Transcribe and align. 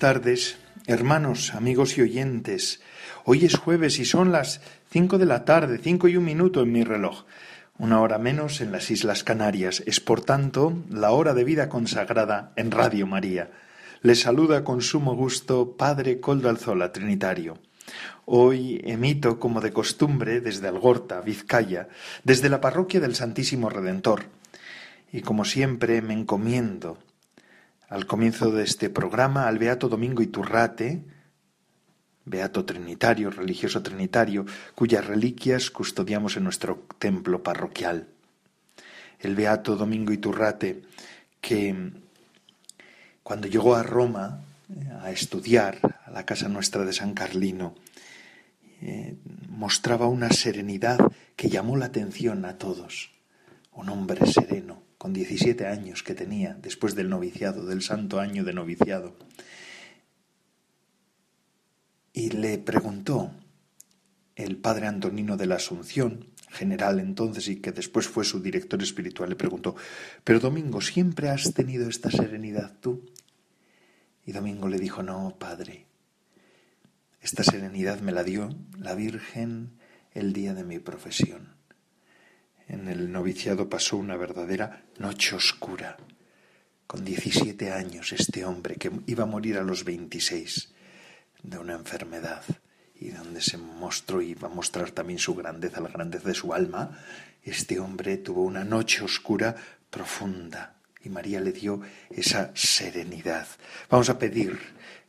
Tardes, 0.00 0.56
hermanos, 0.86 1.54
amigos 1.54 1.98
y 1.98 2.00
oyentes. 2.00 2.80
Hoy 3.26 3.44
es 3.44 3.56
jueves 3.56 3.98
y 3.98 4.06
son 4.06 4.32
las 4.32 4.62
cinco 4.90 5.18
de 5.18 5.26
la 5.26 5.44
tarde, 5.44 5.78
cinco 5.78 6.08
y 6.08 6.16
un 6.16 6.24
minuto 6.24 6.62
en 6.62 6.72
mi 6.72 6.84
reloj. 6.84 7.26
Una 7.78 8.00
hora 8.00 8.16
menos 8.16 8.62
en 8.62 8.72
las 8.72 8.90
Islas 8.90 9.24
Canarias. 9.24 9.82
Es, 9.84 10.00
por 10.00 10.22
tanto, 10.22 10.72
la 10.88 11.10
hora 11.10 11.34
de 11.34 11.44
vida 11.44 11.68
consagrada 11.68 12.54
en 12.56 12.70
Radio 12.70 13.06
María. 13.06 13.50
Les 14.00 14.22
saluda 14.22 14.64
con 14.64 14.80
sumo 14.80 15.14
gusto 15.14 15.76
Padre 15.76 16.18
Coldo 16.18 16.48
Alzola, 16.48 16.92
Trinitario. 16.92 17.58
Hoy 18.24 18.80
emito, 18.84 19.38
como 19.38 19.60
de 19.60 19.74
costumbre, 19.74 20.40
desde 20.40 20.66
Algorta, 20.66 21.20
Vizcaya, 21.20 21.88
desde 22.24 22.48
la 22.48 22.62
parroquia 22.62 23.00
del 23.00 23.14
Santísimo 23.14 23.68
Redentor. 23.68 24.24
Y 25.12 25.20
como 25.20 25.44
siempre 25.44 26.00
me 26.00 26.14
encomiendo 26.14 26.96
al 27.90 28.06
comienzo 28.06 28.52
de 28.52 28.62
este 28.62 28.88
programa 28.88 29.48
al 29.48 29.58
Beato 29.58 29.88
Domingo 29.88 30.22
Iturrate, 30.22 31.02
Beato 32.24 32.64
Trinitario, 32.64 33.30
religioso 33.30 33.82
trinitario, 33.82 34.46
cuyas 34.76 35.04
reliquias 35.04 35.70
custodiamos 35.70 36.36
en 36.36 36.44
nuestro 36.44 36.86
templo 36.98 37.42
parroquial. 37.42 38.06
El 39.18 39.34
Beato 39.34 39.74
Domingo 39.74 40.12
Iturrate, 40.12 40.82
que 41.40 41.90
cuando 43.24 43.48
llegó 43.48 43.74
a 43.74 43.82
Roma 43.82 44.40
eh, 44.68 44.88
a 45.02 45.10
estudiar 45.10 45.80
a 46.06 46.12
la 46.12 46.24
casa 46.24 46.48
nuestra 46.48 46.84
de 46.84 46.92
San 46.92 47.12
Carlino, 47.12 47.74
eh, 48.82 49.16
mostraba 49.48 50.06
una 50.06 50.30
serenidad 50.30 51.00
que 51.34 51.48
llamó 51.48 51.76
la 51.76 51.86
atención 51.86 52.44
a 52.44 52.56
todos. 52.56 53.10
Un 53.72 53.88
hombre 53.88 54.24
sereno, 54.26 54.82
con 55.00 55.14
17 55.14 55.66
años 55.66 56.02
que 56.02 56.14
tenía 56.14 56.52
después 56.60 56.94
del 56.94 57.08
noviciado, 57.08 57.64
del 57.64 57.80
santo 57.80 58.20
año 58.20 58.44
de 58.44 58.52
noviciado. 58.52 59.16
Y 62.12 62.28
le 62.28 62.58
preguntó 62.58 63.30
el 64.36 64.58
padre 64.58 64.88
Antonino 64.88 65.38
de 65.38 65.46
la 65.46 65.54
Asunción, 65.54 66.26
general 66.50 67.00
entonces 67.00 67.48
y 67.48 67.62
que 67.62 67.72
después 67.72 68.08
fue 68.08 68.26
su 68.26 68.42
director 68.42 68.82
espiritual, 68.82 69.30
le 69.30 69.36
preguntó, 69.36 69.74
pero 70.22 70.38
Domingo, 70.38 70.82
¿siempre 70.82 71.30
has 71.30 71.54
tenido 71.54 71.88
esta 71.88 72.10
serenidad 72.10 72.76
tú? 72.78 73.06
Y 74.26 74.32
Domingo 74.32 74.68
le 74.68 74.78
dijo, 74.78 75.02
no, 75.02 75.34
padre, 75.38 75.86
esta 77.22 77.42
serenidad 77.42 78.00
me 78.00 78.12
la 78.12 78.22
dio 78.22 78.54
la 78.78 78.94
Virgen 78.94 79.78
el 80.12 80.34
día 80.34 80.52
de 80.52 80.64
mi 80.64 80.78
profesión 80.78 81.59
en 82.70 82.88
el 82.88 83.10
noviciado 83.10 83.68
pasó 83.68 83.96
una 83.96 84.16
verdadera 84.16 84.84
noche 84.98 85.34
oscura. 85.34 85.96
Con 86.86 87.04
17 87.04 87.72
años 87.72 88.12
este 88.12 88.44
hombre 88.44 88.76
que 88.76 88.90
iba 89.06 89.24
a 89.24 89.26
morir 89.26 89.58
a 89.58 89.62
los 89.62 89.84
26 89.84 90.72
de 91.42 91.58
una 91.58 91.74
enfermedad 91.74 92.42
y 92.94 93.10
donde 93.10 93.40
se 93.40 93.56
mostró 93.56 94.22
y 94.22 94.36
a 94.40 94.48
mostrar 94.48 94.90
también 94.90 95.18
su 95.18 95.34
grandeza, 95.34 95.80
la 95.80 95.88
grandeza 95.88 96.28
de 96.28 96.34
su 96.34 96.52
alma, 96.52 96.98
este 97.42 97.80
hombre 97.80 98.18
tuvo 98.18 98.42
una 98.42 98.64
noche 98.64 99.02
oscura 99.02 99.56
profunda 99.90 100.76
y 101.02 101.08
María 101.08 101.40
le 101.40 101.52
dio 101.52 101.80
esa 102.10 102.52
serenidad. 102.54 103.46
Vamos 103.88 104.10
a 104.10 104.18
pedir 104.18 104.58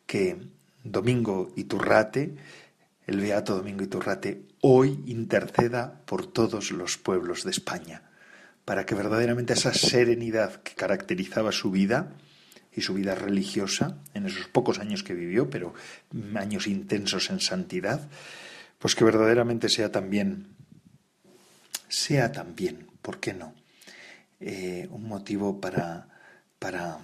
que 0.05 0.37
Domingo 0.83 1.51
Iturrate 1.55 2.35
el 3.07 3.19
Beato 3.19 3.55
Domingo 3.55 3.83
Iturrate 3.83 4.41
hoy 4.61 5.03
interceda 5.07 6.01
por 6.05 6.27
todos 6.27 6.71
los 6.71 6.97
pueblos 6.97 7.43
de 7.43 7.51
España, 7.51 8.03
para 8.65 8.85
que 8.85 8.95
verdaderamente 8.95 9.53
esa 9.53 9.73
serenidad 9.73 10.61
que 10.61 10.75
caracterizaba 10.75 11.51
su 11.51 11.71
vida 11.71 12.13
y 12.73 12.81
su 12.81 12.93
vida 12.93 13.15
religiosa, 13.15 13.97
en 14.13 14.27
esos 14.27 14.47
pocos 14.47 14.79
años 14.79 15.03
que 15.03 15.13
vivió, 15.13 15.49
pero 15.49 15.73
años 16.35 16.67
intensos 16.67 17.29
en 17.29 17.39
santidad, 17.39 18.07
pues 18.79 18.95
que 18.95 19.03
verdaderamente 19.03 19.67
sea 19.67 19.91
también, 19.91 20.47
sea 21.89 22.31
también, 22.31 22.87
¿por 23.01 23.19
qué 23.19 23.33
no? 23.33 23.53
Eh, 24.39 24.87
un 24.91 25.07
motivo 25.07 25.59
para, 25.59 26.07
para, 26.57 26.97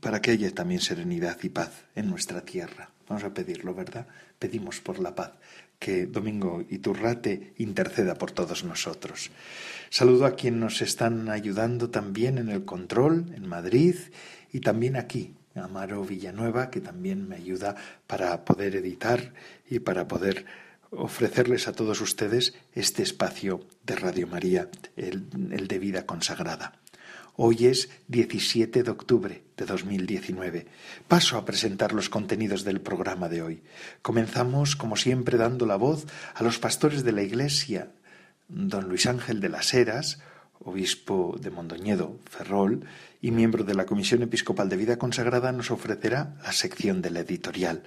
para 0.00 0.20
que 0.20 0.32
haya 0.32 0.50
también 0.52 0.80
serenidad 0.80 1.38
y 1.42 1.48
paz 1.48 1.84
en 1.94 2.10
nuestra 2.10 2.42
tierra. 2.42 2.90
Vamos 3.08 3.24
a 3.24 3.32
pedirlo, 3.32 3.74
¿verdad? 3.74 4.06
Pedimos 4.38 4.80
por 4.80 4.98
la 4.98 5.14
paz, 5.14 5.32
que 5.78 6.06
Domingo 6.06 6.64
Iturrate 6.68 7.52
interceda 7.58 8.14
por 8.14 8.30
todos 8.30 8.64
nosotros. 8.64 9.30
Saludo 9.90 10.26
a 10.26 10.34
quienes 10.34 10.60
nos 10.60 10.82
están 10.82 11.28
ayudando 11.28 11.90
también 11.90 12.38
en 12.38 12.48
el 12.48 12.64
control, 12.64 13.26
en 13.34 13.46
Madrid 13.46 13.96
y 14.52 14.60
también 14.60 14.96
aquí, 14.96 15.34
Amaro 15.54 16.04
Villanueva, 16.04 16.70
que 16.70 16.80
también 16.80 17.28
me 17.28 17.36
ayuda 17.36 17.76
para 18.06 18.44
poder 18.44 18.76
editar 18.76 19.32
y 19.68 19.78
para 19.78 20.08
poder 20.08 20.44
ofrecerles 20.90 21.68
a 21.68 21.72
todos 21.72 22.00
ustedes 22.00 22.54
este 22.74 23.02
espacio 23.02 23.66
de 23.84 23.96
Radio 23.96 24.26
María, 24.26 24.68
el, 24.96 25.26
el 25.50 25.68
de 25.68 25.78
vida 25.78 26.06
consagrada. 26.06 26.72
Hoy 27.38 27.66
es 27.66 27.90
17 28.08 28.82
de 28.82 28.90
octubre 28.90 29.42
de 29.58 29.66
2019. 29.66 30.66
Paso 31.06 31.36
a 31.36 31.44
presentar 31.44 31.92
los 31.92 32.08
contenidos 32.08 32.64
del 32.64 32.80
programa 32.80 33.28
de 33.28 33.42
hoy. 33.42 33.62
Comenzamos, 34.00 34.74
como 34.74 34.96
siempre, 34.96 35.36
dando 35.36 35.66
la 35.66 35.76
voz 35.76 36.06
a 36.34 36.42
los 36.42 36.58
pastores 36.58 37.04
de 37.04 37.12
la 37.12 37.20
Iglesia. 37.20 37.92
Don 38.48 38.88
Luis 38.88 39.04
Ángel 39.04 39.40
de 39.40 39.50
las 39.50 39.74
Heras, 39.74 40.22
obispo 40.60 41.36
de 41.38 41.50
Mondoñedo, 41.50 42.18
Ferrol, 42.24 42.86
y 43.20 43.32
miembro 43.32 43.64
de 43.64 43.74
la 43.74 43.84
Comisión 43.84 44.22
Episcopal 44.22 44.70
de 44.70 44.78
Vida 44.78 44.96
Consagrada, 44.96 45.52
nos 45.52 45.70
ofrecerá 45.70 46.38
la 46.42 46.52
sección 46.52 47.02
del 47.02 47.18
editorial. 47.18 47.82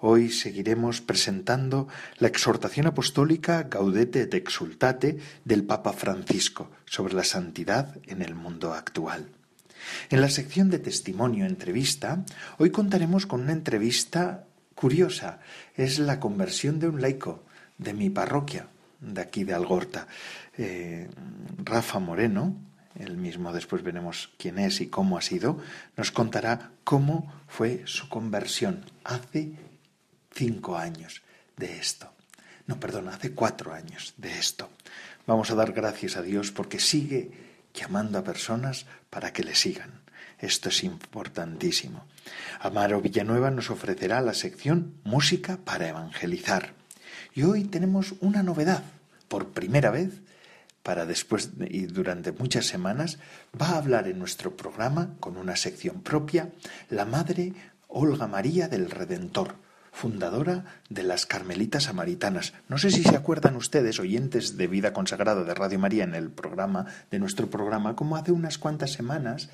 Hoy 0.00 0.30
seguiremos 0.30 1.00
presentando 1.00 1.88
la 2.18 2.28
exhortación 2.28 2.86
apostólica 2.86 3.64
Gaudete 3.64 4.22
et 4.22 4.34
Exultate 4.34 5.18
del 5.44 5.64
Papa 5.64 5.92
Francisco 5.92 6.70
sobre 6.86 7.14
la 7.14 7.24
santidad 7.24 7.98
en 8.06 8.22
el 8.22 8.36
mundo 8.36 8.74
actual. 8.74 9.26
En 10.08 10.20
la 10.20 10.30
sección 10.30 10.70
de 10.70 10.78
testimonio 10.78 11.46
entrevista, 11.46 12.24
hoy 12.58 12.70
contaremos 12.70 13.26
con 13.26 13.40
una 13.42 13.52
entrevista 13.52 14.46
curiosa. 14.76 15.40
Es 15.74 15.98
la 15.98 16.20
conversión 16.20 16.78
de 16.78 16.88
un 16.88 17.00
laico 17.02 17.42
de 17.78 17.92
mi 17.92 18.08
parroquia, 18.08 18.68
de 19.00 19.20
aquí 19.20 19.42
de 19.42 19.54
Algorta. 19.54 20.06
Eh, 20.56 21.08
Rafa 21.64 21.98
Moreno, 21.98 22.54
él 22.94 23.16
mismo 23.16 23.52
después 23.52 23.82
veremos 23.82 24.30
quién 24.38 24.60
es 24.60 24.80
y 24.80 24.86
cómo 24.86 25.18
ha 25.18 25.22
sido, 25.22 25.58
nos 25.96 26.12
contará 26.12 26.70
cómo 26.84 27.32
fue 27.48 27.82
su 27.86 28.08
conversión 28.08 28.84
hace 29.02 29.66
cinco 30.38 30.78
años 30.78 31.22
de 31.56 31.78
esto. 31.78 32.12
No, 32.68 32.78
perdón, 32.78 33.08
hace 33.08 33.32
cuatro 33.32 33.74
años 33.74 34.14
de 34.16 34.38
esto. 34.38 34.70
Vamos 35.26 35.50
a 35.50 35.56
dar 35.56 35.72
gracias 35.72 36.16
a 36.16 36.22
Dios 36.22 36.52
porque 36.52 36.78
sigue 36.78 37.32
llamando 37.74 38.18
a 38.18 38.24
personas 38.24 38.86
para 39.10 39.32
que 39.32 39.42
le 39.42 39.56
sigan. 39.56 39.90
Esto 40.38 40.68
es 40.68 40.84
importantísimo. 40.84 42.06
Amaro 42.60 43.00
Villanueva 43.00 43.50
nos 43.50 43.70
ofrecerá 43.70 44.20
la 44.20 44.32
sección 44.32 44.94
Música 45.02 45.58
para 45.64 45.88
Evangelizar. 45.88 46.72
Y 47.34 47.42
hoy 47.42 47.64
tenemos 47.64 48.14
una 48.20 48.44
novedad. 48.44 48.84
Por 49.26 49.48
primera 49.48 49.90
vez, 49.90 50.20
para 50.84 51.04
después 51.04 51.50
y 51.68 51.86
durante 51.86 52.30
muchas 52.30 52.66
semanas, 52.66 53.18
va 53.60 53.70
a 53.70 53.78
hablar 53.78 54.06
en 54.06 54.20
nuestro 54.20 54.56
programa, 54.56 55.16
con 55.18 55.36
una 55.36 55.56
sección 55.56 56.02
propia, 56.02 56.52
la 56.90 57.04
Madre 57.04 57.54
Olga 57.88 58.28
María 58.28 58.68
del 58.68 58.88
Redentor 58.88 59.67
fundadora 59.98 60.64
de 60.88 61.02
las 61.02 61.26
Carmelitas 61.26 61.84
Samaritanas. 61.84 62.52
No 62.68 62.78
sé 62.78 62.92
si 62.92 63.02
se 63.02 63.16
acuerdan 63.16 63.56
ustedes, 63.56 63.98
oyentes 63.98 64.56
de 64.56 64.68
Vida 64.68 64.92
Consagrada 64.92 65.42
de 65.42 65.54
Radio 65.54 65.80
María, 65.80 66.04
en 66.04 66.14
el 66.14 66.30
programa, 66.30 66.86
de 67.10 67.18
nuestro 67.18 67.50
programa, 67.50 67.96
como 67.96 68.16
hace 68.16 68.30
unas 68.30 68.58
cuantas 68.58 68.92
semanas 68.92 69.48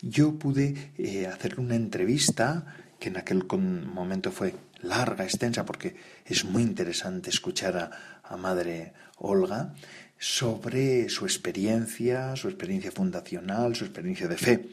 yo 0.00 0.38
pude 0.38 0.92
eh, 0.96 1.26
hacer 1.26 1.60
una 1.60 1.74
entrevista 1.74 2.64
que 2.98 3.10
en 3.10 3.18
aquel 3.18 3.44
momento 3.44 4.32
fue 4.32 4.54
larga, 4.80 5.24
extensa, 5.24 5.66
porque 5.66 5.94
es 6.24 6.46
muy 6.46 6.62
interesante 6.62 7.28
escuchar 7.28 7.76
a, 7.76 8.36
Madre 8.36 8.94
Olga, 9.18 9.74
sobre 10.16 11.08
su 11.08 11.24
experiencia, 11.24 12.36
su 12.36 12.48
experiencia 12.48 12.92
fundacional, 12.92 13.74
su 13.74 13.84
experiencia 13.84 14.28
de 14.28 14.36
fe. 14.36 14.68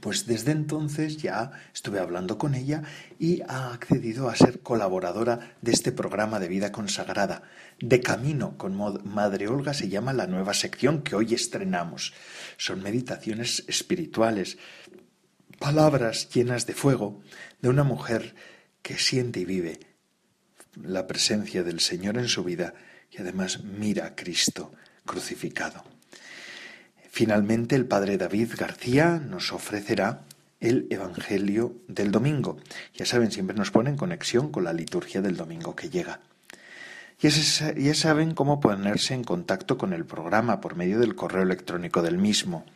Pues 0.00 0.26
desde 0.26 0.52
entonces 0.52 1.16
ya 1.18 1.52
estuve 1.74 2.00
hablando 2.00 2.38
con 2.38 2.54
ella 2.54 2.82
y 3.18 3.42
ha 3.42 3.72
accedido 3.72 4.28
a 4.28 4.36
ser 4.36 4.60
colaboradora 4.60 5.56
de 5.62 5.72
este 5.72 5.92
programa 5.92 6.38
de 6.38 6.48
vida 6.48 6.72
consagrada. 6.72 7.42
De 7.78 8.00
camino 8.00 8.56
con 8.56 8.76
Madre 9.04 9.48
Olga 9.48 9.74
se 9.74 9.88
llama 9.88 10.12
la 10.12 10.26
nueva 10.26 10.54
sección 10.54 11.02
que 11.02 11.14
hoy 11.14 11.34
estrenamos. 11.34 12.14
Son 12.56 12.82
meditaciones 12.82 13.64
espirituales, 13.68 14.58
palabras 15.58 16.28
llenas 16.30 16.66
de 16.66 16.74
fuego 16.74 17.20
de 17.60 17.68
una 17.68 17.84
mujer 17.84 18.34
que 18.82 18.98
siente 18.98 19.40
y 19.40 19.44
vive 19.44 19.80
la 20.82 21.06
presencia 21.06 21.62
del 21.62 21.80
Señor 21.80 22.18
en 22.18 22.28
su 22.28 22.44
vida 22.44 22.74
y 23.10 23.20
además 23.20 23.64
mira 23.64 24.06
a 24.06 24.14
Cristo 24.14 24.72
crucificado. 25.04 25.95
Finalmente, 27.16 27.74
el 27.76 27.86
padre 27.86 28.18
David 28.18 28.50
García 28.58 29.18
nos 29.18 29.50
ofrecerá 29.50 30.26
el 30.60 30.86
Evangelio 30.90 31.76
del 31.88 32.10
domingo. 32.10 32.58
Ya 32.94 33.06
saben, 33.06 33.30
siempre 33.30 33.56
nos 33.56 33.70
pone 33.70 33.88
en 33.88 33.96
conexión 33.96 34.52
con 34.52 34.64
la 34.64 34.74
liturgia 34.74 35.22
del 35.22 35.34
domingo 35.34 35.74
que 35.74 35.88
llega. 35.88 36.20
Ya 37.18 37.94
saben 37.94 38.34
cómo 38.34 38.60
ponerse 38.60 39.14
en 39.14 39.24
contacto 39.24 39.78
con 39.78 39.94
el 39.94 40.04
programa 40.04 40.60
por 40.60 40.76
medio 40.76 40.98
del 40.98 41.14
correo 41.14 41.42
electrónico 41.42 42.02
del 42.02 42.18
mismo, 42.18 42.66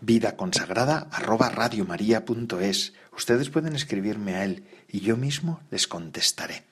vidaconsagrada@radiomaria.es. 0.00 2.94
Ustedes 3.16 3.48
pueden 3.48 3.76
escribirme 3.76 4.34
a 4.34 4.44
él 4.44 4.64
y 4.88 5.02
yo 5.02 5.16
mismo 5.16 5.60
les 5.70 5.86
contestaré. 5.86 6.64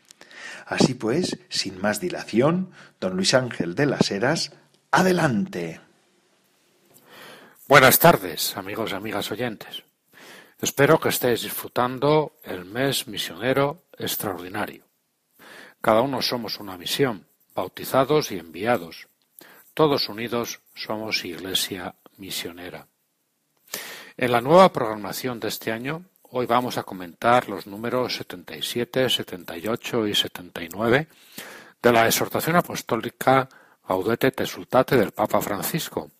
Así 0.67 0.95
pues, 0.95 1.39
sin 1.51 1.81
más 1.81 2.01
dilación, 2.01 2.71
don 3.01 3.15
Luis 3.15 3.35
Ángel 3.35 3.77
de 3.77 3.87
las 3.87 4.11
Heras, 4.11 4.51
adelante. 4.91 5.81
Buenas 7.73 7.99
tardes, 7.99 8.55
amigos 8.59 8.93
y 8.93 8.97
amigas 8.97 9.31
oyentes. 9.31 9.83
Espero 10.61 11.01
que 11.01 11.09
estéis 11.09 11.41
disfrutando 11.41 12.37
el 12.45 12.67
mes 12.67 13.09
misionero 13.09 13.85
extraordinario. 13.97 14.85
Cada 15.81 16.03
uno 16.03 16.21
somos 16.21 16.61
una 16.61 16.77
misión, 16.77 17.27
bautizados 17.55 18.31
y 18.31 18.39
enviados. 18.39 19.09
Todos 19.73 20.11
unidos 20.11 20.61
somos 20.75 21.25
Iglesia 21.25 21.95
misionera. 22.19 22.89
En 24.19 24.33
la 24.33 24.43
nueva 24.43 24.71
programación 24.71 25.41
de 25.41 25.49
este 25.49 25.73
año, 25.73 26.05
hoy 26.25 26.45
vamos 26.45 26.77
a 26.77 26.83
comentar 26.83 27.49
los 27.49 27.67
números 27.67 28.17
77, 28.17 29.09
78 29.09 30.09
y 30.09 30.15
79 30.15 31.09
de 31.81 31.93
la 31.93 32.05
exhortación 32.05 32.57
apostólica 32.57 33.49
Audete 33.85 34.31
te 34.31 34.47
sultate 34.47 34.97
del 34.97 35.13
Papa 35.13 35.41
Francisco, 35.41 36.11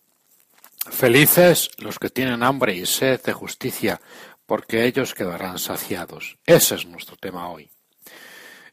Felices 0.89 1.71
los 1.77 1.97
que 1.97 2.09
tienen 2.09 2.43
hambre 2.43 2.75
y 2.75 2.85
sed 2.85 3.21
de 3.21 3.33
justicia, 3.33 4.01
porque 4.45 4.85
ellos 4.85 5.13
quedarán 5.13 5.57
saciados. 5.57 6.37
Ese 6.45 6.75
es 6.75 6.85
nuestro 6.85 7.15
tema 7.15 7.49
hoy. 7.49 7.69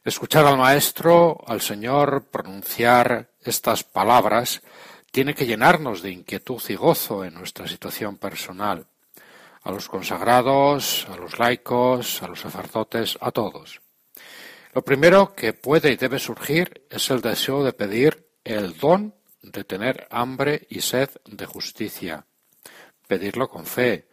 Escuchar 0.03 0.45
al 0.45 0.57
Maestro, 0.57 1.43
al 1.47 1.61
Señor, 1.61 2.25
pronunciar 2.29 3.29
estas 3.41 3.83
palabras, 3.83 4.61
tiene 5.11 5.33
que 5.35 5.45
llenarnos 5.45 6.01
de 6.01 6.11
inquietud 6.11 6.61
y 6.69 6.75
gozo 6.75 7.23
en 7.23 7.33
nuestra 7.33 7.67
situación 7.67 8.17
personal. 8.17 8.87
A 9.63 9.71
los 9.71 9.87
consagrados, 9.87 11.07
a 11.09 11.15
los 11.17 11.37
laicos, 11.37 12.23
a 12.23 12.27
los 12.27 12.39
sacerdotes, 12.39 13.17
a 13.21 13.31
todos. 13.31 13.81
Lo 14.73 14.81
primero 14.81 15.35
que 15.35 15.53
puede 15.53 15.91
y 15.91 15.97
debe 15.97 16.17
surgir 16.17 16.87
es 16.89 17.09
el 17.09 17.21
deseo 17.21 17.63
de 17.63 17.73
pedir 17.73 18.27
el 18.43 18.77
don 18.77 19.13
de 19.41 19.63
tener 19.63 20.07
hambre 20.11 20.67
y 20.69 20.81
sed 20.81 21.09
de 21.25 21.45
justicia, 21.45 22.25
pedirlo 23.07 23.49
con 23.49 23.65
fe, 23.65 24.07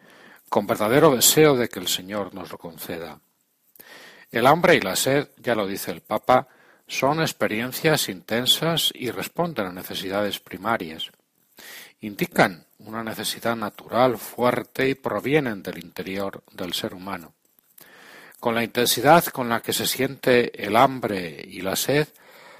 con 0.49 0.65
verdadero 0.65 1.15
deseo 1.15 1.55
de 1.55 1.69
que 1.69 1.79
el 1.79 1.87
Señor 1.87 2.33
nos 2.33 2.51
lo 2.51 2.57
conceda. 2.57 3.21
El 4.31 4.47
hambre 4.47 4.75
y 4.75 4.81
la 4.81 4.95
sed, 4.95 5.29
ya 5.37 5.55
lo 5.55 5.67
dice 5.67 5.91
el 5.91 6.01
Papa, 6.01 6.47
son 6.87 7.21
experiencias 7.21 8.09
intensas 8.09 8.91
y 8.93 9.11
responden 9.11 9.67
a 9.67 9.71
necesidades 9.71 10.39
primarias. 10.39 11.11
Indican 12.01 12.65
una 12.79 13.03
necesidad 13.03 13.55
natural 13.55 14.17
fuerte 14.17 14.89
y 14.89 14.95
provienen 14.95 15.61
del 15.61 15.83
interior 15.83 16.43
del 16.51 16.73
ser 16.73 16.93
humano. 16.93 17.33
Con 18.39 18.55
la 18.55 18.63
intensidad 18.63 19.25
con 19.25 19.49
la 19.49 19.61
que 19.61 19.73
se 19.73 19.85
siente 19.85 20.65
el 20.65 20.75
hambre 20.75 21.43
y 21.45 21.61
la 21.61 21.75
sed, 21.75 22.07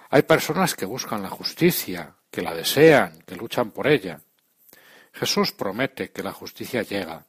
hay 0.09 0.23
personas 0.23 0.75
que 0.75 0.85
buscan 0.85 1.23
la 1.23 1.29
justicia, 1.29 2.15
que 2.31 2.41
la 2.41 2.53
desean, 2.53 3.21
que 3.25 3.35
luchan 3.35 3.71
por 3.71 3.87
ella. 3.87 4.21
Jesús 5.13 5.51
promete 5.51 6.11
que 6.11 6.23
la 6.23 6.31
justicia 6.31 6.83
llega 6.83 7.25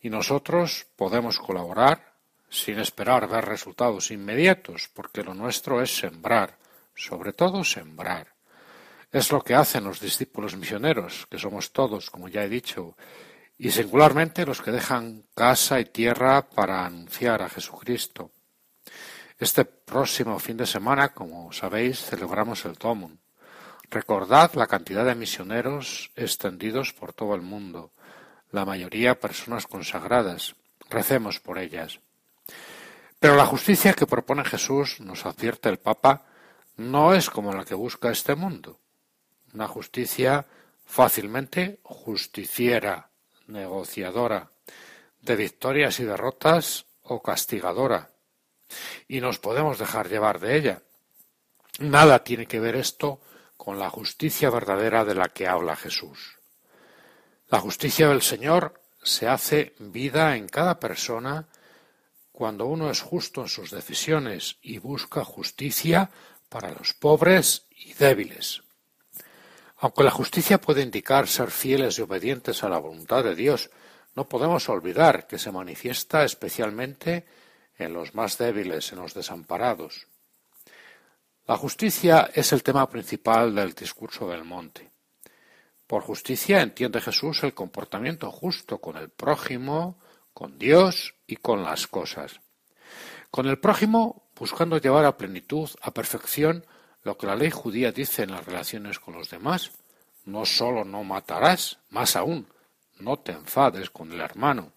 y 0.00 0.10
nosotros 0.10 0.86
podemos 0.96 1.38
colaborar 1.38 2.14
sin 2.50 2.78
esperar 2.78 3.26
ver 3.26 3.44
resultados 3.44 4.10
inmediatos, 4.10 4.88
porque 4.94 5.24
lo 5.24 5.34
nuestro 5.34 5.82
es 5.82 5.96
sembrar, 5.96 6.56
sobre 6.94 7.32
todo 7.32 7.64
sembrar. 7.64 8.34
Es 9.10 9.32
lo 9.32 9.42
que 9.42 9.54
hacen 9.54 9.84
los 9.84 9.98
discípulos 9.98 10.56
misioneros, 10.56 11.26
que 11.30 11.38
somos 11.38 11.72
todos, 11.72 12.10
como 12.10 12.28
ya 12.28 12.44
he 12.44 12.48
dicho, 12.48 12.96
y 13.58 13.70
singularmente 13.70 14.46
los 14.46 14.60
que 14.60 14.70
dejan 14.70 15.24
casa 15.34 15.80
y 15.80 15.86
tierra 15.86 16.48
para 16.48 16.84
anunciar 16.84 17.42
a 17.42 17.48
Jesucristo. 17.48 18.30
Este 19.38 19.64
próximo 19.64 20.38
fin 20.38 20.56
de 20.56 20.66
semana, 20.66 21.12
como 21.12 21.52
sabéis, 21.52 22.00
celebramos 22.00 22.64
el 22.66 22.78
Tomum. 22.78 23.16
Recordad 23.94 24.52
la 24.54 24.66
cantidad 24.66 25.04
de 25.04 25.14
misioneros 25.14 26.10
extendidos 26.16 26.92
por 26.92 27.12
todo 27.12 27.36
el 27.36 27.42
mundo, 27.42 27.92
la 28.50 28.64
mayoría 28.64 29.20
personas 29.20 29.68
consagradas. 29.68 30.56
Recemos 30.90 31.38
por 31.38 31.58
ellas. 31.58 32.00
Pero 33.20 33.36
la 33.36 33.46
justicia 33.46 33.92
que 33.92 34.08
propone 34.08 34.44
Jesús, 34.44 34.98
nos 34.98 35.26
advierte 35.26 35.68
el 35.68 35.78
Papa, 35.78 36.24
no 36.76 37.14
es 37.14 37.30
como 37.30 37.54
la 37.54 37.64
que 37.64 37.76
busca 37.76 38.10
este 38.10 38.34
mundo. 38.34 38.80
Una 39.52 39.68
justicia 39.68 40.44
fácilmente 40.84 41.78
justiciera, 41.84 43.10
negociadora, 43.46 44.50
de 45.22 45.36
victorias 45.36 46.00
y 46.00 46.04
derrotas 46.04 46.86
o 47.04 47.22
castigadora. 47.22 48.10
Y 49.06 49.20
nos 49.20 49.38
podemos 49.38 49.78
dejar 49.78 50.08
llevar 50.08 50.40
de 50.40 50.56
ella. 50.56 50.82
Nada 51.78 52.24
tiene 52.24 52.46
que 52.46 52.58
ver 52.58 52.74
esto 52.74 53.20
con 53.64 53.78
la 53.78 53.88
justicia 53.88 54.50
verdadera 54.50 55.06
de 55.06 55.14
la 55.14 55.30
que 55.30 55.48
habla 55.48 55.74
Jesús. 55.74 56.38
La 57.48 57.60
justicia 57.60 58.08
del 58.08 58.20
Señor 58.20 58.82
se 59.02 59.26
hace 59.26 59.74
vida 59.78 60.36
en 60.36 60.48
cada 60.48 60.78
persona 60.78 61.48
cuando 62.30 62.66
uno 62.66 62.90
es 62.90 63.00
justo 63.00 63.40
en 63.40 63.48
sus 63.48 63.70
decisiones 63.70 64.58
y 64.60 64.78
busca 64.78 65.24
justicia 65.24 66.10
para 66.50 66.72
los 66.72 66.92
pobres 66.92 67.66
y 67.70 67.94
débiles. 67.94 68.62
Aunque 69.78 70.04
la 70.04 70.10
justicia 70.10 70.60
puede 70.60 70.82
indicar 70.82 71.26
ser 71.26 71.50
fieles 71.50 71.98
y 71.98 72.02
obedientes 72.02 72.64
a 72.64 72.68
la 72.68 72.78
voluntad 72.78 73.24
de 73.24 73.34
Dios, 73.34 73.70
no 74.14 74.28
podemos 74.28 74.68
olvidar 74.68 75.26
que 75.26 75.38
se 75.38 75.50
manifiesta 75.50 76.22
especialmente 76.24 77.24
en 77.78 77.94
los 77.94 78.14
más 78.14 78.36
débiles, 78.36 78.92
en 78.92 78.98
los 78.98 79.14
desamparados. 79.14 80.06
La 81.46 81.58
justicia 81.58 82.30
es 82.32 82.54
el 82.54 82.62
tema 82.62 82.88
principal 82.88 83.54
del 83.54 83.74
discurso 83.74 84.30
del 84.30 84.44
monte. 84.44 84.90
Por 85.86 86.00
justicia 86.00 86.62
entiende 86.62 87.02
Jesús 87.02 87.42
el 87.42 87.52
comportamiento 87.52 88.30
justo 88.30 88.78
con 88.78 88.96
el 88.96 89.10
prójimo, 89.10 89.98
con 90.32 90.58
Dios 90.58 91.14
y 91.26 91.36
con 91.36 91.62
las 91.62 91.86
cosas. 91.86 92.40
Con 93.30 93.46
el 93.46 93.58
prójimo 93.58 94.30
buscando 94.34 94.78
llevar 94.78 95.04
a 95.04 95.18
plenitud, 95.18 95.68
a 95.82 95.90
perfección, 95.90 96.64
lo 97.02 97.18
que 97.18 97.26
la 97.26 97.36
ley 97.36 97.50
judía 97.50 97.92
dice 97.92 98.22
en 98.22 98.32
las 98.32 98.46
relaciones 98.46 98.98
con 98.98 99.12
los 99.12 99.28
demás. 99.28 99.70
No 100.24 100.46
solo 100.46 100.82
no 100.82 101.04
matarás, 101.04 101.78
más 101.90 102.16
aún, 102.16 102.48
no 102.98 103.18
te 103.18 103.32
enfades 103.32 103.90
con 103.90 104.10
el 104.12 104.22
hermano. 104.22 104.72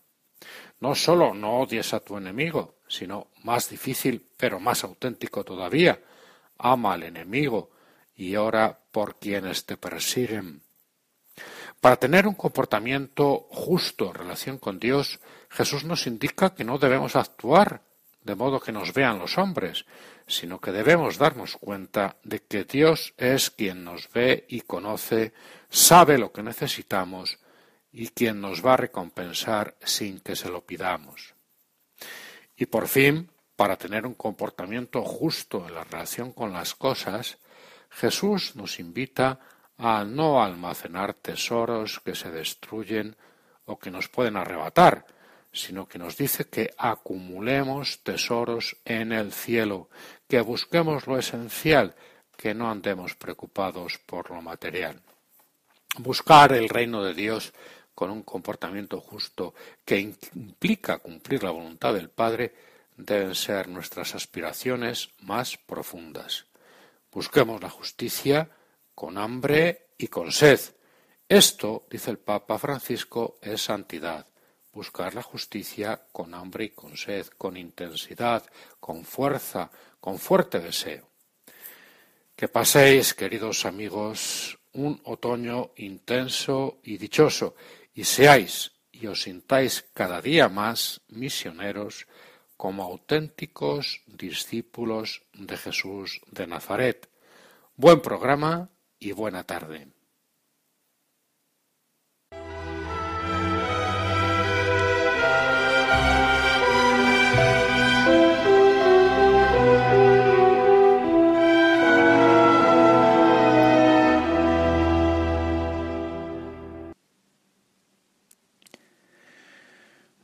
No 0.81 0.95
solo 0.95 1.33
no 1.33 1.61
odies 1.61 1.93
a 1.93 2.01
tu 2.01 2.17
enemigo, 2.17 2.75
sino 2.89 3.27
más 3.43 3.69
difícil, 3.69 4.27
pero 4.35 4.59
más 4.59 4.83
auténtico 4.83 5.45
todavía, 5.45 6.01
ama 6.59 6.93
al 6.93 7.03
enemigo 7.03 7.71
y 8.15 8.35
ora 8.35 8.79
por 8.91 9.19
quienes 9.19 9.65
te 9.65 9.77
persiguen. 9.77 10.61
Para 11.79 11.97
tener 11.97 12.27
un 12.27 12.33
comportamiento 12.33 13.47
justo 13.51 14.07
en 14.07 14.13
relación 14.15 14.57
con 14.57 14.79
Dios, 14.79 15.19
Jesús 15.49 15.83
nos 15.83 16.07
indica 16.07 16.55
que 16.55 16.63
no 16.63 16.77
debemos 16.77 17.15
actuar 17.15 17.81
de 18.27 18.35
modo 18.35 18.59
que 18.59 18.73
nos 18.73 18.93
vean 18.93 19.19
los 19.19 19.37
hombres, 19.37 19.85
sino 20.27 20.59
que 20.59 20.73
debemos 20.73 21.17
darnos 21.17 21.55
cuenta 21.55 22.17
de 22.23 22.41
que 22.43 22.65
Dios 22.65 23.13
es 23.17 23.49
quien 23.49 23.85
nos 23.85 24.11
ve 24.11 24.45
y 24.49 24.61
conoce, 24.61 25.31
sabe 25.69 26.17
lo 26.17 26.33
que 26.33 26.43
necesitamos 26.43 27.39
y 27.89 28.09
quien 28.09 28.41
nos 28.41 28.65
va 28.65 28.73
a 28.73 28.77
recompensar 28.77 29.77
sin 29.81 30.19
que 30.19 30.35
se 30.35 30.49
lo 30.49 30.65
pidamos. 30.65 31.35
Y 32.57 32.65
por 32.65 32.89
fin, 32.89 33.31
para 33.57 33.75
tener 33.75 34.05
un 34.05 34.13
comportamiento 34.13 35.03
justo 35.03 35.67
en 35.67 35.73
la 35.73 35.83
relación 35.83 36.31
con 36.31 36.53
las 36.53 36.75
cosas, 36.75 37.39
Jesús 37.89 38.55
nos 38.55 38.79
invita 38.79 39.39
a 39.79 40.05
no 40.05 40.43
almacenar 40.43 41.15
tesoros 41.15 41.99
que 41.99 42.13
se 42.13 42.29
destruyen 42.29 43.15
o 43.65 43.79
que 43.79 43.89
nos 43.89 44.09
pueden 44.09 44.37
arrebatar, 44.37 45.05
sino 45.51 45.87
que 45.87 45.97
nos 45.97 46.17
dice 46.17 46.45
que 46.45 46.69
acumulemos 46.77 48.03
tesoros 48.03 48.77
en 48.85 49.11
el 49.11 49.33
cielo, 49.33 49.89
que 50.27 50.39
busquemos 50.41 51.07
lo 51.07 51.17
esencial, 51.17 51.95
que 52.37 52.53
no 52.53 52.69
andemos 52.69 53.15
preocupados 53.15 53.97
por 54.05 54.29
lo 54.29 54.39
material. 54.39 55.01
Buscar 55.97 56.53
el 56.53 56.69
reino 56.69 57.03
de 57.03 57.15
Dios 57.15 57.53
con 57.95 58.11
un 58.11 58.21
comportamiento 58.21 59.01
justo 59.01 59.55
que 59.83 59.99
implica 59.99 60.99
cumplir 60.99 61.43
la 61.43 61.49
voluntad 61.49 61.95
del 61.95 62.11
Padre 62.11 62.53
deben 62.97 63.35
ser 63.35 63.67
nuestras 63.69 64.15
aspiraciones 64.15 65.09
más 65.19 65.57
profundas. 65.57 66.45
Busquemos 67.11 67.61
la 67.61 67.69
justicia 67.69 68.49
con 68.93 69.17
hambre 69.17 69.89
y 69.97 70.07
con 70.07 70.31
sed. 70.31 70.59
Esto, 71.29 71.85
dice 71.89 72.11
el 72.11 72.17
Papa 72.17 72.57
Francisco, 72.57 73.37
es 73.41 73.61
santidad. 73.61 74.27
Buscar 74.73 75.15
la 75.15 75.23
justicia 75.23 76.01
con 76.11 76.33
hambre 76.33 76.65
y 76.65 76.69
con 76.69 76.97
sed, 76.97 77.27
con 77.37 77.57
intensidad, 77.57 78.43
con 78.79 79.05
fuerza, 79.05 79.71
con 79.99 80.19
fuerte 80.19 80.59
deseo. 80.59 81.09
Que 82.35 82.47
paséis, 82.47 83.13
queridos 83.13 83.65
amigos, 83.65 84.59
un 84.73 85.01
otoño 85.05 85.71
intenso 85.77 86.79
y 86.83 86.97
dichoso, 86.97 87.55
y 87.93 88.03
seáis 88.03 88.71
y 88.91 89.07
os 89.07 89.23
sintáis 89.23 89.85
cada 89.93 90.21
día 90.21 90.49
más 90.49 91.01
misioneros 91.07 92.07
como 92.57 92.83
auténticos 92.83 94.01
discípulos 94.07 95.23
de 95.33 95.55
Jesús 95.57 96.21
de 96.31 96.47
Nazaret. 96.47 97.09
Buen 97.75 98.01
programa 98.01 98.69
y 98.99 99.11
buena 99.11 99.43
tarde. 99.43 99.87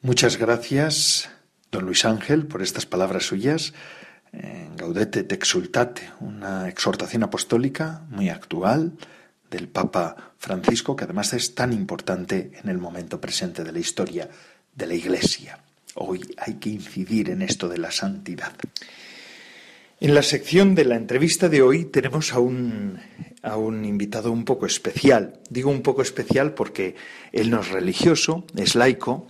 Muchas 0.02 0.36
gracias 0.38 1.30
don 1.74 1.86
Luis 1.86 2.06
Ángel, 2.06 2.46
por 2.46 2.62
estas 2.62 2.86
palabras 2.86 3.25
suyas, 3.25 3.74
en 4.32 4.77
Gaudete 4.77 5.24
te 5.24 5.36
exultate, 5.36 6.03
una 6.20 6.70
exhortación 6.70 7.24
apostólica 7.24 8.03
muy 8.10 8.30
actual 8.30 8.94
del 9.50 9.68
Papa 9.68 10.34
Francisco, 10.38 10.96
que 10.96 11.06
además 11.06 11.34
es 11.34 11.56
tan 11.56 11.74
importante 11.74 12.51
en 12.62 12.70
el 12.70 12.77
momento 12.77 13.20
presente 13.20 13.63
de 13.63 13.72
la 13.72 13.80
historia 13.80 14.30
de 14.75 14.86
la 14.86 14.94
Iglesia. 14.94 15.60
Hoy 15.96 16.22
hay 16.38 16.56
que 16.56 16.70
incidir 16.70 17.32
en 17.32 17.42
esto 17.42 17.68
de 17.68 17.80
la 17.80 17.92
santidad. 17.92 18.53
En 20.00 20.13
la 20.13 20.22
sección 20.22 20.75
de 20.75 20.86
la 20.86 20.96
entrevista 20.96 21.50
de 21.50 21.62
hoy 21.62 21.86
tenemos 21.86 22.34
a 22.34 22.39
un, 22.39 23.00
a 23.42 23.58
un 23.58 23.84
invitado 23.86 24.32
un 24.32 24.46
poco 24.46 24.65
especial. 24.68 25.39
Digo 25.50 25.72
un 25.72 25.82
poco 25.82 26.01
especial 26.03 26.53
porque 26.53 26.96
él 27.32 27.50
no 27.50 27.62
es 27.62 27.70
religioso, 27.70 28.46
es 28.56 28.75
laico, 28.75 29.27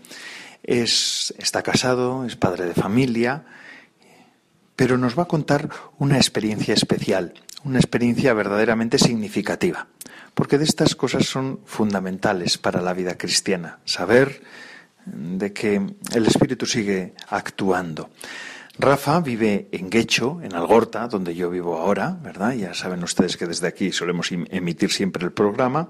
es, 0.63 1.33
está 1.37 1.61
casado, 1.61 2.25
es 2.25 2.35
padre 2.35 2.65
de 2.65 2.73
familia, 2.73 3.45
pero 4.75 4.97
nos 4.97 5.17
va 5.17 5.23
a 5.23 5.27
contar 5.27 5.69
una 5.99 6.17
experiencia 6.17 6.73
especial, 6.73 7.33
una 7.63 7.79
experiencia 7.79 8.33
verdaderamente 8.33 8.97
significativa, 8.97 9.87
porque 10.33 10.57
de 10.57 10.63
estas 10.63 10.95
cosas 10.95 11.25
son 11.25 11.59
fundamentales 11.65 12.57
para 12.57 12.81
la 12.81 12.93
vida 12.93 13.17
cristiana, 13.17 13.79
saber 13.85 14.41
de 15.05 15.53
que 15.53 15.75
el 16.13 16.25
Espíritu 16.25 16.65
sigue 16.65 17.13
actuando. 17.29 18.09
Rafa 18.79 19.19
vive 19.19 19.67
en 19.71 19.89
Guecho, 19.89 20.39
en 20.41 20.55
Algorta, 20.55 21.07
donde 21.07 21.35
yo 21.35 21.49
vivo 21.51 21.77
ahora, 21.77 22.17
¿verdad? 22.23 22.53
Ya 22.53 22.73
saben 22.73 23.03
ustedes 23.03 23.37
que 23.37 23.45
desde 23.45 23.67
aquí 23.67 23.91
solemos 23.91 24.31
emitir 24.31 24.91
siempre 24.91 25.23
el 25.23 25.31
programa, 25.31 25.89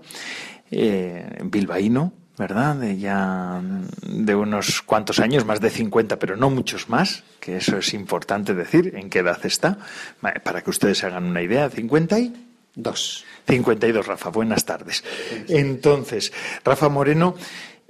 eh, 0.70 1.40
bilbaíno, 1.46 2.14
¿verdad? 2.38 2.76
De 2.76 2.98
ya 2.98 3.62
de 4.02 4.36
unos 4.36 4.82
cuantos 4.82 5.20
años, 5.20 5.46
más 5.46 5.62
de 5.62 5.70
50, 5.70 6.18
pero 6.20 6.36
no 6.36 6.50
muchos 6.50 6.90
más, 6.90 7.24
que 7.40 7.58
eso 7.58 7.78
es 7.78 7.94
importante 7.94 8.54
decir, 8.54 8.94
en 8.96 9.10
qué 9.10 9.20
edad 9.20 9.46
está, 9.46 9.78
para 10.44 10.62
que 10.62 10.70
ustedes 10.70 11.00
se 11.00 11.06
hagan 11.06 11.26
una 11.26 11.42
idea, 11.42 11.70
52. 11.70 13.26
52, 13.48 14.08
Rafa, 14.08 14.30
buenas 14.30 14.66
tardes. 14.66 15.04
Entonces, 15.48 16.34
Rafa 16.64 16.90
Moreno, 16.90 17.36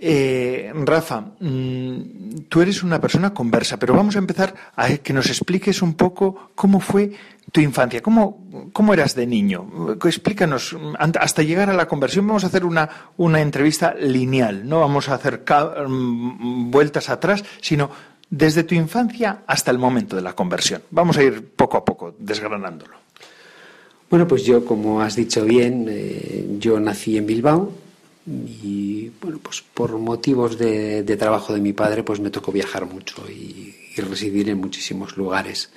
eh, 0.05 0.74
Rafa, 0.75 1.22
mm, 1.39 2.48
tú 2.50 2.62
eres 2.62 2.83
una 2.83 3.00
persona 3.00 3.33
conversa, 3.33 3.77
pero 3.77 3.93
vamos 3.93 4.17
a 4.17 4.19
empezar 4.19 4.53
a 4.75 4.89
que 4.98 5.13
nos 5.13 5.27
expliques 5.27 5.81
un 5.81 5.93
poco 5.93 6.51
cómo 6.55 6.81
fue 6.81 7.12
tu 7.53 7.62
infancia. 7.62 8.01
¿Cómo, 8.01 8.69
cómo 8.74 8.93
eras 8.93 9.15
de 9.15 9.25
niño? 9.25 9.95
Explícanos, 10.03 10.75
hasta 11.19 11.41
llegar 11.41 11.69
a 11.69 11.74
la 11.74 11.88
conversión 11.88 12.27
vamos 12.27 12.43
a 12.43 12.48
hacer 12.48 12.65
una, 12.65 12.89
una 13.15 13.39
entrevista 13.39 13.93
lineal, 13.93 14.67
no 14.67 14.81
vamos 14.81 15.07
a 15.07 15.15
hacer 15.15 15.43
mm, 15.88 16.69
vueltas 16.69 17.10
atrás, 17.10 17.45
sino 17.62 17.89
desde 18.29 18.65
tu 18.65 18.75
infancia 18.75 19.43
hasta 19.48 19.72
el 19.72 19.77
momento 19.77 20.17
de 20.17 20.22
la 20.22 20.33
conversión. 20.33 20.81
Vamos 20.91 21.17
a 21.17 21.24
ir 21.24 21.51
poco 21.55 21.77
a 21.77 21.86
poco 21.86 22.13
desgranándolo. 22.19 22.95
Bueno, 24.10 24.27
pues 24.27 24.43
yo, 24.43 24.65
como 24.65 25.01
has 25.01 25.15
dicho 25.15 25.45
bien, 25.45 25.88
eh, 25.89 26.57
yo 26.60 26.79
nací 26.79 27.17
en 27.17 27.25
Bilbao, 27.25 27.72
y 28.25 29.10
bueno, 29.22 29.39
pues 29.42 29.62
por 29.62 29.98
motivos 29.98 30.58
de, 30.58 31.03
trabajo 31.18 31.53
de 31.53 31.60
mi 31.60 31.74
padre, 31.74 32.03
pues 32.03 32.20
me 32.20 32.30
tocó 32.30 32.51
viajar 32.51 32.86
mucho 32.86 33.30
y, 33.30 33.75
residir 33.98 34.50
en 34.50 34.58
muchísimos 34.58 35.18
lugares. 35.18 35.70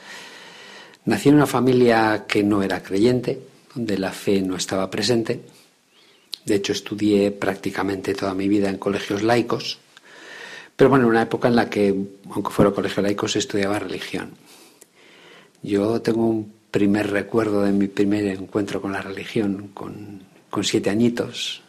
Nací 1.05 1.29
en 1.29 1.35
una 1.35 1.47
familia 1.47 2.25
que 2.27 2.43
no 2.43 2.63
era 2.63 2.83
creyente, 2.83 3.41
donde 3.75 3.99
la 3.99 4.13
fe 4.13 4.41
no 4.41 4.57
estaba 4.57 4.91
presente. 4.91 5.43
De 6.45 6.55
hecho, 6.55 6.73
estudié 6.73 7.31
prácticamente 7.31 8.15
toda 8.15 8.33
mi 8.35 8.49
vida 8.49 8.71
en 8.71 8.79
colegios 8.79 9.23
laicos, 9.23 9.79
pero 10.77 10.89
bueno, 10.89 11.05
en 11.05 11.11
una 11.11 11.23
época 11.23 11.49
en 11.49 11.57
la 11.57 11.69
que, 11.69 11.95
aunque 12.31 12.51
fuera 12.51 12.71
colegio 12.71 13.03
laico, 13.03 13.29
se 13.29 13.41
estudiaba 13.41 13.79
religión. 13.79 14.31
Yo 15.63 16.01
tengo 16.01 16.27
un 16.27 16.53
primer 16.71 17.11
recuerdo 17.11 17.63
de 17.63 17.73
mi 17.73 17.89
primer 17.89 18.27
encuentro 18.27 18.81
con 18.81 18.93
la 18.93 19.03
religión, 19.03 19.71
con, 19.75 20.23
con 20.49 20.65
siete 20.65 20.91
añitos, 20.91 21.63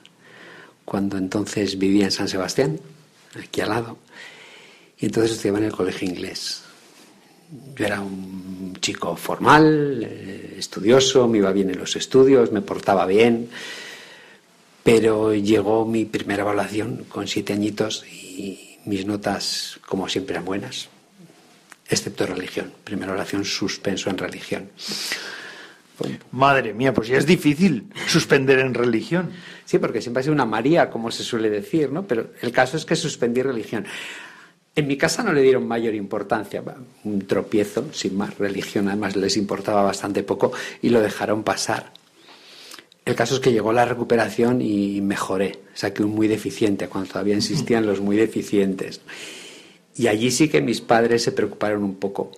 cuando 0.87 1.17
entonces 1.17 1.77
vivía 1.77 2.05
en 2.05 2.11
San 2.11 2.29
Sebastián, 2.29 2.79
aquí 3.37 3.59
al 3.59 3.67
lado, 3.67 3.97
y 4.97 5.07
entonces 5.07 5.33
estudiaba 5.33 5.57
en 5.57 5.65
el 5.65 5.73
colegio 5.73 6.07
inglés. 6.07 6.63
Yo 7.75 7.85
era 7.85 7.99
un 7.99 8.73
chico 8.79 9.17
formal, 9.17 10.01
eh, 10.09 10.55
estudioso, 10.57 11.27
me 11.27 11.39
iba 11.39 11.51
bien 11.51 11.71
en 11.71 11.77
los 11.77 11.97
estudios, 11.97 12.53
me 12.53 12.61
portaba 12.61 13.05
bien, 13.05 13.49
pero 14.81 15.33
llegó 15.33 15.85
mi 15.85 16.05
primera 16.05 16.43
evaluación 16.43 17.03
con 17.09 17.27
siete 17.27 17.51
añitos 17.51 18.05
y 18.05 18.77
mis 18.85 19.05
notas, 19.05 19.81
como 19.85 20.07
siempre, 20.07 20.35
eran 20.35 20.45
buenas, 20.45 20.87
excepto 21.89 22.25
religión. 22.25 22.71
Primera 22.85 23.11
evaluación 23.11 23.43
suspenso 23.43 24.09
en 24.09 24.17
religión. 24.17 24.69
Madre 26.31 26.73
mía, 26.73 26.93
pues 26.93 27.07
ya 27.07 27.17
es 27.17 27.25
difícil 27.25 27.87
suspender 28.07 28.59
en 28.59 28.73
religión. 28.73 29.31
Sí, 29.65 29.79
porque 29.79 30.01
siempre 30.01 30.21
ha 30.21 30.23
sido 30.23 30.33
una 30.33 30.45
María, 30.45 30.89
como 30.89 31.11
se 31.11 31.23
suele 31.23 31.49
decir, 31.49 31.91
¿no? 31.91 32.05
Pero 32.05 32.31
el 32.41 32.51
caso 32.51 32.77
es 32.77 32.85
que 32.85 32.95
suspendí 32.95 33.41
religión. 33.41 33.85
En 34.75 34.87
mi 34.87 34.95
casa 34.95 35.23
no 35.23 35.33
le 35.33 35.41
dieron 35.41 35.67
mayor 35.67 35.95
importancia, 35.95 36.63
un 37.03 37.25
tropiezo, 37.25 37.91
sin 37.93 38.15
más 38.15 38.37
religión, 38.37 38.87
además 38.87 39.15
les 39.15 39.35
importaba 39.35 39.81
bastante 39.81 40.21
poco 40.21 40.51
y 40.83 40.89
lo 40.89 41.01
dejaron 41.01 41.43
pasar. 41.43 41.91
El 43.03 43.15
caso 43.15 43.35
es 43.35 43.39
que 43.39 43.51
llegó 43.51 43.73
la 43.73 43.85
recuperación 43.85 44.61
y 44.61 45.01
mejoré, 45.01 45.59
saqué 45.73 46.03
un 46.03 46.11
muy 46.11 46.27
deficiente, 46.27 46.87
cuando 46.89 47.09
todavía 47.09 47.35
existían 47.37 47.87
los 47.87 48.01
muy 48.01 48.17
deficientes. 48.17 49.01
Y 49.95 50.07
allí 50.07 50.29
sí 50.29 50.47
que 50.47 50.61
mis 50.61 50.79
padres 50.79 51.23
se 51.23 51.31
preocuparon 51.31 51.83
un 51.83 51.95
poco 51.95 52.31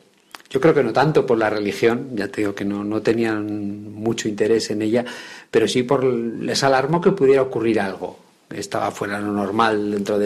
yo 0.49 0.59
creo 0.59 0.73
que 0.73 0.83
no 0.83 0.91
tanto 0.91 1.25
por 1.25 1.37
la 1.37 1.49
religión, 1.49 2.09
ya 2.15 2.27
te 2.27 2.41
digo 2.41 2.55
que 2.55 2.65
no, 2.65 2.83
no 2.83 3.01
tenían 3.01 3.93
mucho 3.93 4.27
interés 4.27 4.71
en 4.71 4.81
ella, 4.81 5.05
pero 5.51 5.67
sí 5.67 5.83
por 5.83 6.03
les 6.03 6.63
alarmó 6.63 6.99
que 6.99 7.11
pudiera 7.11 7.43
ocurrir 7.43 7.79
algo. 7.79 8.19
Estaba 8.49 8.89
fuera 8.89 9.19
lo 9.19 9.31
normal 9.31 9.91
dentro 9.91 10.17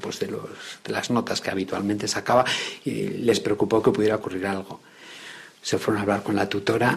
pues 0.00 0.20
de, 0.20 0.28
los, 0.28 0.42
las 0.86 1.10
notas 1.10 1.40
que 1.40 1.50
habitualmente 1.50 2.06
sacaba 2.06 2.44
y 2.84 3.08
les 3.08 3.40
preocupó 3.40 3.82
que 3.82 3.90
pudiera 3.90 4.16
ocurrir 4.16 4.46
algo. 4.46 4.80
Se 5.60 5.78
fueron 5.78 5.98
a 5.98 6.02
hablar 6.02 6.22
con 6.22 6.36
la 6.36 6.48
tutora 6.48 6.96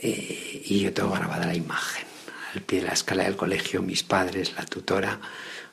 eh, 0.00 0.62
y 0.66 0.80
yo 0.80 0.92
tengo 0.92 1.10
grabada 1.10 1.46
la 1.46 1.54
imagen. 1.54 2.06
Al 2.54 2.60
pie 2.60 2.78
de 2.78 2.86
la 2.86 2.92
escala 2.92 3.24
del 3.24 3.34
colegio, 3.34 3.82
mis 3.82 4.04
padres, 4.04 4.54
la 4.56 4.64
tutora, 4.64 5.18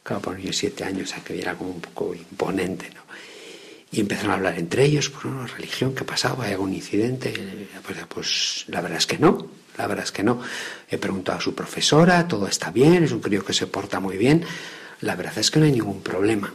claro, 0.01 0.23
por 0.23 0.37
yo 0.39 0.51
siete 0.51 0.83
años, 0.83 1.13
a 1.13 1.23
que 1.23 1.39
era 1.39 1.53
como 1.53 1.69
un 1.69 1.81
poco 1.81 2.15
imponente, 2.15 2.89
¿no? 2.95 3.02
Y 3.93 3.99
empezaron 3.99 4.31
a 4.31 4.33
hablar 4.33 4.57
entre 4.57 4.85
ellos, 4.85 5.11
por 5.11 5.27
una 5.27 5.45
religión, 5.45 5.93
¿qué 5.93 6.03
pasaba? 6.03 6.45
¿Hay 6.45 6.53
algún 6.53 6.73
incidente? 6.73 7.31
Pues, 7.85 7.99
pues, 8.09 8.65
la 8.67 8.81
verdad 8.81 8.97
es 8.97 9.05
que 9.05 9.19
no, 9.19 9.47
la 9.77 9.85
verdad 9.85 10.03
es 10.03 10.11
que 10.11 10.23
no. 10.23 10.41
He 10.89 10.97
preguntado 10.97 11.37
a 11.37 11.41
su 11.41 11.53
profesora, 11.53 12.27
todo 12.27 12.47
está 12.47 12.71
bien, 12.71 13.03
es 13.03 13.11
un 13.11 13.19
crío 13.19 13.45
que 13.45 13.53
se 13.53 13.67
porta 13.67 13.99
muy 13.99 14.17
bien. 14.17 14.43
La 15.01 15.15
verdad 15.15 15.37
es 15.37 15.51
que 15.51 15.59
no 15.59 15.67
hay 15.67 15.71
ningún 15.71 16.01
problema. 16.01 16.51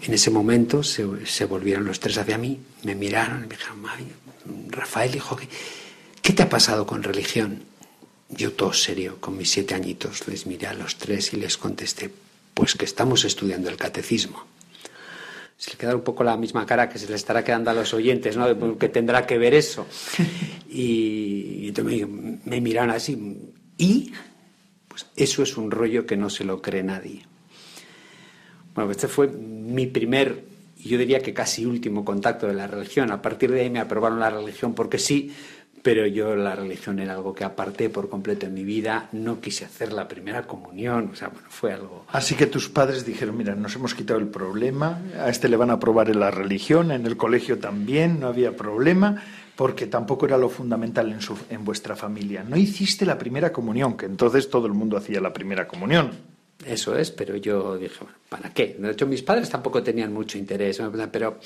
En 0.00 0.14
ese 0.14 0.30
momento 0.30 0.82
se, 0.82 1.04
volvieron 1.44 1.84
los 1.84 2.00
tres 2.00 2.16
hacia 2.16 2.38
mí, 2.38 2.58
me 2.82 2.94
miraron 2.94 3.44
y 3.44 3.48
me 3.48 3.54
dijeron, 3.54 3.82
Rafael, 4.70 5.14
hijo, 5.14 5.36
¿qué, 5.36 5.46
¿qué 6.22 6.32
te 6.32 6.44
ha 6.44 6.48
pasado 6.48 6.86
con 6.86 7.02
religión? 7.02 7.64
Yo 8.30 8.54
todo 8.54 8.72
serio, 8.72 9.20
con 9.20 9.36
mis 9.36 9.50
siete 9.50 9.74
añitos, 9.74 10.26
les 10.28 10.46
miré 10.46 10.68
a 10.68 10.72
los 10.72 10.96
tres 10.96 11.34
y 11.34 11.36
les 11.36 11.58
contesté, 11.58 12.10
pues 12.54 12.74
que 12.74 12.86
estamos 12.86 13.26
estudiando 13.26 13.68
el 13.68 13.76
catecismo. 13.76 14.46
Se 15.56 15.70
le 15.70 15.76
queda 15.76 15.94
un 15.94 16.02
poco 16.02 16.24
la 16.24 16.36
misma 16.36 16.66
cara 16.66 16.88
que 16.88 16.98
se 16.98 17.08
le 17.08 17.14
estará 17.14 17.44
quedando 17.44 17.70
a 17.70 17.74
los 17.74 17.94
oyentes, 17.94 18.36
¿no? 18.36 18.76
Que 18.78 18.88
tendrá 18.88 19.26
que 19.26 19.38
ver 19.38 19.54
eso. 19.54 19.86
Y, 20.74 21.68
entonces 21.68 22.08
me, 22.08 22.38
me 22.46 22.60
miraron 22.62 22.90
así. 22.92 23.52
¿Y? 23.76 24.10
Pues 24.88 25.06
eso 25.16 25.42
es 25.42 25.58
un 25.58 25.70
rollo 25.70 26.06
que 26.06 26.16
no 26.16 26.30
se 26.30 26.44
lo 26.44 26.62
cree 26.62 26.82
nadie. 26.82 27.26
Bueno, 28.74 28.90
este 28.90 29.06
fue 29.06 29.28
mi 29.28 29.86
primer, 29.86 30.44
y 30.78 30.88
yo 30.88 30.98
diría 30.98 31.20
que 31.20 31.34
casi 31.34 31.66
último 31.66 32.04
contacto 32.04 32.46
de 32.46 32.54
la 32.54 32.66
religión. 32.66 33.12
A 33.12 33.20
partir 33.20 33.50
de 33.50 33.60
ahí 33.60 33.70
me 33.70 33.80
aprobaron 33.80 34.20
la 34.20 34.30
religión 34.30 34.74
porque 34.74 34.98
sí, 34.98 35.32
pero 35.82 36.06
yo 36.06 36.36
la 36.36 36.54
religión 36.54 37.00
era 37.00 37.14
algo 37.14 37.34
que 37.34 37.44
aparté 37.44 37.90
por 37.90 38.08
completo 38.08 38.46
en 38.46 38.54
mi 38.54 38.62
vida, 38.62 39.08
no 39.12 39.40
quise 39.40 39.64
hacer 39.64 39.92
la 39.92 40.06
primera 40.06 40.46
comunión, 40.46 41.10
o 41.12 41.16
sea, 41.16 41.28
bueno, 41.28 41.48
fue 41.50 41.72
algo... 41.72 42.06
Así 42.08 42.36
que 42.36 42.46
tus 42.46 42.68
padres 42.68 43.04
dijeron, 43.04 43.36
mira, 43.36 43.54
nos 43.54 43.74
hemos 43.74 43.94
quitado 43.94 44.20
el 44.20 44.28
problema, 44.28 45.00
a 45.18 45.28
este 45.28 45.48
le 45.48 45.56
van 45.56 45.70
a 45.70 45.74
aprobar 45.74 46.08
en 46.08 46.20
la 46.20 46.30
religión, 46.30 46.92
en 46.92 47.04
el 47.06 47.16
colegio 47.16 47.58
también, 47.58 48.20
no 48.20 48.28
había 48.28 48.56
problema, 48.56 49.22
porque 49.56 49.86
tampoco 49.86 50.26
era 50.26 50.38
lo 50.38 50.48
fundamental 50.48 51.10
en, 51.10 51.20
su, 51.20 51.36
en 51.50 51.64
vuestra 51.64 51.96
familia. 51.96 52.44
No 52.44 52.56
hiciste 52.56 53.04
la 53.04 53.18
primera 53.18 53.52
comunión, 53.52 53.96
que 53.96 54.06
entonces 54.06 54.48
todo 54.48 54.66
el 54.66 54.72
mundo 54.72 54.96
hacía 54.96 55.20
la 55.20 55.32
primera 55.32 55.66
comunión. 55.66 56.10
Eso 56.64 56.96
es, 56.96 57.10
pero 57.10 57.36
yo 57.36 57.76
dije, 57.76 57.96
bueno, 58.00 58.16
¿para 58.28 58.54
qué? 58.54 58.76
De 58.78 58.92
hecho, 58.92 59.06
mis 59.06 59.22
padres 59.22 59.50
tampoco 59.50 59.82
tenían 59.82 60.12
mucho 60.12 60.38
interés, 60.38 60.80
pero 61.10 61.38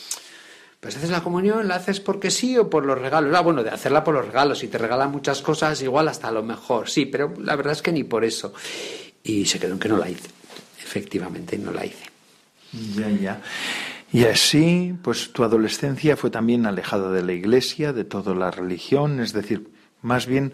pues 0.81 0.97
haces 0.97 1.11
la 1.11 1.23
comunión, 1.23 1.69
la 1.69 1.77
haces 1.77 2.01
porque 2.01 2.31
sí 2.31 2.57
o 2.59 2.71
por 2.71 2.85
los 2.85 3.01
regalos. 3.01 3.35
Ah, 3.35 3.41
bueno, 3.41 3.63
de 3.63 3.71
hacerla 3.71 4.05
por 4.05 4.15
los 4.15 4.27
regalos, 4.27 4.59
si 4.59 4.69
te 4.69 4.79
regalan 4.79 5.11
muchas 5.11 5.43
cosas, 5.43 5.81
igual 5.83 6.09
hasta 6.09 6.31
lo 6.31 6.43
mejor, 6.43 6.89
sí, 6.89 7.07
pero 7.07 7.35
la 7.41 7.57
verdad 7.57 7.73
es 7.73 7.83
que 7.83 7.93
ni 7.93 8.05
por 8.05 8.25
eso. 8.25 8.53
Y 9.23 9.47
se 9.47 9.59
quedó 9.59 9.73
en 9.73 9.79
que 9.79 9.89
no 9.89 9.97
la 9.97 10.09
hice, 10.09 10.29
efectivamente 10.83 11.59
no 11.59 11.73
la 11.73 11.87
hice. 11.87 12.05
Ya, 12.95 13.09
ya. 13.09 13.43
Y 14.13 14.25
así, 14.25 14.95
pues 15.03 15.33
tu 15.33 15.43
adolescencia 15.43 16.17
fue 16.17 16.31
también 16.31 16.67
alejada 16.67 17.11
de 17.11 17.23
la 17.23 17.33
iglesia, 17.33 17.93
de 17.93 18.05
toda 18.05 18.35
la 18.35 18.51
religión, 18.51 19.21
es 19.21 19.33
decir, 19.33 19.69
más 20.03 20.27
bien, 20.27 20.53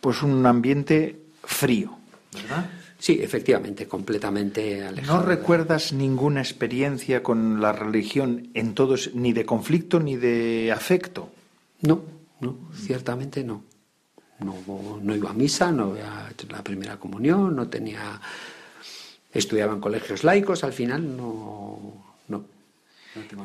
pues 0.00 0.22
un 0.22 0.44
ambiente 0.44 1.20
frío, 1.44 1.96
¿verdad? 2.32 2.66
Sí, 2.98 3.20
efectivamente, 3.22 3.86
completamente 3.86 4.84
alejado. 4.84 5.20
¿No 5.20 5.24
recuerdas 5.24 5.92
ninguna 5.92 6.40
experiencia 6.40 7.22
con 7.22 7.60
la 7.60 7.72
religión 7.72 8.50
en 8.54 8.74
todos, 8.74 9.14
ni 9.14 9.32
de 9.32 9.46
conflicto 9.46 10.00
ni 10.00 10.16
de 10.16 10.72
afecto? 10.72 11.30
No, 11.82 12.02
no, 12.40 12.58
ciertamente 12.74 13.44
no. 13.44 13.62
No, 14.40 15.00
no 15.00 15.14
iba 15.14 15.30
a 15.30 15.32
misa, 15.32 15.70
no 15.70 15.96
iba 15.96 16.26
a 16.26 16.32
la 16.50 16.62
primera 16.62 16.96
comunión, 16.96 17.54
no 17.54 17.68
tenía. 17.68 18.20
Estudiaba 19.32 19.74
en 19.74 19.80
colegios 19.80 20.24
laicos, 20.24 20.64
al 20.64 20.72
final 20.72 21.16
no. 21.16 22.04
no, 22.28 22.44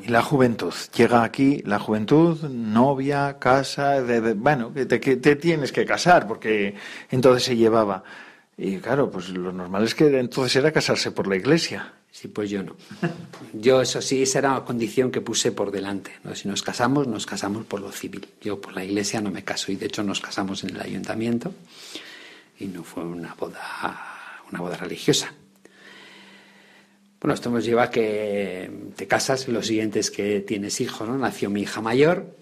y 0.04 0.10
la 0.10 0.22
juventud, 0.22 0.74
llega 0.96 1.24
aquí 1.24 1.62
la 1.66 1.80
juventud, 1.80 2.42
novia, 2.44 3.38
casa, 3.40 4.04
bueno, 4.36 4.74
que 4.74 4.86
te 4.86 5.36
tienes 5.36 5.72
que 5.72 5.86
casar, 5.86 6.28
porque 6.28 6.76
entonces 7.10 7.44
se 7.44 7.56
llevaba. 7.56 8.04
Y 8.58 8.78
claro, 8.78 9.10
pues 9.10 9.30
lo 9.30 9.52
normal 9.52 9.84
es 9.84 9.96
que 9.96 10.20
entonces 10.20 10.56
era 10.58 10.72
casarse 10.72 11.12
por 11.12 11.28
la 11.28 11.36
iglesia. 11.36 11.94
Sí, 12.12 12.28
pues 12.28 12.50
yo 12.52 12.62
no. 12.62 12.76
Yo, 13.54 13.82
eso 13.82 14.02
sí, 14.02 14.22
esa 14.22 14.40
era 14.40 14.54
la 14.54 14.66
condición 14.66 15.10
que 15.10 15.22
puse 15.22 15.52
por 15.52 15.72
delante. 15.72 16.12
¿no? 16.24 16.36
Si 16.36 16.48
nos 16.48 16.62
casamos, 16.62 17.08
nos 17.08 17.26
casamos 17.26 17.66
por 17.66 17.82
lo 17.82 17.92
civil. 17.92 18.28
Yo 18.42 18.62
por 18.62 18.74
la 18.74 18.84
iglesia 18.84 19.20
no 19.20 19.32
me 19.32 19.44
caso 19.44 19.72
y 19.72 19.76
de 19.76 19.88
hecho 19.88 20.04
nos 20.04 20.22
casamos 20.22 20.64
en 20.64 20.72
el 20.72 20.82
ayuntamiento 20.82 21.52
y 22.60 22.66
no 22.66 22.84
fue 22.84 23.04
una 23.04 23.34
boda, 23.34 23.60
una 24.52 24.60
boda 24.60 24.78
religiosa. 24.78 25.34
Bueno, 27.20 27.34
esto 27.34 27.50
nos 27.50 27.66
lleva 27.66 27.84
a 27.84 27.90
que 27.90 28.70
te 28.96 29.08
casas, 29.08 29.48
lo 29.48 29.64
siguiente 29.64 30.00
es 30.00 30.12
que 30.12 30.42
tienes 30.42 30.82
hijos, 30.82 31.08
¿no? 31.08 31.18
Nació 31.18 31.50
mi 31.50 31.62
hija 31.62 31.82
mayor 31.82 32.36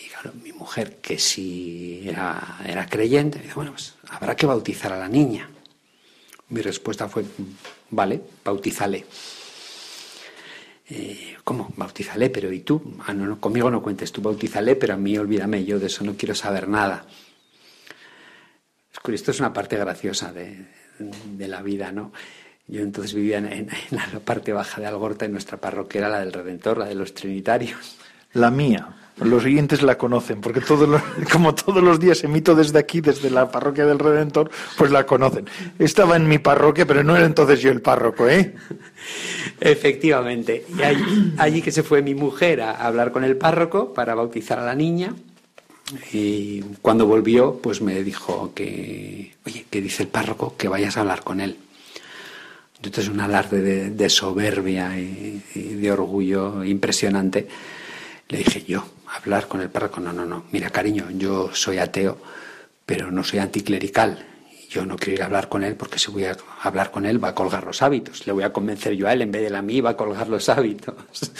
y 0.00 0.08
claro, 0.08 0.32
mi 0.42 0.52
mujer, 0.52 0.96
que 0.96 1.18
sí 1.18 2.02
era, 2.06 2.60
era 2.64 2.86
creyente, 2.86 3.38
me 3.38 3.44
dijo, 3.44 3.56
bueno, 3.56 3.72
pues 3.72 3.94
habrá 4.08 4.36
que 4.36 4.46
bautizar 4.46 4.92
a 4.92 4.98
la 4.98 5.08
niña. 5.08 5.48
Mi 6.50 6.62
respuesta 6.62 7.08
fue, 7.08 7.24
vale, 7.90 8.20
bautízale. 8.44 9.04
Eh, 10.90 11.36
¿Cómo? 11.44 11.72
Bautízale, 11.76 12.30
pero 12.30 12.50
¿y 12.52 12.60
tú? 12.60 12.96
Ah, 13.06 13.12
no, 13.12 13.26
no, 13.26 13.40
conmigo 13.40 13.70
no 13.70 13.82
cuentes, 13.82 14.12
tú 14.12 14.22
bautízale, 14.22 14.76
pero 14.76 14.94
a 14.94 14.96
mí 14.96 15.18
olvídame, 15.18 15.64
yo 15.64 15.78
de 15.78 15.86
eso 15.86 16.04
no 16.04 16.14
quiero 16.16 16.34
saber 16.34 16.68
nada. 16.68 17.04
Esto 19.12 19.30
es 19.30 19.40
una 19.40 19.52
parte 19.52 19.76
graciosa 19.76 20.32
de, 20.32 20.66
la 21.38 21.62
vida, 21.62 21.92
¿no? 21.92 22.12
Yo 22.66 22.82
entonces 22.82 23.14
vivía 23.14 23.38
en, 23.38 23.68
la 23.90 24.20
parte 24.20 24.52
baja 24.52 24.80
de 24.80 24.86
Algorta 24.86 25.24
y 25.24 25.28
nuestra 25.28 25.58
parroquia 25.58 26.00
era 26.00 26.08
la 26.08 26.20
del 26.20 26.32
Redentor, 26.32 26.78
la 26.78 26.86
de 26.86 26.94
los 26.94 27.14
Trinitarios. 27.14 27.96
La 28.34 28.50
mía. 28.50 29.07
Los 29.20 29.42
siguientes 29.42 29.82
la 29.82 29.98
conocen, 29.98 30.40
porque 30.40 30.60
como 31.32 31.54
todos 31.54 31.82
los 31.82 31.98
días 31.98 32.22
emito 32.24 32.54
desde 32.54 32.78
aquí, 32.78 33.00
desde 33.00 33.30
la 33.30 33.50
parroquia 33.50 33.84
del 33.84 33.98
Redentor, 33.98 34.50
pues 34.76 34.90
la 34.90 35.06
conocen. 35.06 35.46
Estaba 35.78 36.16
en 36.16 36.28
mi 36.28 36.38
parroquia, 36.38 36.86
pero 36.86 37.02
no 37.02 37.16
era 37.16 37.26
entonces 37.26 37.60
yo 37.60 37.70
el 37.70 37.80
párroco, 37.80 38.28
¿eh? 38.28 38.54
Efectivamente. 39.60 40.64
Y 40.76 40.82
allí, 40.82 41.34
allí 41.38 41.62
que 41.62 41.72
se 41.72 41.82
fue 41.82 42.02
mi 42.02 42.14
mujer 42.14 42.60
a 42.60 42.86
hablar 42.86 43.10
con 43.10 43.24
el 43.24 43.36
párroco 43.36 43.92
para 43.92 44.14
bautizar 44.14 44.58
a 44.58 44.64
la 44.64 44.74
niña. 44.74 45.14
Y 46.12 46.60
cuando 46.82 47.06
volvió, 47.06 47.54
pues 47.54 47.80
me 47.80 48.02
dijo 48.02 48.52
que, 48.54 49.34
oye, 49.46 49.64
que 49.70 49.80
dice 49.80 50.04
el 50.04 50.08
párroco 50.10 50.54
que 50.56 50.68
vayas 50.68 50.96
a 50.96 51.00
hablar 51.00 51.22
con 51.22 51.40
él. 51.40 51.56
Entonces 52.76 53.08
un 53.08 53.20
alarde 53.20 53.90
de, 53.90 54.08
soberbia 54.08 54.96
y 54.96 55.42
de 55.54 55.90
orgullo 55.90 56.62
impresionante. 56.62 57.48
Le 58.28 58.38
dije 58.38 58.62
yo, 58.68 58.84
hablar 59.16 59.48
con 59.48 59.60
el 59.60 59.70
párroco. 59.70 60.00
No, 60.00 60.12
no, 60.12 60.24
no. 60.24 60.44
Mira, 60.52 60.70
cariño, 60.70 61.10
yo 61.10 61.50
soy 61.54 61.78
ateo, 61.78 62.18
pero 62.86 63.10
no 63.10 63.24
soy 63.24 63.40
anticlerical. 63.40 64.26
Yo 64.68 64.84
no 64.84 64.96
quiero 64.96 65.14
ir 65.14 65.22
a 65.22 65.26
hablar 65.26 65.48
con 65.48 65.64
él 65.64 65.76
porque 65.76 65.98
si 65.98 66.10
voy 66.10 66.24
a 66.24 66.36
hablar 66.62 66.90
con 66.90 67.06
él 67.06 67.22
va 67.22 67.28
a 67.28 67.34
colgar 67.34 67.64
los 67.64 67.80
hábitos. 67.80 68.26
Le 68.26 68.32
voy 68.32 68.42
a 68.42 68.52
convencer 68.52 68.94
yo 68.94 69.08
a 69.08 69.14
él 69.14 69.22
en 69.22 69.32
vez 69.32 69.50
de 69.50 69.56
a 69.56 69.62
mí 69.62 69.80
va 69.80 69.90
a 69.90 69.96
colgar 69.96 70.28
los 70.28 70.48
hábitos. 70.50 70.94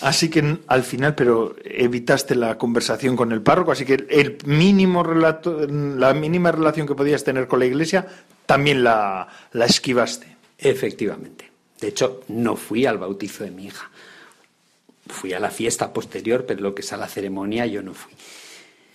Así 0.00 0.28
que 0.30 0.58
al 0.66 0.82
final, 0.82 1.14
pero 1.14 1.56
evitaste 1.64 2.34
la 2.34 2.56
conversación 2.56 3.16
con 3.16 3.32
el 3.32 3.42
párroco, 3.42 3.72
así 3.72 3.84
que 3.84 4.06
el 4.08 4.38
mínimo 4.44 5.02
relato, 5.02 5.66
la 5.66 6.14
mínima 6.14 6.52
relación 6.52 6.86
que 6.86 6.94
podías 6.94 7.24
tener 7.24 7.48
con 7.48 7.58
la 7.58 7.66
iglesia 7.66 8.06
también 8.46 8.84
la, 8.84 9.28
la 9.52 9.64
esquivaste. 9.66 10.36
Efectivamente. 10.58 11.47
De 11.80 11.88
hecho, 11.88 12.22
no 12.28 12.56
fui 12.56 12.86
al 12.86 12.98
bautizo 12.98 13.44
de 13.44 13.50
mi 13.50 13.66
hija. 13.66 13.90
Fui 15.06 15.32
a 15.32 15.40
la 15.40 15.50
fiesta 15.50 15.92
posterior, 15.92 16.44
pero 16.46 16.60
lo 16.60 16.74
que 16.74 16.82
es 16.82 16.92
a 16.92 16.96
la 16.96 17.08
ceremonia 17.08 17.66
yo 17.66 17.82
no 17.82 17.94
fui. 17.94 18.12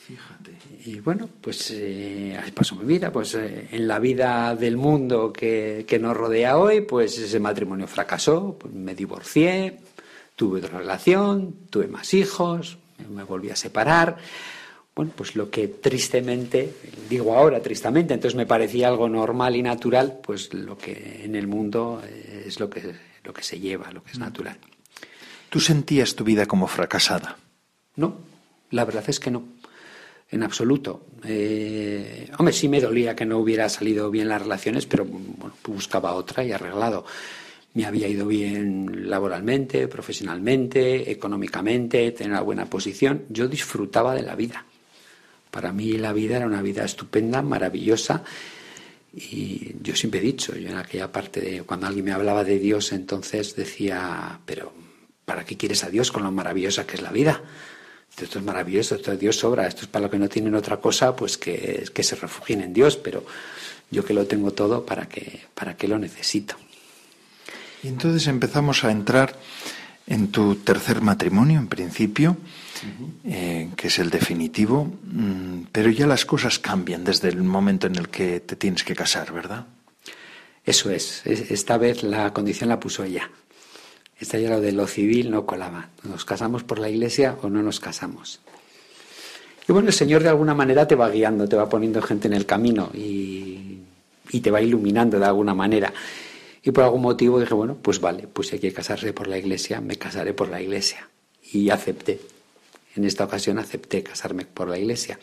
Fíjate. 0.05 0.51
Y 0.85 0.99
bueno, 0.99 1.29
pues 1.39 1.71
eh, 1.71 2.37
así 2.39 2.51
pasó 2.51 2.75
mi 2.75 2.85
vida. 2.85 3.11
Pues 3.11 3.35
eh, 3.35 3.69
en 3.71 3.87
la 3.87 3.99
vida 3.99 4.55
del 4.55 4.75
mundo 4.75 5.31
que, 5.31 5.85
que, 5.87 5.97
nos 5.97 6.15
rodea 6.15 6.57
hoy, 6.57 6.81
pues 6.81 7.17
ese 7.17 7.39
matrimonio 7.39 7.87
fracasó, 7.87 8.57
pues 8.59 8.73
me 8.73 8.93
divorcié, 8.93 9.79
tuve 10.35 10.59
otra 10.59 10.79
relación, 10.79 11.55
tuve 11.69 11.87
más 11.87 12.13
hijos, 12.13 12.77
me 13.09 13.23
volví 13.23 13.49
a 13.49 13.55
separar. 13.55 14.17
Bueno, 14.95 15.11
pues 15.15 15.35
lo 15.35 15.49
que 15.49 15.67
tristemente, 15.67 16.71
digo 17.09 17.35
ahora 17.35 17.61
tristemente, 17.61 18.13
entonces 18.13 18.37
me 18.37 18.45
parecía 18.45 18.87
algo 18.87 19.09
normal 19.09 19.55
y 19.55 19.63
natural, 19.63 20.19
pues 20.23 20.53
lo 20.53 20.77
que 20.77 21.21
en 21.23 21.35
el 21.35 21.47
mundo 21.47 22.01
eh, 22.05 22.43
es 22.45 22.59
lo 22.59 22.69
que, 22.69 22.93
lo 23.23 23.33
que 23.33 23.41
se 23.41 23.59
lleva, 23.59 23.91
lo 23.91 24.03
que 24.03 24.11
es 24.11 24.19
mm. 24.19 24.21
natural. 24.21 24.57
¿Tú 25.49 25.59
sentías 25.59 26.15
tu 26.15 26.23
vida 26.23 26.45
como 26.45 26.67
fracasada? 26.67 27.37
No, 27.95 28.17
la 28.69 28.85
verdad 28.85 29.03
es 29.07 29.19
que 29.19 29.31
no, 29.31 29.43
en 30.29 30.43
absoluto. 30.43 31.07
Eh, 31.23 32.29
hombre, 32.37 32.53
sí 32.53 32.67
me 32.67 32.79
dolía 32.79 33.15
que 33.15 33.25
no 33.25 33.39
hubiera 33.39 33.69
salido 33.69 34.11
bien 34.11 34.29
las 34.29 34.43
relaciones, 34.43 34.85
pero 34.85 35.05
bueno, 35.05 35.55
buscaba 35.65 36.13
otra 36.13 36.43
y 36.43 36.51
arreglado. 36.51 37.03
Me 37.73 37.85
había 37.85 38.07
ido 38.07 38.27
bien 38.27 39.09
laboralmente, 39.09 39.87
profesionalmente, 39.87 41.09
económicamente, 41.11 42.11
tenía 42.11 42.33
una 42.33 42.41
buena 42.41 42.65
posición. 42.67 43.23
Yo 43.29 43.47
disfrutaba 43.47 44.13
de 44.13 44.21
la 44.21 44.35
vida. 44.35 44.65
Para 45.53 45.71
mí 45.71 45.91
la 45.99 46.13
vida 46.13 46.37
era 46.37 46.47
una 46.47 46.63
vida 46.63 46.83
estupenda, 46.83 47.43
maravillosa, 47.43 48.23
Y 49.13 49.75
yo 49.83 49.95
siempre 49.95 50.19
he 50.19 50.23
dicho, 50.23 50.55
yo 50.55 50.69
en 50.69 50.77
aquella 50.77 51.11
parte 51.11 51.39
de 51.39 51.61
cuando 51.61 51.85
alguien 51.85 52.05
me 52.05 52.11
hablaba 52.11 52.43
de 52.43 52.57
Dios, 52.57 52.91
entonces 52.91 53.55
decía, 53.55 54.39
pero 54.47 54.73
¿para 55.25 55.45
qué 55.45 55.55
quieres 55.55 55.83
a 55.83 55.91
Dios 55.91 56.11
con 56.11 56.23
lo 56.23 56.31
maravillosa 56.31 56.87
que 56.87 56.95
es 56.95 57.03
la 57.03 57.11
vida? 57.11 57.43
Esto 58.17 58.39
es 58.39 58.43
maravilloso, 58.43 58.95
esto 58.95 59.11
es 59.11 59.19
Dios 59.19 59.35
sobra, 59.37 59.67
esto 59.67 59.81
es 59.83 59.87
para 59.87 60.03
los 60.03 60.11
que 60.11 60.17
no 60.17 60.27
tienen 60.27 60.55
otra 60.55 60.77
cosa, 60.77 61.15
pues 61.15 61.37
que, 61.37 61.85
que 61.93 62.03
se 62.03 62.15
refugien 62.15 62.61
en 62.61 62.73
Dios, 62.73 62.97
pero 62.97 63.23
yo 63.91 64.03
que 64.03 64.15
lo 64.15 64.25
tengo 64.25 64.53
todo, 64.53 64.83
¿para 64.83 65.07
qué, 65.07 65.41
para 65.53 65.77
qué 65.77 65.87
lo 65.87 65.99
necesito? 65.99 66.55
Y 67.83 67.89
entonces 67.89 68.25
empezamos 68.25 68.83
a 68.83 68.89
entrar 68.89 69.37
en 70.07 70.31
tu 70.31 70.55
tercer 70.55 71.01
matrimonio, 71.01 71.59
en 71.59 71.67
principio, 71.67 72.37
eh, 73.25 73.69
que 73.75 73.87
es 73.87 73.99
el 73.99 74.09
definitivo, 74.09 74.85
mm, 74.85 75.65
pero 75.71 75.89
ya 75.89 76.07
las 76.07 76.25
cosas 76.25 76.59
cambian 76.59 77.03
desde 77.03 77.29
el 77.29 77.43
momento 77.43 77.87
en 77.87 77.95
el 77.95 78.09
que 78.09 78.39
te 78.39 78.55
tienes 78.55 78.83
que 78.83 78.95
casar, 78.95 79.31
¿verdad? 79.31 79.65
Eso 80.65 80.91
es. 80.91 81.25
Esta 81.25 81.77
vez 81.77 82.03
la 82.03 82.33
condición 82.33 82.69
la 82.69 82.79
puso 82.79 83.03
ella. 83.03 83.29
Esta 84.19 84.39
ya 84.39 84.49
lo 84.49 84.61
de 84.61 84.71
lo 84.71 84.87
civil 84.87 85.31
no 85.31 85.45
colaba. 85.45 85.89
¿Nos 86.03 86.23
casamos 86.23 86.63
por 86.63 86.79
la 86.79 86.89
iglesia 86.89 87.37
o 87.41 87.49
no 87.49 87.61
nos 87.61 87.79
casamos? 87.79 88.39
Y 89.67 89.71
bueno, 89.73 89.89
el 89.89 89.93
Señor 89.93 90.23
de 90.23 90.29
alguna 90.29 90.53
manera 90.53 90.87
te 90.87 90.95
va 90.95 91.09
guiando, 91.09 91.47
te 91.47 91.55
va 91.55 91.67
poniendo 91.67 92.01
gente 92.01 92.27
en 92.27 92.33
el 92.33 92.45
camino 92.45 92.89
y, 92.93 93.79
y 94.31 94.39
te 94.39 94.51
va 94.51 94.61
iluminando 94.61 95.19
de 95.19 95.25
alguna 95.25 95.53
manera. 95.53 95.93
Y 96.63 96.71
por 96.71 96.85
algún 96.85 97.01
motivo 97.01 97.39
dije, 97.39 97.53
bueno, 97.53 97.77
pues 97.81 97.99
vale, 97.99 98.27
pues 98.31 98.47
si 98.47 98.55
hay 98.55 98.61
que 98.61 98.71
casarse 98.71 99.11
por 99.11 99.27
la 99.27 99.37
iglesia, 99.37 99.81
me 99.81 99.97
casaré 99.97 100.33
por 100.33 100.47
la 100.47 100.61
iglesia. 100.61 101.09
Y 101.51 101.69
acepté. 101.69 102.21
En 102.95 103.05
esta 103.05 103.23
ocasión 103.23 103.57
acepté 103.57 104.03
casarme 104.03 104.45
por 104.45 104.67
la 104.69 104.77
iglesia. 104.77 105.19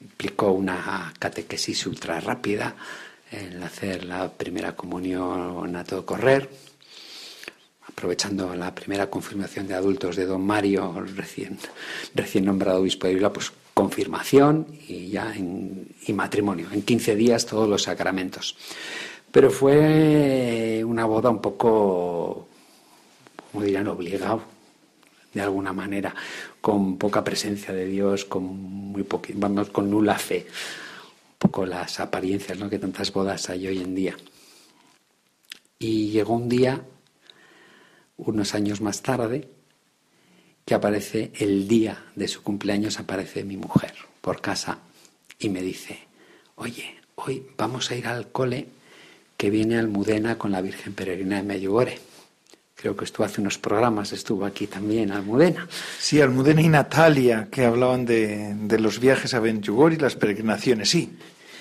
Implicó 0.00 0.52
una 0.52 1.12
catequesis 1.18 1.86
ultra 1.86 2.20
rápida, 2.20 2.74
el 3.30 3.62
hacer 3.62 4.04
la 4.04 4.32
primera 4.32 4.74
comunión 4.74 5.76
a 5.76 5.84
todo 5.84 6.06
correr, 6.06 6.48
aprovechando 7.86 8.54
la 8.54 8.74
primera 8.74 9.10
confirmación 9.10 9.66
de 9.68 9.74
adultos 9.74 10.16
de 10.16 10.26
don 10.26 10.44
Mario, 10.44 11.04
recién, 11.14 11.58
nombrado 12.44 12.80
obispo 12.80 13.06
de 13.06 13.14
Vila, 13.14 13.32
pues 13.32 13.52
confirmación 13.74 14.66
y 14.88 15.10
ya 15.10 15.34
y 15.36 16.12
matrimonio. 16.14 16.68
En 16.72 16.82
15 16.82 17.14
días 17.14 17.44
todos 17.44 17.68
los 17.68 17.82
sacramentos. 17.82 18.56
Pero 19.30 19.50
fue 19.50 20.82
una 20.86 21.04
boda 21.04 21.28
un 21.28 21.42
poco, 21.42 22.48
como 23.52 23.64
dirán, 23.64 23.88
obligado 23.88 24.55
de 25.36 25.42
alguna 25.42 25.74
manera, 25.74 26.14
con 26.62 26.96
poca 26.96 27.22
presencia 27.22 27.74
de 27.74 27.84
Dios, 27.84 28.24
con 28.24 28.42
muy 28.44 29.06
vamos, 29.34 29.68
con 29.68 29.90
nula 29.90 30.18
fe. 30.18 30.46
Un 30.46 31.38
poco 31.38 31.66
las 31.66 32.00
apariencias 32.00 32.58
¿no? 32.58 32.70
que 32.70 32.78
tantas 32.78 33.12
bodas 33.12 33.50
hay 33.50 33.66
hoy 33.68 33.82
en 33.82 33.94
día. 33.94 34.16
Y 35.78 36.08
llegó 36.08 36.34
un 36.34 36.48
día, 36.48 36.80
unos 38.16 38.54
años 38.54 38.80
más 38.80 39.02
tarde, 39.02 39.50
que 40.64 40.74
aparece 40.74 41.32
el 41.34 41.68
día 41.68 42.02
de 42.14 42.28
su 42.28 42.42
cumpleaños, 42.42 42.98
aparece 42.98 43.44
mi 43.44 43.58
mujer 43.58 43.92
por 44.22 44.40
casa 44.40 44.78
y 45.38 45.50
me 45.50 45.60
dice, 45.60 45.98
oye, 46.54 46.96
hoy 47.16 47.46
vamos 47.58 47.90
a 47.90 47.94
ir 47.94 48.06
al 48.06 48.32
cole 48.32 48.68
que 49.36 49.50
viene 49.50 49.78
Almudena 49.78 50.38
con 50.38 50.50
la 50.50 50.62
Virgen 50.62 50.94
Peregrina 50.94 51.36
de 51.36 51.42
Medjugorje 51.42 52.05
creo 52.76 52.94
que 52.94 53.06
estuvo 53.06 53.24
hace 53.24 53.40
unos 53.40 53.58
programas, 53.58 54.12
estuvo 54.12 54.44
aquí 54.44 54.66
también 54.66 55.10
Almudena. 55.10 55.66
Sí, 55.98 56.20
Almudena 56.20 56.60
y 56.60 56.68
Natalia, 56.68 57.48
que 57.50 57.64
hablaban 57.64 58.04
de, 58.04 58.76
los 58.78 59.00
viajes 59.00 59.32
a 59.34 59.40
Benjugor 59.40 59.94
y 59.94 59.96
las 59.96 60.14
peregrinaciones, 60.14 60.90
sí. 60.90 61.16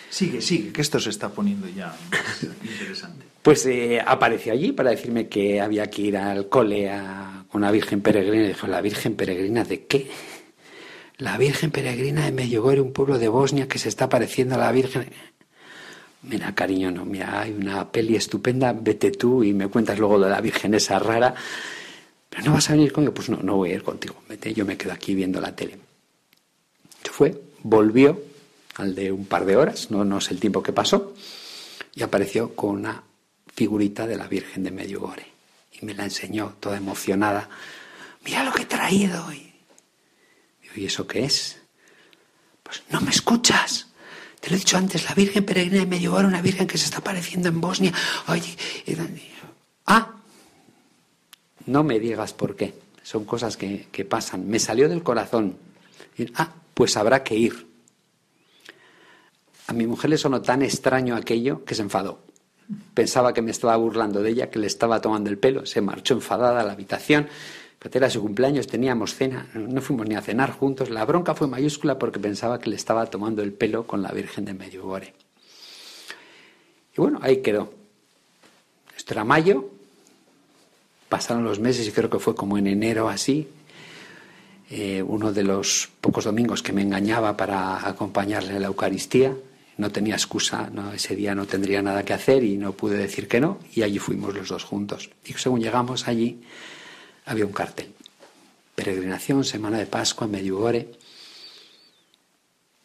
Sigue, 0.09 0.41
sigue, 0.41 0.71
que 0.71 0.81
esto 0.81 0.99
se 0.99 1.09
está 1.09 1.29
poniendo 1.29 1.67
ya 1.67 1.95
interesante. 2.63 3.25
Pues 3.41 3.65
eh, 3.65 4.01
apareció 4.05 4.53
allí 4.53 4.71
para 4.71 4.91
decirme 4.91 5.27
que 5.27 5.61
había 5.61 5.89
que 5.89 6.01
ir 6.01 6.17
al 6.17 6.49
cole 6.49 6.89
a 6.89 7.45
una 7.53 7.71
Virgen 7.71 8.01
Peregrina. 8.01 8.45
Y 8.45 8.47
dijo, 8.49 8.67
¿la 8.67 8.81
Virgen 8.81 9.15
Peregrina 9.15 9.63
de 9.63 9.85
qué? 9.85 10.09
La 11.17 11.37
Virgen 11.37 11.71
Peregrina 11.71 12.25
de 12.25 12.31
Medjugorje, 12.31 12.81
un 12.81 12.91
pueblo 12.91 13.19
de 13.19 13.27
Bosnia 13.29 13.67
que 13.67 13.79
se 13.79 13.87
está 13.87 14.09
pareciendo 14.09 14.55
a 14.55 14.57
la 14.57 14.71
Virgen. 14.71 15.09
Mira, 16.27 16.55
cariño, 16.55 16.91
no, 16.91 17.05
mira, 17.05 17.41
hay 17.41 17.51
una 17.51 17.91
peli 17.91 18.15
estupenda, 18.15 18.73
vete 18.73 19.11
tú 19.11 19.43
y 19.43 19.53
me 19.53 19.67
cuentas 19.67 19.99
luego 19.99 20.19
de 20.19 20.29
la 20.29 20.41
Virgen 20.41 20.73
esa 20.73 20.97
rara. 20.97 21.35
Pero 22.29 22.43
no 22.45 22.53
vas 22.53 22.69
a 22.69 22.73
venir 22.73 22.91
conmigo, 22.91 23.13
pues 23.13 23.29
no, 23.29 23.37
no 23.37 23.57
voy 23.57 23.71
a 23.71 23.75
ir 23.75 23.83
contigo, 23.83 24.15
vete, 24.27 24.53
yo 24.53 24.65
me 24.65 24.75
quedo 24.77 24.93
aquí 24.93 25.13
viendo 25.13 25.39
la 25.39 25.55
tele. 25.55 25.77
Se 27.03 27.11
fue, 27.11 27.39
volvió 27.61 28.21
al 28.75 28.95
de 28.95 29.11
un 29.11 29.25
par 29.25 29.45
de 29.45 29.55
horas, 29.55 29.91
no, 29.91 30.03
no 30.03 30.19
sé 30.19 30.33
el 30.33 30.39
tiempo 30.39 30.63
que 30.63 30.73
pasó, 30.73 31.13
y 31.93 32.01
apareció 32.01 32.55
con 32.55 32.71
una 32.71 33.03
figurita 33.53 34.05
de 34.05 34.17
la 34.17 34.27
Virgen 34.27 34.63
de 34.63 34.71
Medjugorje. 34.71 35.27
Y 35.71 35.85
me 35.85 35.93
la 35.93 36.05
enseñó, 36.05 36.55
toda 36.59 36.77
emocionada. 36.77 37.49
Mira 38.23 38.43
lo 38.43 38.51
que 38.51 38.63
he 38.63 38.65
traído. 38.65 39.31
Y, 39.31 39.53
¿y 40.75 40.85
eso 40.85 41.07
qué 41.07 41.25
es? 41.25 41.61
Pues 42.63 42.83
no 42.89 42.99
me 43.01 43.11
escuchas. 43.11 43.84
Te 44.45 44.51
lo 44.51 44.57
he 44.57 44.59
dicho 44.59 44.77
antes, 44.77 45.03
la 45.05 45.15
Virgen 45.15 45.43
peregrina 45.43 45.79
de 45.79 45.87
Medjugorje, 45.87 46.27
una 46.27 46.39
Virgen 46.39 46.67
que 46.67 46.77
se 46.77 46.85
está 46.85 46.99
apareciendo 46.99 47.49
en 47.49 47.59
Bosnia. 47.59 47.91
Oye, 48.27 48.55
ah, 49.87 50.17
no 51.65 51.83
me 51.83 51.99
digas 51.99 52.33
por 52.33 52.55
qué. 52.55 52.75
Son 53.01 53.25
cosas 53.25 53.57
que, 53.57 53.87
que 53.91 54.05
pasan. 54.05 54.47
Me 54.47 54.59
salió 54.59 54.87
del 54.87 55.01
corazón. 55.01 55.57
Ah, 56.35 56.53
pues 56.75 56.95
habrá 56.95 57.23
que 57.23 57.33
ir. 57.33 57.65
A 59.65 59.73
mi 59.73 59.87
mujer 59.87 60.11
le 60.11 60.17
sonó 60.19 60.43
tan 60.43 60.61
extraño 60.61 61.15
aquello 61.15 61.65
que 61.65 61.73
se 61.73 61.81
enfadó. 61.81 62.19
Pensaba 62.93 63.33
que 63.33 63.41
me 63.41 63.49
estaba 63.49 63.75
burlando 63.77 64.21
de 64.21 64.29
ella, 64.29 64.51
que 64.51 64.59
le 64.59 64.67
estaba 64.67 65.01
tomando 65.01 65.31
el 65.31 65.39
pelo. 65.39 65.65
Se 65.65 65.81
marchó 65.81 66.13
enfadada 66.13 66.61
a 66.61 66.63
la 66.63 66.73
habitación 66.73 67.27
era 67.93 68.09
su 68.09 68.21
cumpleaños, 68.21 68.67
teníamos 68.67 69.15
cena, 69.15 69.47
no 69.53 69.81
fuimos 69.81 70.07
ni 70.07 70.15
a 70.15 70.21
cenar 70.21 70.51
juntos. 70.51 70.89
La 70.89 71.05
bronca 71.05 71.35
fue 71.35 71.47
mayúscula 71.47 71.99
porque 71.99 72.19
pensaba 72.19 72.59
que 72.59 72.69
le 72.69 72.75
estaba 72.75 73.05
tomando 73.05 73.41
el 73.41 73.53
pelo 73.53 73.85
con 73.85 74.01
la 74.01 74.11
Virgen 74.11 74.45
de 74.45 74.53
Medjugorje. 74.53 75.13
Y 76.97 77.01
bueno, 77.01 77.19
ahí 77.21 77.37
quedó. 77.37 77.73
Esto 78.95 79.13
era 79.13 79.23
mayo, 79.23 79.69
pasaron 81.09 81.43
los 81.43 81.59
meses 81.59 81.87
y 81.87 81.91
creo 81.91 82.09
que 82.09 82.19
fue 82.19 82.35
como 82.35 82.57
en 82.57 82.67
enero 82.67 83.09
así. 83.09 83.47
Eh, 84.69 85.03
uno 85.03 85.31
de 85.31 85.43
los 85.43 85.89
pocos 86.01 86.23
domingos 86.23 86.63
que 86.63 86.73
me 86.73 86.81
engañaba 86.81 87.37
para 87.37 87.87
acompañarle 87.87 88.53
a 88.53 88.59
la 88.59 88.67
Eucaristía. 88.67 89.35
No 89.77 89.91
tenía 89.91 90.15
excusa, 90.15 90.69
no, 90.73 90.93
ese 90.93 91.15
día 91.15 91.35
no 91.35 91.45
tendría 91.45 91.81
nada 91.81 92.03
que 92.03 92.13
hacer 92.13 92.43
y 92.43 92.57
no 92.57 92.71
pude 92.71 92.97
decir 92.97 93.27
que 93.27 93.41
no. 93.41 93.59
Y 93.73 93.83
allí 93.83 93.99
fuimos 93.99 94.33
los 94.33 94.49
dos 94.49 94.63
juntos. 94.63 95.11
Y 95.25 95.33
según 95.33 95.59
llegamos 95.59 96.07
allí, 96.07 96.41
había 97.25 97.45
un 97.45 97.51
cartel. 97.51 97.93
Peregrinación, 98.75 99.43
Semana 99.43 99.77
de 99.77 99.85
Pascua, 99.85 100.27
Medjugorje. 100.27 100.91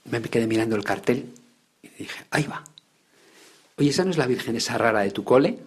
Me 0.05 0.21
quedé 0.23 0.47
mirando 0.47 0.77
el 0.77 0.85
cartel 0.85 1.33
y 1.83 1.89
dije, 1.89 2.25
ahí 2.31 2.45
va. 2.45 2.65
Oye, 3.77 3.91
¿esa 3.91 4.05
no 4.05 4.11
es 4.11 4.17
la 4.17 4.27
Virgen 4.27 4.57
esa 4.57 4.79
rara 4.79 5.01
de 5.01 5.11
tu 5.11 5.25
cole? 5.25 5.59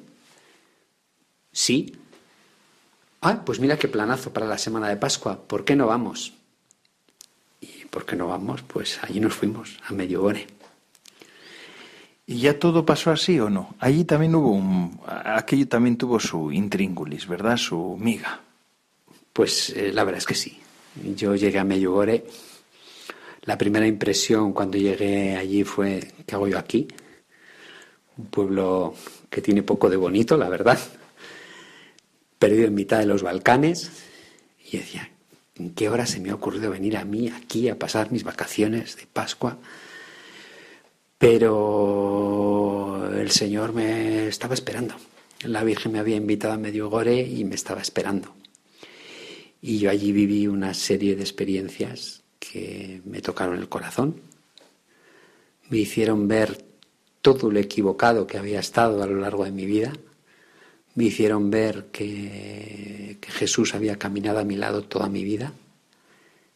Sí. 1.52 1.96
Ah, 3.22 3.44
pues 3.46 3.60
mira 3.60 3.78
qué 3.78 3.88
planazo 3.88 4.34
para 4.34 4.48
la 4.48 4.58
Semana 4.58 4.90
de 4.90 4.98
Pascua. 4.98 5.40
¿Por 5.40 5.66
qué 5.66 5.76
no 5.76 5.88
vamos? 5.88 6.34
¿Y 7.62 7.86
por 7.86 8.06
qué 8.06 8.16
no 8.16 8.28
vamos? 8.28 8.62
Pues 8.64 9.00
allí 9.04 9.20
nos 9.20 9.34
fuimos, 9.34 9.80
a 9.88 9.94
Medjugorje. 9.94 10.48
¿Y 12.26 12.40
ya 12.40 12.58
todo 12.58 12.86
pasó 12.86 13.12
así 13.12 13.40
o 13.40 13.50
no? 13.50 13.76
Allí 13.80 14.06
también 14.06 14.34
hubo 14.36 14.52
un... 14.52 15.00
Aquello 15.06 15.68
también 15.68 15.98
tuvo 15.98 16.20
su 16.20 16.52
intríngulis, 16.52 17.28
¿verdad? 17.28 17.58
Su 17.58 17.98
miga. 18.00 18.40
Pues 19.34 19.72
eh, 19.72 19.91
la 19.91 20.04
verdad 20.04 20.19
es 20.19 20.28
que 20.28 20.36
sí. 20.36 20.60
Yo 21.15 21.36
llegué 21.36 21.58
a 21.58 21.63
Medjugorje. 21.63 22.24
La 23.41 23.58
primera 23.58 23.88
impresión 23.88 24.54
cuando 24.54 24.78
llegué 24.78 25.36
allí 25.36 25.63
fue, 25.63 26.13
¿qué 26.26 26.36
hago 26.36 26.48
yo 26.48 26.58
aquí? 26.58 26.88
Un 28.17 28.28
pueblo 28.28 28.93
que 29.30 29.41
tiene 29.41 29.63
poco 29.63 29.89
de 29.89 29.98
bonito, 29.98 30.38
la 30.38 30.50
verdad. 30.50 30.80
Perdido 32.38 32.67
en 32.67 32.76
mitad 32.76 33.00
de 33.00 33.08
los 33.08 33.24
Balcanes. 33.24 33.91
Y 34.72 34.78
decía, 34.78 35.10
¿en 35.56 35.74
qué 35.74 35.89
hora 35.89 36.06
se 36.06 36.19
me 36.19 36.30
ha 36.30 36.36
ocurrido 36.36 36.69
venir 36.69 36.96
a 36.96 37.04
mí 37.04 37.30
aquí 37.30 37.67
a 37.69 37.78
pasar 37.78 38.12
mis 38.12 38.24
vacaciones 38.24 38.96
de 38.96 39.08
Pascua? 39.12 39.58
Pero 41.17 43.10
el 43.17 43.32
Señor 43.32 43.74
me 43.74 44.28
estaba 44.28 44.54
esperando. 44.54 44.96
La 45.41 45.63
Virgen 45.63 45.91
me 45.91 46.00
había 46.00 46.17
invitado 46.17 46.54
a 46.54 46.58
Medjugorje 46.58 47.22
y 47.22 47.43
me 47.46 47.56
estaba 47.56 47.82
esperando. 47.82 48.34
Y 49.65 49.80
yo 49.80 49.89
allí 49.89 50.12
viví 50.12 50.45
una 50.45 50.73
serie 50.73 51.15
de 51.15 51.21
experiencias 51.21 52.21
que 52.38 53.02
me 53.06 53.21
tocaron 53.21 53.58
el 53.58 53.69
corazón, 53.69 54.19
me 55.69 55.78
hicieron 55.78 56.28
ver 56.28 56.65
todo 57.21 57.49
lo 57.49 57.60
equivocado 57.60 58.28
que 58.28 58.38
había 58.38 58.60
estado 58.60 59.02
a 59.02 59.08
lo 59.08 59.21
largo 59.21 59.45
de 59.45 59.52
mi 59.52 59.65
vida, 59.65 59.93
me 60.95 61.06
hicieron 61.06 61.49
ver 61.49 61.86
que, 61.93 63.17
Jesús 63.21 63.73
había 63.73 63.97
caminado 63.97 64.39
a 64.39 64.43
mi 64.43 64.58
lado 64.58 64.84
toda 64.84 65.08
mi 65.08 65.23
vida, 65.23 65.54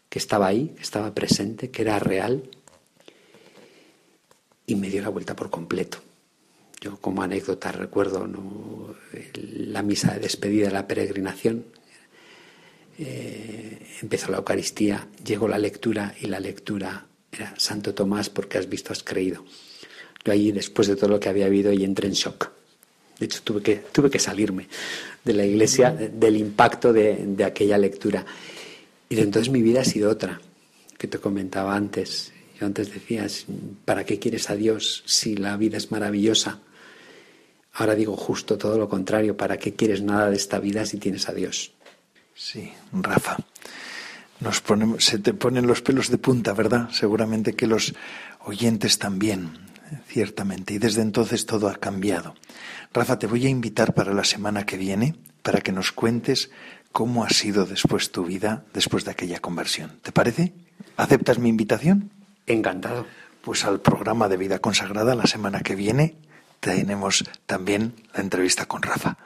que 0.09 0.19
estaba 0.19 0.47
ahí, 0.47 0.73
que 0.75 0.83
estaba 0.83 1.15
presente, 1.15 1.71
que 1.71 1.83
era 1.83 1.99
real. 1.99 2.43
y 4.65 4.75
me 4.75 4.89
dio 4.89 5.01
la 5.01 5.07
vuelta 5.07 5.33
por 5.33 5.49
completo. 5.49 5.99
Yo 6.81 6.97
como 6.99 7.23
anécdota 7.23 7.71
recuerdo 7.71 8.27
la 9.33 9.81
misa 9.81 10.15
de 10.15 10.19
despedida 10.19 10.67
de 10.67 10.73
la 10.73 10.87
peregrinación. 10.87 11.63
Eh, 12.99 13.79
empezó 14.01 14.31
la 14.31 14.37
Eucaristía, 14.37 15.07
llegó 15.23 15.47
la 15.47 15.57
lectura 15.57 16.15
y 16.19 16.27
la 16.27 16.39
lectura 16.39 17.05
era 17.31 17.53
Santo 17.57 17.93
Tomás 17.93 18.29
porque 18.29 18.57
has 18.57 18.67
visto, 18.67 18.91
has 18.91 19.03
creído. 19.03 19.45
Yo 20.23 20.31
ahí, 20.31 20.51
después 20.51 20.87
de 20.87 20.95
todo 20.95 21.09
lo 21.09 21.19
que 21.19 21.29
había 21.29 21.45
habido, 21.45 21.71
y 21.71 21.83
entré 21.83 22.07
en 22.07 22.13
shock. 22.13 22.51
De 23.19 23.25
hecho, 23.25 23.41
tuve 23.43 23.61
que, 23.61 23.75
tuve 23.91 24.09
que 24.09 24.19
salirme 24.19 24.67
de 25.23 25.33
la 25.33 25.45
iglesia, 25.45 25.91
del 25.91 26.37
impacto 26.37 26.93
de, 26.93 27.15
de 27.15 27.43
aquella 27.43 27.77
lectura. 27.77 28.25
Y 29.09 29.15
de 29.15 29.21
entonces 29.21 29.51
mi 29.51 29.61
vida 29.61 29.81
ha 29.81 29.85
sido 29.85 30.09
otra, 30.09 30.41
que 30.97 31.07
te 31.07 31.19
comentaba 31.19 31.75
antes. 31.75 32.31
Yo 32.59 32.65
antes 32.65 32.91
decías, 32.91 33.45
¿para 33.85 34.05
qué 34.05 34.19
quieres 34.19 34.49
a 34.49 34.55
Dios 34.55 35.03
si 35.05 35.35
la 35.35 35.55
vida 35.57 35.77
es 35.77 35.91
maravillosa? 35.91 36.59
Ahora 37.73 37.93
digo 37.93 38.17
justo 38.17 38.57
todo 38.57 38.77
lo 38.77 38.89
contrario, 38.89 39.37
¿para 39.37 39.57
qué 39.57 39.75
quieres 39.75 40.01
nada 40.01 40.29
de 40.31 40.35
esta 40.35 40.59
vida 40.59 40.85
si 40.85 40.97
tienes 40.97 41.29
a 41.29 41.33
Dios? 41.33 41.71
Sí, 42.37 42.71
Rafa. 42.93 43.37
Nos 44.39 44.61
ponemos, 44.61 45.03
se 45.03 45.17
te 45.17 45.33
ponen 45.33 45.65
los 45.65 45.81
pelos 45.81 46.11
de 46.11 46.19
punta, 46.19 46.53
¿verdad? 46.53 46.89
Seguramente 46.91 47.55
que 47.55 47.65
los 47.65 47.95
oyentes 48.45 48.99
también, 48.99 49.53
ciertamente. 50.07 50.75
Y 50.75 50.77
desde 50.77 51.01
entonces 51.01 51.47
todo 51.47 51.67
ha 51.67 51.75
cambiado. 51.75 52.35
Rafa, 52.93 53.17
te 53.17 53.25
voy 53.25 53.47
a 53.47 53.49
invitar 53.49 53.95
para 53.95 54.13
la 54.13 54.23
semana 54.23 54.65
que 54.65 54.77
viene 54.77 55.15
para 55.41 55.61
que 55.61 55.71
nos 55.71 55.91
cuentes 55.91 56.51
cómo 56.91 57.23
ha 57.23 57.29
sido 57.29 57.65
después 57.65 58.11
tu 58.11 58.25
vida 58.25 58.65
después 58.73 59.03
de 59.05 59.11
aquella 59.11 59.39
conversión. 59.39 59.97
¿Te 60.03 60.11
parece? 60.11 60.53
¿Aceptas 60.95 61.39
mi 61.39 61.49
invitación? 61.49 62.11
Encantado. 62.45 63.07
Pues 63.41 63.65
al 63.65 63.79
programa 63.79 64.27
de 64.27 64.37
vida 64.37 64.59
consagrada 64.59 65.15
la 65.15 65.25
semana 65.25 65.61
que 65.61 65.75
viene 65.75 66.15
tenemos 66.59 67.23
también 67.45 67.93
la 68.13 68.21
entrevista 68.21 68.65
con 68.65 68.81
Rafa. 68.81 69.17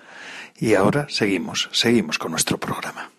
Y 0.61 0.75
ahora 0.75 1.07
seguimos, 1.09 1.69
seguimos 1.71 2.19
con 2.19 2.29
nuestro 2.29 2.59
programa. 2.59 3.09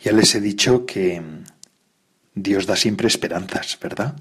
Ya 0.00 0.12
les 0.12 0.32
he 0.36 0.40
dicho 0.40 0.86
que 0.86 1.20
Dios 2.36 2.66
da 2.66 2.76
siempre 2.76 3.08
esperanzas, 3.08 3.76
¿verdad? 3.82 4.14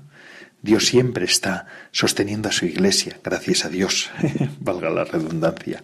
Dios 0.63 0.87
siempre 0.87 1.25
está 1.25 1.67
sosteniendo 1.91 2.49
a 2.49 2.51
su 2.51 2.65
iglesia, 2.65 3.19
gracias 3.23 3.63
a 3.63 3.69
Dios, 3.69 4.09
valga 4.59 4.89
la 4.89 5.03
redundancia. 5.03 5.83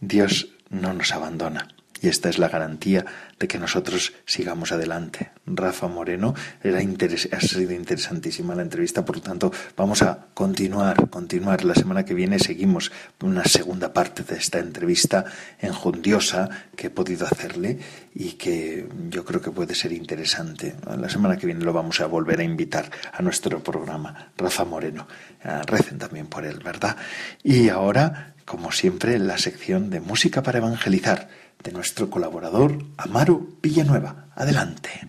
Dios 0.00 0.48
no 0.70 0.92
nos 0.92 1.12
abandona. 1.12 1.68
Y 2.00 2.08
esta 2.08 2.28
es 2.28 2.38
la 2.38 2.48
garantía 2.48 3.04
de 3.38 3.48
que 3.48 3.58
nosotros 3.58 4.12
sigamos 4.24 4.70
adelante. 4.72 5.30
Rafa 5.46 5.88
Moreno, 5.88 6.34
ha 6.62 7.40
sido 7.40 7.72
interesantísima 7.72 8.54
la 8.54 8.62
entrevista, 8.62 9.04
por 9.04 9.16
lo 9.16 9.22
tanto 9.22 9.52
vamos 9.76 10.02
a 10.02 10.26
continuar, 10.34 11.08
continuar. 11.10 11.64
La 11.64 11.74
semana 11.74 12.04
que 12.04 12.14
viene 12.14 12.38
seguimos 12.38 12.92
una 13.20 13.44
segunda 13.44 13.92
parte 13.92 14.22
de 14.22 14.36
esta 14.36 14.58
entrevista 14.58 15.24
enjundiosa 15.58 16.48
que 16.76 16.86
he 16.86 16.90
podido 16.90 17.26
hacerle 17.26 17.78
y 18.14 18.32
que 18.32 18.88
yo 19.08 19.24
creo 19.24 19.40
que 19.40 19.50
puede 19.50 19.74
ser 19.74 19.92
interesante. 19.92 20.76
La 20.96 21.08
semana 21.08 21.36
que 21.36 21.46
viene 21.46 21.64
lo 21.64 21.72
vamos 21.72 22.00
a 22.00 22.06
volver 22.06 22.40
a 22.40 22.44
invitar 22.44 22.90
a 23.12 23.22
nuestro 23.22 23.62
programa, 23.62 24.30
Rafa 24.36 24.64
Moreno. 24.64 25.08
Ah, 25.42 25.62
recen 25.66 25.98
también 25.98 26.26
por 26.26 26.44
él, 26.44 26.60
¿verdad? 26.62 26.96
Y 27.42 27.68
ahora, 27.68 28.34
como 28.48 28.72
siempre, 28.72 29.18
la 29.18 29.38
sección 29.38 29.90
de 29.90 30.00
música 30.00 30.42
para 30.42 30.58
evangelizar 30.58 31.28
de 31.62 31.70
nuestro 31.70 32.08
colaborador 32.08 32.78
Amaro 32.96 33.46
Villanueva. 33.62 34.28
Adelante. 34.34 35.08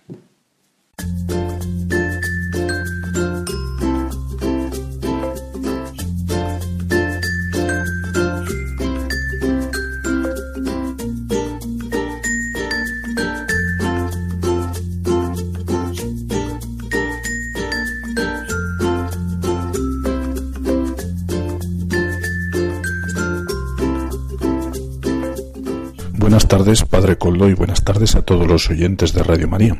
Buenas 26.30 26.46
tardes, 26.46 26.84
Padre 26.84 27.18
Coldo, 27.18 27.48
y 27.48 27.54
buenas 27.54 27.82
tardes 27.82 28.14
a 28.14 28.22
todos 28.22 28.46
los 28.46 28.70
oyentes 28.70 29.12
de 29.12 29.24
Radio 29.24 29.48
María. 29.48 29.76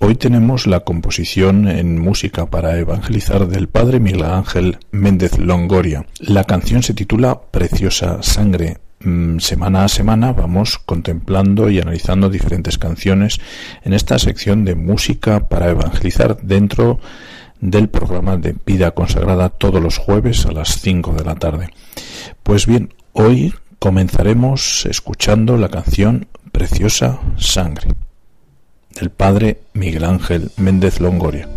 Hoy 0.00 0.16
tenemos 0.16 0.66
la 0.66 0.80
composición 0.80 1.68
en 1.68 2.00
música 2.00 2.46
para 2.46 2.76
evangelizar 2.76 3.46
del 3.46 3.68
Padre 3.68 4.00
Miguel 4.00 4.24
Ángel 4.24 4.78
Méndez 4.90 5.38
Longoria. 5.38 6.04
La 6.18 6.42
canción 6.42 6.82
se 6.82 6.94
titula 6.94 7.42
Preciosa 7.42 8.24
Sangre. 8.24 8.78
Mm, 9.04 9.38
semana 9.38 9.84
a 9.84 9.88
semana 9.88 10.32
vamos 10.32 10.78
contemplando 10.78 11.70
y 11.70 11.78
analizando 11.78 12.28
diferentes 12.28 12.76
canciones 12.76 13.38
en 13.84 13.92
esta 13.92 14.18
sección 14.18 14.64
de 14.64 14.74
música 14.74 15.48
para 15.48 15.70
evangelizar 15.70 16.38
dentro 16.42 16.98
del 17.60 17.88
programa 17.88 18.36
de 18.36 18.56
Vida 18.66 18.90
Consagrada 18.90 19.48
todos 19.48 19.80
los 19.80 19.98
jueves 19.98 20.44
a 20.44 20.50
las 20.50 20.80
5 20.80 21.12
de 21.12 21.24
la 21.24 21.36
tarde. 21.36 21.68
Pues 22.42 22.66
bien, 22.66 22.92
hoy 23.12 23.54
comenzaremos 23.78 24.86
escuchando 24.86 25.56
la 25.56 25.68
canción 25.68 26.26
Preciosa 26.52 27.20
Sangre 27.36 27.88
del 28.94 29.10
padre 29.10 29.60
Miguel 29.72 30.04
Ángel 30.04 30.50
Méndez 30.56 31.00
Longoria. 31.00 31.48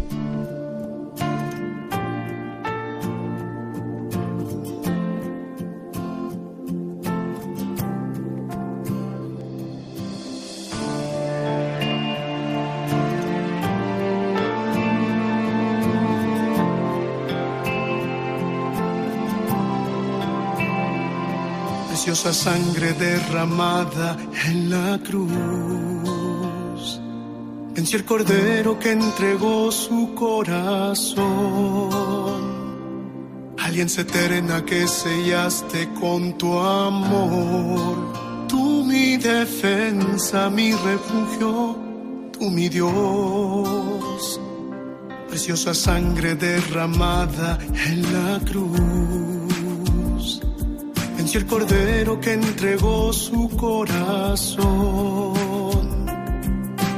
Preciosa 22.08 22.32
sangre 22.32 22.94
derramada 22.94 24.16
en 24.46 24.70
la 24.70 24.98
cruz. 25.00 25.28
Venció 27.76 27.98
el 28.00 28.06
cordero 28.06 28.80
que 28.80 28.94
entregó 28.94 29.70
su 29.74 30.14
corazón. 30.16 31.26
Alianza 33.58 34.04
eterna 34.04 34.64
que 34.64 34.88
sellaste 34.88 35.90
con 36.00 36.38
tu 36.38 36.58
amor. 36.58 38.48
Tú 38.48 38.86
mi 38.86 39.18
defensa, 39.18 40.50
mi 40.50 40.72
refugio, 40.72 41.78
tú 42.32 42.50
mi 42.50 42.70
Dios. 42.70 44.40
Preciosa 45.28 45.74
sangre 45.74 46.36
derramada 46.36 47.60
en 47.86 48.02
la 48.14 48.40
cruz 48.50 49.37
el 51.36 51.46
cordero 51.46 52.20
que 52.22 52.34
entregó 52.34 53.12
su 53.12 53.50
corazón. 53.58 54.66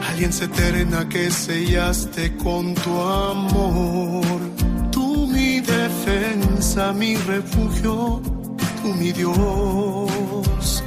Alianza 0.07 0.45
eterna 0.45 1.09
que 1.09 1.31
sellaste 1.31 2.35
con 2.37 2.75
tu 2.75 3.01
amor. 3.01 4.39
Tú 4.91 5.25
mi 5.27 5.61
defensa, 5.61 6.93
mi 6.93 7.15
refugio, 7.15 8.21
tú 8.81 8.93
mi 8.99 9.11
Dios. 9.11 10.83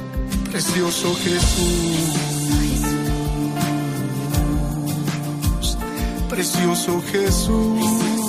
Precioso 0.49 1.13
Jesús. 1.15 2.13
Precioso 6.29 7.01
Jesús. 7.11 8.23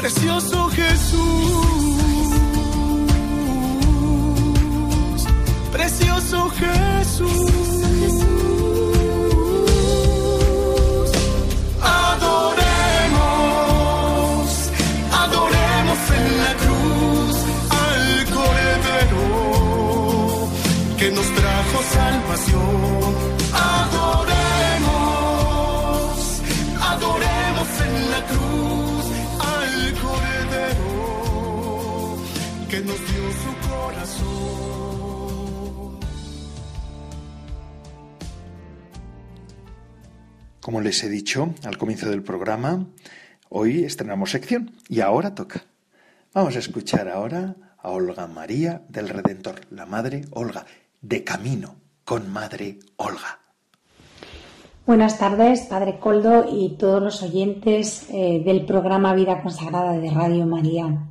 precioso 0.00 0.59
Jesús, 1.10 1.96
precioso 5.72 6.50
Jesús. 6.50 7.50
Adoremos, 11.82 12.60
adoremos 15.12 15.98
en 16.18 16.26
la 16.44 16.54
cruz 16.62 17.36
al 17.70 18.04
Cordero 18.36 19.26
que 20.98 21.10
nos 21.10 21.26
trajo 21.34 21.76
salvación. 21.92 23.29
Nos 32.90 32.98
dio 33.12 33.24
su 33.42 33.52
corazón. 33.68 34.30
Como 40.60 40.80
les 40.80 41.04
he 41.04 41.08
dicho 41.08 41.54
al 41.64 41.78
comienzo 41.78 42.10
del 42.10 42.22
programa, 42.24 42.86
hoy 43.48 43.84
estrenamos 43.84 44.32
sección 44.32 44.72
y 44.88 45.00
ahora 45.00 45.34
toca. 45.36 45.62
Vamos 46.34 46.56
a 46.56 46.58
escuchar 46.58 47.08
ahora 47.08 47.54
a 47.78 47.90
Olga 47.90 48.26
María 48.26 48.82
del 48.88 49.08
Redentor, 49.08 49.60
la 49.70 49.86
Madre 49.86 50.24
Olga, 50.32 50.66
de 51.00 51.22
camino 51.22 51.76
con 52.04 52.32
Madre 52.32 52.80
Olga. 52.96 53.38
Buenas 54.84 55.18
tardes, 55.18 55.60
Padre 55.62 56.00
Coldo 56.00 56.46
y 56.50 56.76
todos 56.76 57.00
los 57.00 57.22
oyentes 57.22 58.08
eh, 58.10 58.42
del 58.44 58.66
programa 58.66 59.14
Vida 59.14 59.42
Consagrada 59.42 59.92
de 59.92 60.10
Radio 60.10 60.46
María. 60.46 61.06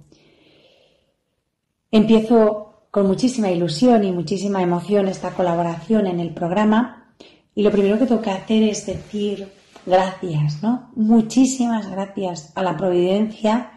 Empiezo 1.92 2.84
con 2.92 3.08
muchísima 3.08 3.50
ilusión 3.50 4.04
y 4.04 4.12
muchísima 4.12 4.62
emoción 4.62 5.08
esta 5.08 5.32
colaboración 5.32 6.08
en 6.08 6.20
el 6.20 6.34
programa 6.34 7.14
y 7.56 7.64
lo 7.64 7.72
primero 7.72 7.98
que 7.98 8.06
tengo 8.06 8.22
que 8.22 8.30
hacer 8.32 8.64
es 8.64 8.86
decir 8.86 9.52
gracias, 9.86 10.62
¿no? 10.62 10.92
Muchísimas 10.96 11.90
gracias 11.90 12.52
a 12.56 12.64
la 12.64 12.78
Providencia, 12.78 13.72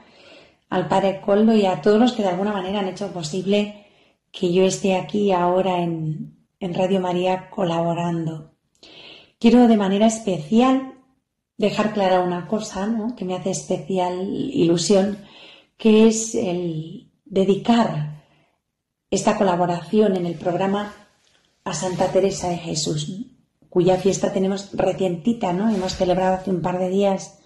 al 0.69 0.89
Padre 0.89 1.21
Coldo 1.21 1.55
y 1.55 1.67
a 1.67 1.81
todos 1.81 1.99
los 1.99 2.13
que 2.13 2.23
de 2.23 2.29
alguna 2.29 2.53
manera 2.53 2.81
han 2.81 2.89
hecho 2.89 3.13
posible 3.13 3.87
que 4.31 4.53
yo 4.53 4.65
esté 4.65 4.95
aquí 4.95 5.33
ahora 5.33 5.79
en, 5.79 6.37
en 6.61 6.75
Radio 6.75 7.01
María 7.01 7.51
colaborando. 7.51 8.53
Quiero 9.39 9.69
de 9.69 9.77
manera 9.77 10.07
especial 10.07 10.95
dejar 11.57 11.93
clara 11.93 12.21
una 12.21 12.47
cosa 12.47 13.15
que 13.17 13.25
me 13.25 13.35
hace 13.35 13.51
especial 13.51 14.29
ilusión, 14.53 15.19
que 15.77 16.07
es 16.09 16.35
el 16.35 17.12
dedicar 17.33 18.25
esta 19.11 19.39
colaboración 19.39 20.17
en 20.17 20.27
el 20.27 20.35
programa 20.35 20.95
a 21.65 21.73
Santa 21.73 22.13
Teresa 22.13 22.51
de 22.51 22.59
Jesús, 22.59 23.11
cuya 23.71 23.97
fiesta 23.97 24.35
tenemos 24.35 24.69
recientita, 24.75 25.55
¿no? 25.55 25.75
Hemos 25.75 25.95
celebrado 25.95 26.35
hace 26.35 26.51
un 26.51 26.61
par 26.61 26.79
de 26.79 26.91
días 26.91 27.39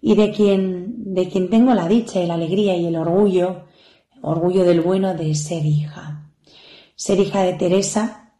y 0.00 0.14
de 0.14 0.32
quien, 0.32 1.12
de 1.12 1.28
quien 1.28 1.50
tengo 1.50 1.74
la 1.74 1.88
dicha 1.88 2.20
y 2.20 2.26
la 2.26 2.34
alegría 2.34 2.74
y 2.76 2.86
el 2.86 2.96
orgullo, 2.96 3.66
orgullo 4.22 4.64
del 4.64 4.80
bueno 4.80 5.12
de 5.12 5.34
ser 5.34 5.66
hija. 5.66 6.30
Ser 6.96 7.20
hija 7.20 7.42
de 7.42 7.52
Teresa, 7.52 8.32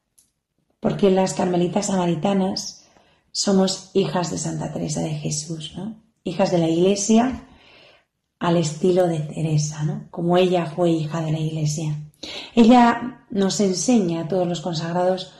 porque 0.81 1.11
las 1.11 1.35
carmelitas 1.35 1.87
samaritanas 1.87 2.88
somos 3.31 3.90
hijas 3.92 4.31
de 4.31 4.38
Santa 4.38 4.72
Teresa 4.72 5.03
de 5.03 5.11
Jesús, 5.11 5.74
¿no? 5.77 5.96
Hijas 6.24 6.51
de 6.51 6.59
la 6.59 6.68
Iglesia 6.68 7.47
al 8.38 8.57
estilo 8.57 9.07
de 9.09 9.20
Teresa, 9.20 9.83
¿no? 9.85 10.07
Como 10.11 10.37
ella 10.37 10.66
fue 10.66 10.90
hija 10.90 11.20
de 11.20 11.33
la 11.33 11.38
Iglesia. 11.38 11.96
Ella 12.55 13.24
nos 13.31 13.61
enseña 13.61 14.22
a 14.22 14.29
todos 14.29 14.46
los 14.46 14.61
consagrados 14.61 15.33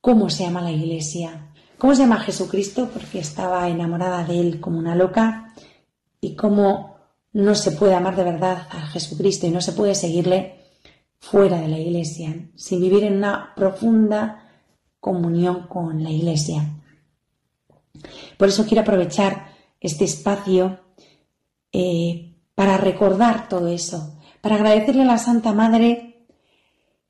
cómo 0.00 0.30
se 0.30 0.44
llama 0.44 0.62
la 0.62 0.72
Iglesia, 0.72 1.52
cómo 1.78 1.94
se 1.94 2.02
llama 2.02 2.20
Jesucristo, 2.20 2.90
porque 2.92 3.18
estaba 3.18 3.68
enamorada 3.68 4.24
de 4.24 4.40
él 4.40 4.60
como 4.60 4.78
una 4.78 4.94
loca, 4.94 5.54
y 6.20 6.36
cómo 6.36 6.96
no 7.32 7.54
se 7.54 7.72
puede 7.72 7.94
amar 7.94 8.16
de 8.16 8.24
verdad 8.24 8.68
a 8.70 8.86
Jesucristo 8.86 9.46
y 9.46 9.50
no 9.50 9.60
se 9.60 9.72
puede 9.72 9.94
seguirle 9.94 10.60
fuera 11.18 11.60
de 11.60 11.68
la 11.68 11.78
Iglesia, 11.78 12.50
sin 12.54 12.80
vivir 12.80 13.04
en 13.04 13.16
una 13.16 13.52
profunda 13.56 14.50
comunión 15.00 15.66
con 15.66 16.02
la 16.02 16.10
Iglesia. 16.10 16.62
Por 18.38 18.48
eso 18.48 18.64
quiero 18.64 18.82
aprovechar 18.82 19.52
este 19.80 20.04
espacio 20.04 20.80
eh, 21.72 22.31
para 22.54 22.76
recordar 22.76 23.48
todo 23.48 23.68
eso, 23.68 24.18
para 24.40 24.56
agradecerle 24.56 25.02
a 25.02 25.06
la 25.06 25.18
Santa 25.18 25.52
Madre 25.52 26.26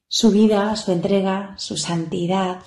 su 0.08 0.30
vida, 0.30 0.76
su 0.76 0.92
entrega, 0.92 1.54
su 1.56 1.76
santidad 1.76 2.60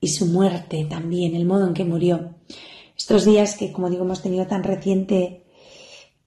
y 0.00 0.08
su 0.08 0.26
muerte 0.26 0.86
también, 0.88 1.34
el 1.34 1.46
modo 1.46 1.66
en 1.66 1.74
que 1.74 1.84
murió. 1.84 2.34
Estos 2.96 3.24
días 3.24 3.56
que, 3.56 3.72
como 3.72 3.88
digo, 3.88 4.04
hemos 4.04 4.22
tenido 4.22 4.46
tan 4.46 4.62
reciente 4.62 5.46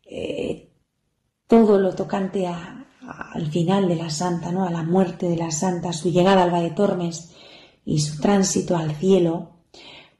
eh, 0.05 0.71
todo 1.47 1.77
lo 1.77 1.93
tocante 1.93 2.47
al 2.47 3.47
final 3.51 3.87
de 3.87 3.95
la 3.95 4.09
Santa, 4.09 4.51
¿no? 4.51 4.65
a 4.65 4.71
la 4.71 4.83
muerte 4.83 5.27
de 5.27 5.37
la 5.37 5.51
Santa, 5.51 5.93
su 5.93 6.11
llegada 6.11 6.43
al 6.43 6.51
Valle 6.51 6.71
Tormes 6.71 7.31
y 7.85 7.99
su 7.99 8.19
tránsito 8.19 8.75
al 8.75 8.95
cielo, 8.95 9.51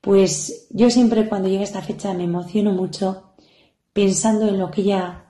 pues 0.02 0.68
yo 0.70 0.90
siempre 0.90 1.28
cuando 1.28 1.50
llega 1.50 1.64
esta 1.64 1.82
fecha 1.82 2.14
me 2.14 2.26
emociono 2.26 2.72
mucho 2.72 3.33
pensando 3.94 4.48
en 4.48 4.60
lo 4.60 4.72
que 4.72 4.82
ella 4.82 5.26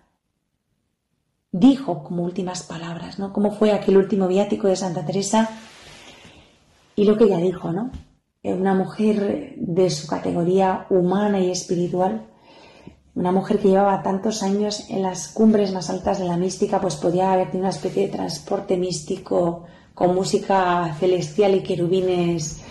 dijo 1.52 2.04
como 2.04 2.23
últimas 2.23 2.63
palabras, 2.63 3.19
¿no? 3.19 3.32
Cómo 3.32 3.52
fue 3.52 3.71
aquel 3.71 3.97
último 3.97 4.28
viático 4.28 4.67
de 4.67 4.76
Santa 4.76 5.06
Teresa 5.06 5.49
y 6.95 7.06
lo 7.06 7.17
que 7.17 7.26
ella 7.26 7.38
dijo, 7.38 7.71
¿no? 7.71 7.91
Una 8.43 8.73
mujer 8.73 9.54
de 9.58 9.89
su 9.89 10.08
categoría 10.08 10.88
humana 10.89 11.39
y 11.39 11.52
espiritual, 11.52 12.28
una 13.15 13.32
mujer 13.32 13.60
que 13.60 13.69
llevaba 13.69 14.02
tantos 14.02 14.41
años 14.41 14.89
en 14.89 15.04
las 15.04 15.28
cumbres 15.28 15.71
más 15.71 15.89
altas 15.89 16.19
de 16.19 16.26
la 16.26 16.38
mística, 16.38 16.82
pues 16.82 16.95
podía 16.95 17.32
haber 17.32 17.52
tenido 17.52 17.67
una 17.67 17.76
especie 17.76 18.08
de 18.08 18.13
transporte 18.13 18.76
místico 18.76 19.65
con 19.93 20.15
música 20.15 20.95
celestial 20.99 21.56
y 21.56 21.63
querubines 21.63 22.62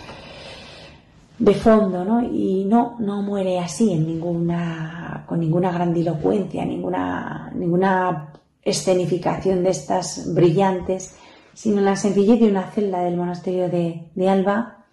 de 1.39 1.53
fondo, 1.53 2.05
¿no? 2.05 2.21
Y 2.23 2.65
no, 2.65 2.95
no 2.99 3.21
muere 3.21 3.59
así 3.59 3.91
en 3.91 4.05
ninguna, 4.05 5.25
con 5.27 5.39
ninguna 5.39 5.71
grandilocuencia, 5.71 6.65
ninguna, 6.65 7.51
ninguna 7.55 8.33
escenificación 8.61 9.63
de 9.63 9.71
estas 9.71 10.33
brillantes, 10.33 11.15
sino 11.53 11.79
en 11.79 11.85
la 11.85 11.95
sencillez 11.95 12.39
de 12.39 12.49
una 12.49 12.71
celda 12.71 13.01
del 13.01 13.17
monasterio 13.17 13.69
de, 13.69 14.11
de 14.15 14.29
Alba, 14.29 14.85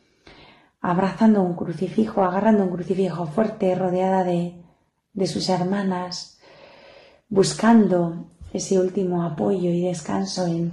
abrazando 0.80 1.42
un 1.42 1.54
crucifijo, 1.54 2.22
agarrando 2.22 2.64
un 2.64 2.70
crucifijo 2.70 3.26
fuerte, 3.26 3.74
rodeada 3.74 4.24
de, 4.24 4.54
de 5.12 5.26
sus 5.26 5.48
hermanas, 5.48 6.38
buscando 7.28 8.26
ese 8.52 8.78
último 8.80 9.22
apoyo 9.22 9.70
y 9.70 9.82
descanso 9.82 10.46
en, 10.46 10.72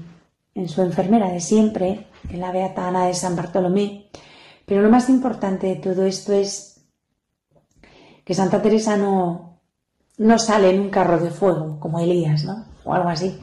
en 0.56 0.70
su 0.70 0.82
enfermera 0.82 1.30
de 1.30 1.40
siempre, 1.40 2.08
en 2.30 2.40
la 2.40 2.52
Beata 2.52 2.88
Ana 2.88 3.06
de 3.06 3.14
San 3.14 3.36
Bartolomé, 3.36 4.10
pero 4.68 4.82
lo 4.82 4.90
más 4.90 5.08
importante 5.08 5.68
de 5.68 5.76
todo 5.78 6.04
esto 6.04 6.34
es 6.34 6.86
que 8.26 8.34
Santa 8.34 8.62
Teresa 8.62 8.98
no, 8.98 9.62
no 10.18 10.38
sale 10.38 10.72
en 10.72 10.82
un 10.82 10.90
carro 10.90 11.20
de 11.20 11.32
fuego 11.32 11.80
como 11.80 12.02
Elías, 12.02 12.44
¿no? 12.44 12.66
O 12.84 12.94
algo 12.94 13.08
así, 13.08 13.40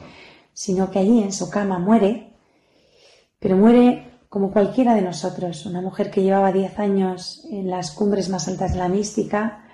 sino 0.53 0.91
que 0.91 0.99
allí 0.99 1.23
en 1.23 1.33
su 1.33 1.49
cama 1.49 1.79
muere, 1.79 2.31
pero 3.39 3.57
muere 3.57 4.19
como 4.29 4.51
cualquiera 4.51 4.93
de 4.93 5.01
nosotros, 5.01 5.65
una 5.65 5.81
mujer 5.81 6.11
que 6.11 6.21
llevaba 6.21 6.51
diez 6.51 6.77
años 6.77 7.43
en 7.49 7.71
las 7.71 7.89
cumbres 7.89 8.29
más 8.29 8.47
altas 8.47 8.73
de 8.73 8.77
la 8.77 8.87
mística, 8.87 9.65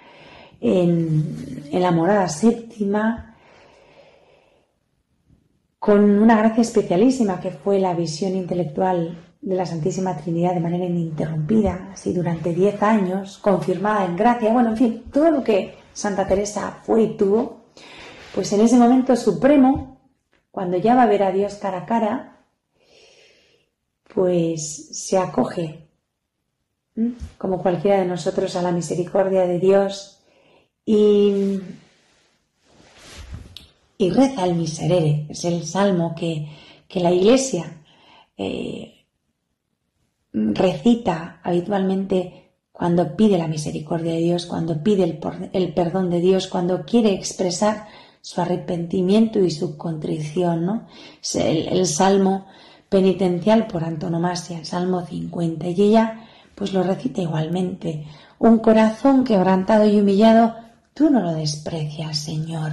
en, 0.62 1.66
en 1.70 1.82
la 1.82 1.92
morada 1.92 2.30
séptima, 2.30 3.36
con 5.80 6.22
una 6.22 6.38
gracia 6.38 6.62
especialísima 6.62 7.42
que 7.42 7.52
fue 7.52 7.78
la 7.78 7.94
visión 7.94 8.38
intelectual 8.38 9.31
de 9.41 9.56
la 9.56 9.65
Santísima 9.65 10.15
Trinidad 10.17 10.54
de 10.54 10.60
manera 10.60 10.86
ininterrumpida, 10.86 11.89
así 11.93 12.13
durante 12.13 12.54
diez 12.54 12.82
años, 12.84 13.39
confirmada 13.39 14.06
en 14.06 14.15
gracia, 14.15 14.54
bueno, 14.54 14.69
en 14.69 14.77
fin, 14.77 15.04
todo 15.12 15.31
lo 15.31 15.44
que 15.44 15.75
Santa 15.94 16.27
Teresa 16.27 16.79
fue 16.83 17.04
y 17.04 17.17
tuvo, 17.17 17.62
pues 18.35 18.54
en 18.54 18.62
ese 18.62 18.77
momento 18.77 19.15
supremo, 19.15 20.00
cuando 20.52 20.77
ya 20.77 20.96
va 20.96 21.04
a 21.04 21.08
ver 21.08 21.23
a 21.23 21.31
Dios 21.31 21.56
cara 21.56 21.79
a 21.79 21.85
cara, 21.85 22.46
pues 24.13 24.89
se 24.92 25.17
acoge, 25.17 25.87
como 27.37 27.62
cualquiera 27.62 28.00
de 28.00 28.06
nosotros, 28.06 28.56
a 28.56 28.62
la 28.62 28.71
misericordia 28.71 29.48
de 29.48 29.60
Dios 29.60 30.19
y, 30.85 31.60
y 33.98 34.10
reza 34.12 34.46
el 34.46 34.56
miserere, 34.56 35.25
es 35.29 35.46
el 35.46 35.65
salmo 35.65 36.13
que, 36.15 36.48
que 36.87 37.00
la 37.00 37.12
Iglesia 37.12 37.81
eh, 38.37 39.00
recita 40.34 41.40
habitualmente 41.44 42.42
cuando 42.71 43.15
pide 43.15 43.38
la 43.38 43.48
misericordia 43.48 44.13
de 44.13 44.19
Dios, 44.19 44.46
cuando 44.46 44.82
pide 44.82 45.04
el, 45.04 45.73
perdón 45.73 46.10
de 46.10 46.19
Dios, 46.19 46.48
cuando 46.48 46.84
quiere 46.84 47.13
expresar 47.13 47.88
su 48.21 48.42
arrepentimiento 48.42 49.40
y 49.40 49.52
su 49.52 49.77
contrición, 49.77 50.65
¿no? 50.65 50.88
El, 51.36 51.86
salmo 51.86 52.48
penitencial 52.90 53.67
por 53.67 53.84
antonomasia, 53.84 54.60
el 54.60 54.65
salmo 54.65 55.06
50. 55.06 55.67
Y 55.67 55.82
ella, 55.82 56.25
pues 56.56 56.73
lo 56.73 56.84
recita 56.84 57.21
igualmente. 57.21 58.06
Un 58.40 58.60
corazón 58.60 59.23
quebrantado 59.23 59.86
y 59.86 60.00
humillado, 60.00 60.56
tú 60.94 61.10
no 61.10 61.19
lo 61.19 61.34
desprecias, 61.34 62.17
Señor. 62.17 62.71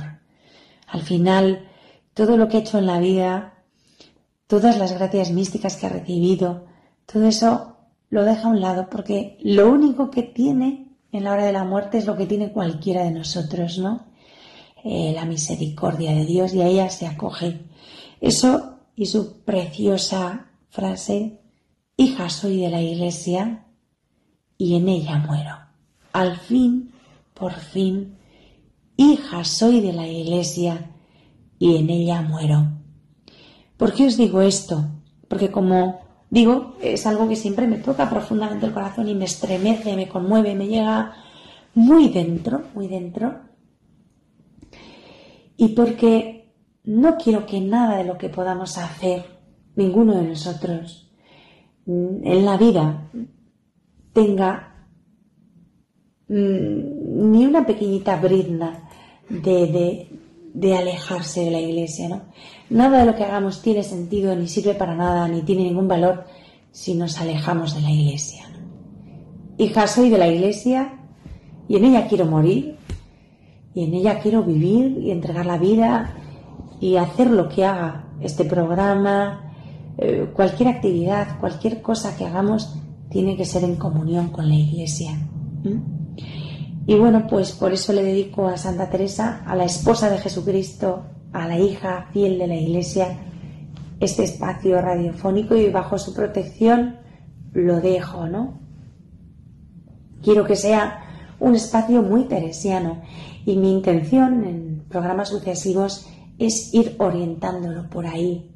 Al 0.87 1.03
final, 1.03 1.69
todo 2.15 2.37
lo 2.37 2.49
que 2.49 2.57
ha 2.57 2.61
hecho 2.61 2.79
en 2.79 2.87
la 2.87 2.99
vida, 2.99 3.55
todas 4.47 4.79
las 4.79 4.93
gracias 4.93 5.31
místicas 5.33 5.77
que 5.77 5.87
ha 5.87 5.91
recibido, 5.91 6.65
todo 7.11 7.25
eso 7.27 7.77
lo 8.11 8.25
deja 8.25 8.49
a 8.49 8.51
un 8.51 8.61
lado 8.61 8.89
porque 8.91 9.39
lo 9.41 9.71
único 9.71 10.11
que 10.11 10.23
tiene 10.23 10.97
en 11.13 11.25
la 11.25 11.33
hora 11.33 11.47
de 11.47 11.53
la 11.53 11.65
muerte 11.65 11.99
es 11.99 12.07
lo 12.07 12.17
que 12.17 12.27
tiene 12.27 12.53
cualquiera 12.53 13.03
de 13.05 13.11
nosotros, 13.11 13.79
¿no? 13.79 14.09
eh, 14.85 15.13
la 15.15 15.25
misericordia 15.25 16.13
de 16.13 16.25
Dios 16.25 16.55
y 16.55 16.63
a 16.63 16.67
ella 16.67 16.91
se 16.91 17.07
acoge. 17.07 17.61
Eso 18.21 18.79
y 18.95 19.07
su 19.07 19.43
preciosa 19.43 20.51
frase, 20.71 21.41
hija 21.97 22.29
soy 22.29 22.61
de 22.61 22.71
la 22.71 22.81
iglesia 22.81 23.67
y 24.57 24.77
en 24.77 24.89
ella 24.89 25.19
muero. 25.19 25.57
Al 26.13 26.37
fin, 26.37 26.93
por 27.35 27.55
fin, 27.55 28.17
hija 28.97 29.45
soy 29.45 29.81
de 29.81 29.93
la 29.93 30.07
iglesia 30.07 30.91
y 31.59 31.77
en 31.77 31.91
ella 31.91 32.23
muero. 32.23 32.73
¿Por 33.77 33.93
qué 33.93 34.07
os 34.07 34.17
digo 34.17 34.41
esto? 34.41 34.85
Porque 35.29 35.51
como 35.51 36.01
digo, 36.31 36.75
es 36.81 37.07
algo 37.07 37.29
que 37.29 37.37
siempre 37.37 37.67
me 37.67 37.79
toca 37.79 38.09
profundamente 38.09 38.67
el 38.67 38.73
corazón 38.73 39.09
y 39.09 39.15
me 39.15 39.25
estremece, 39.25 39.97
me 39.97 40.09
conmueve, 40.09 40.55
me 40.55 40.69
llega 40.69 41.15
muy 41.75 42.09
dentro, 42.09 42.63
muy 42.75 42.89
dentro. 42.89 43.41
Y 45.57 45.69
porque 45.69 46.53
no 46.85 47.17
quiero 47.17 47.47
que 47.47 47.61
nada 47.61 47.99
de 47.99 48.05
lo 48.05 48.17
que 48.17 48.29
podamos 48.29 48.79
hacer, 48.79 49.25
ninguno 49.77 50.15
de 50.15 50.29
nosotros, 50.29 51.11
en 51.87 52.45
la 52.45 52.57
vida 52.57 53.11
tenga 54.13 54.87
mm, 56.29 57.31
ni 57.31 57.47
una 57.47 57.65
pequeñita 57.65 58.17
brizna 58.17 58.89
de, 59.29 60.09
de, 60.53 60.77
alejarse 60.77 61.43
de 61.45 61.51
la 61.51 61.61
iglesia, 61.61 62.09
¿no? 62.09 62.23
Nada 62.71 62.99
de 62.99 63.07
lo 63.07 63.15
que 63.15 63.25
hagamos 63.25 63.63
tiene 63.63 63.83
sentido, 63.83 64.35
ni 64.37 64.47
sirve 64.47 64.75
para 64.75 64.95
nada, 64.95 65.27
ni 65.29 65.43
tiene 65.43 65.65
ningún 65.65 65.89
valor 65.89 66.25
si 66.71 66.95
nos 66.95 67.19
alejamos 67.21 67.75
de 67.75 67.81
la 67.81 67.91
iglesia. 67.91 68.45
Hija 69.57 69.87
soy 69.87 70.11
de 70.11 70.19
la 70.19 70.29
iglesia 70.29 71.01
y 71.67 71.77
en 71.77 71.85
ella 71.85 72.07
quiero 72.07 72.27
morir 72.27 72.77
y 73.75 73.85
en 73.85 73.95
ella 73.95 74.21
quiero 74.21 74.43
vivir 74.43 74.99
y 74.99 75.11
entregar 75.11 75.47
la 75.47 75.59
vida 75.59 76.15
y 76.81 76.97
hacer 76.97 77.31
lo 77.31 77.49
que 77.49 77.65
haga 77.65 78.05
este 78.21 78.45
programa, 78.45 79.53
eh, 79.97 80.31
cualquier 80.35 80.69
actividad, 80.69 81.41
cualquier 81.41 81.81
cosa 81.81 82.17
que 82.17 82.27
hagamos 82.27 82.77
tiene 83.11 83.37
que 83.37 83.45
ser 83.45 83.65
en 83.65 83.77
comunión 83.77 84.29
con 84.29 84.49
la 84.49 84.55
iglesia. 84.55 85.13
Y 86.87 86.95
bueno, 86.95 87.27
pues 87.29 87.53
por 87.53 87.73
eso 87.73 87.93
le 87.93 88.03
dedico 88.03 88.47
a 88.47 88.57
Santa 88.57 88.89
Teresa, 88.91 89.43
a 89.47 89.57
la 89.57 89.65
esposa 89.65 90.11
de 90.11 90.19
Jesucristo, 90.19 91.05
a 91.33 91.47
la 91.47 91.59
hija 91.59 92.09
fiel 92.13 92.39
de 92.39 92.47
la 92.47 92.57
iglesia, 92.57 93.19
este 94.01 94.25
espacio 94.25 94.81
radiofónico 94.81 95.57
y 95.57 95.71
bajo 95.71 95.99
su 95.99 96.15
protección 96.15 96.97
lo 97.53 97.81
dejo, 97.81 98.27
¿no? 98.27 98.61
Quiero 100.23 100.47
que 100.47 100.57
sea 100.57 101.05
un 101.41 101.55
espacio 101.55 102.03
muy 102.03 102.25
teresiano 102.25 103.03
y 103.45 103.57
mi 103.57 103.73
intención 103.73 104.45
en 104.45 104.85
programas 104.89 105.29
sucesivos 105.29 106.09
es 106.39 106.73
ir 106.75 106.97
orientándolo 106.99 107.89
por 107.89 108.07
ahí. 108.07 108.51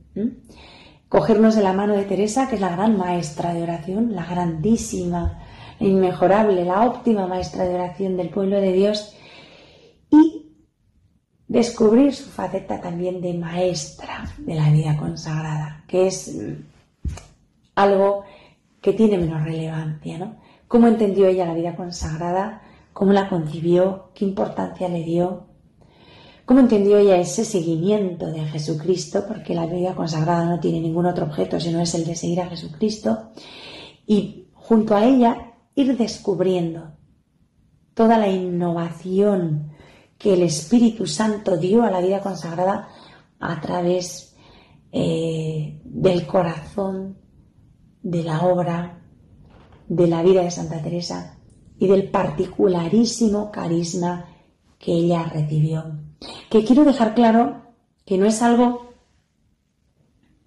Cogernos 1.09 1.55
de 1.57 1.63
la 1.63 1.73
mano 1.73 1.95
de 1.95 2.05
Teresa, 2.05 2.49
que 2.49 2.55
es 2.57 2.61
la 2.61 2.71
gran 2.71 2.97
maestra 2.97 3.53
de 3.53 3.63
oración, 3.63 4.15
la 4.15 4.25
grandísima, 4.25 5.41
la 5.79 5.87
inmejorable, 5.87 6.65
la 6.65 6.87
óptima 6.87 7.27
maestra 7.27 7.65
de 7.65 7.75
oración 7.75 8.17
del 8.17 8.31
pueblo 8.31 8.61
de 8.61 8.73
Dios, 8.73 9.15
y 10.11 10.42
descubrir 11.53 12.15
su 12.15 12.31
faceta 12.31 12.81
también 12.81 13.21
de 13.21 13.35
maestra 13.35 14.25
de 14.39 14.55
la 14.55 14.71
vida 14.71 14.97
consagrada, 14.97 15.85
que 15.87 16.07
es 16.07 16.37
algo 17.75 18.25
que 18.81 18.93
tiene 18.93 19.19
menos 19.19 19.45
relevancia, 19.45 20.19
¿no? 20.19 20.37
¿Cómo 20.67 20.89
entendió 20.89 21.27
ella 21.27 21.47
la 21.47 21.55
vida 21.55 21.77
consagrada? 21.77 22.63
cómo 22.93 23.13
la 23.13 23.29
concibió, 23.29 24.11
qué 24.15 24.25
importancia 24.25 24.89
le 24.89 25.03
dio, 25.03 25.47
cómo 26.45 26.61
entendió 26.61 26.99
ella 26.99 27.17
ese 27.17 27.45
seguimiento 27.45 28.31
de 28.31 28.45
Jesucristo, 28.45 29.25
porque 29.27 29.55
la 29.55 29.67
vida 29.67 29.95
consagrada 29.95 30.45
no 30.45 30.61
tiene 30.61 30.81
ningún 30.81 31.07
otro 31.07 31.27
objeto 31.27 31.59
sino 31.59 31.81
es 31.81 31.95
el 31.95 32.05
de 32.05 32.17
seguir 32.17 32.41
a 32.41 32.49
Jesucristo, 32.49 33.31
y 34.07 34.49
junto 34.55 34.95
a 34.95 35.05
ella 35.05 35.53
ir 35.75 35.97
descubriendo 35.97 36.93
toda 37.95 38.19
la 38.19 38.29
innovación 38.29 39.73
que 40.23 40.35
el 40.35 40.43
Espíritu 40.43 41.07
Santo 41.07 41.57
dio 41.57 41.83
a 41.83 41.91
la 41.91 42.01
vida 42.01 42.21
consagrada 42.21 42.89
a 43.41 43.61
través 43.61 44.37
eh, 44.93 45.81
del 45.85 46.27
corazón, 46.27 47.19
de 48.03 48.23
la 48.23 48.43
obra, 48.43 49.01
de 49.89 50.07
la 50.07 50.23
vida 50.23 50.43
de 50.43 50.51
Santa 50.51 50.81
Teresa 50.81 51.39
y 51.79 51.89
del 51.89 52.09
particularísimo 52.09 53.51
carisma 53.51 54.27
que 54.79 54.93
ella 54.93 55.25
recibió. 55.25 55.99
Que 56.49 56.65
quiero 56.65 56.85
dejar 56.85 57.15
claro 57.15 57.75
que 58.05 58.17
no 58.17 58.27
es 58.27 58.43
algo 58.43 58.93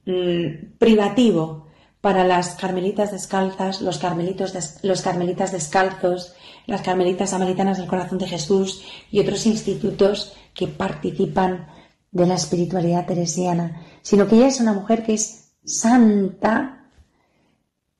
mm, 0.05 0.77
privativo 0.77 1.64
para 2.05 2.23
las 2.23 2.53
carmelitas 2.53 3.11
descalzas, 3.11 3.81
los, 3.81 3.97
carmelitos 3.97 4.53
los 4.83 5.01
carmelitas 5.01 5.51
descalzos, 5.51 6.35
las 6.67 6.83
carmelitas 6.83 7.31
samaritanas 7.31 7.79
del 7.79 7.87
corazón 7.87 8.19
de 8.19 8.27
Jesús 8.27 8.83
y 9.09 9.21
otros 9.21 9.47
institutos 9.47 10.33
que 10.53 10.67
participan 10.67 11.65
de 12.11 12.27
la 12.27 12.35
espiritualidad 12.35 13.07
teresiana, 13.07 13.81
sino 14.03 14.27
que 14.27 14.35
ella 14.35 14.49
es 14.49 14.59
una 14.59 14.73
mujer 14.73 15.03
que 15.03 15.15
es 15.15 15.53
santa, 15.63 16.91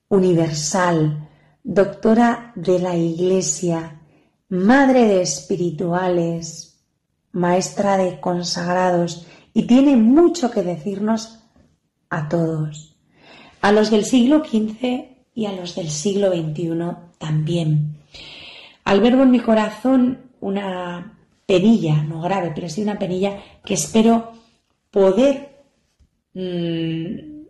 universal, 0.06 1.28
doctora 1.64 2.52
de 2.54 2.78
la 2.78 2.94
Iglesia, 2.94 4.02
madre 4.50 5.08
de 5.08 5.22
espirituales, 5.22 6.78
maestra 7.32 7.96
de 7.96 8.20
consagrados, 8.20 9.26
y 9.52 9.66
tiene 9.66 9.96
mucho 9.96 10.52
que 10.52 10.62
decirnos 10.62 11.40
a 12.08 12.28
todos, 12.28 12.95
a 13.66 13.72
los 13.72 13.90
del 13.90 14.04
siglo 14.04 14.44
XV 14.44 15.06
y 15.34 15.46
a 15.46 15.52
los 15.52 15.74
del 15.74 15.90
siglo 15.90 16.30
XXI 16.30 16.68
también. 17.18 17.96
Albergo 18.84 19.24
en 19.24 19.32
mi 19.32 19.40
corazón 19.40 20.30
una 20.40 21.18
penilla, 21.46 22.04
no 22.04 22.20
grave, 22.20 22.52
pero 22.54 22.68
sí 22.68 22.80
una 22.80 22.96
penilla 22.96 23.42
que 23.64 23.74
espero 23.74 24.30
poder 24.92 25.64
mm, 26.34 27.46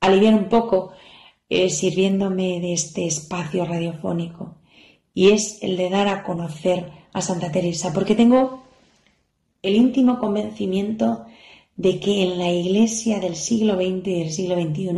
aliviar 0.00 0.34
un 0.34 0.48
poco 0.48 0.94
eh, 1.48 1.70
sirviéndome 1.70 2.58
de 2.58 2.72
este 2.72 3.06
espacio 3.06 3.64
radiofónico 3.64 4.56
y 5.14 5.28
es 5.28 5.62
el 5.62 5.76
de 5.76 5.90
dar 5.90 6.08
a 6.08 6.24
conocer 6.24 6.90
a 7.12 7.20
Santa 7.20 7.52
Teresa, 7.52 7.92
porque 7.92 8.16
tengo 8.16 8.64
el 9.62 9.76
íntimo 9.76 10.18
convencimiento 10.18 11.25
de 11.76 12.00
que 12.00 12.22
en 12.22 12.38
la 12.38 12.50
iglesia 12.50 13.20
del 13.20 13.36
siglo 13.36 13.74
XX 13.74 14.06
y 14.06 14.18
del 14.20 14.32
siglo 14.32 14.54
XXI 14.60 14.92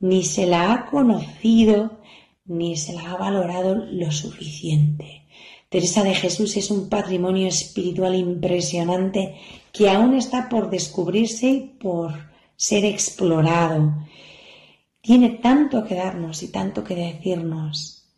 ni 0.00 0.22
se 0.22 0.46
la 0.46 0.72
ha 0.72 0.86
conocido 0.86 1.98
ni 2.46 2.76
se 2.76 2.92
la 2.92 3.12
ha 3.12 3.16
valorado 3.16 3.74
lo 3.74 4.12
suficiente. 4.12 5.22
Teresa 5.70 6.04
de 6.04 6.14
Jesús 6.14 6.56
es 6.56 6.70
un 6.70 6.88
patrimonio 6.88 7.48
espiritual 7.48 8.14
impresionante 8.14 9.36
que 9.72 9.88
aún 9.88 10.14
está 10.14 10.48
por 10.48 10.70
descubrirse 10.70 11.48
y 11.48 11.60
por 11.60 12.12
ser 12.56 12.84
explorado 12.84 13.94
tiene 15.04 15.28
tanto 15.30 15.84
que 15.84 15.96
darnos 15.96 16.42
y 16.42 16.48
tanto 16.48 16.82
que 16.82 16.94
decirnos 16.94 18.08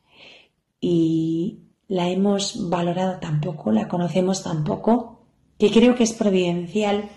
y 0.80 1.62
la 1.88 2.08
hemos 2.08 2.68
valorado 2.70 3.18
tan 3.18 3.40
poco, 3.40 3.72
la 3.72 3.88
conocemos 3.88 4.44
tan 4.44 4.62
poco, 4.62 5.24
que 5.58 5.70
creo 5.70 5.96
que 5.96 6.04
es 6.04 6.12
providencial 6.12 7.08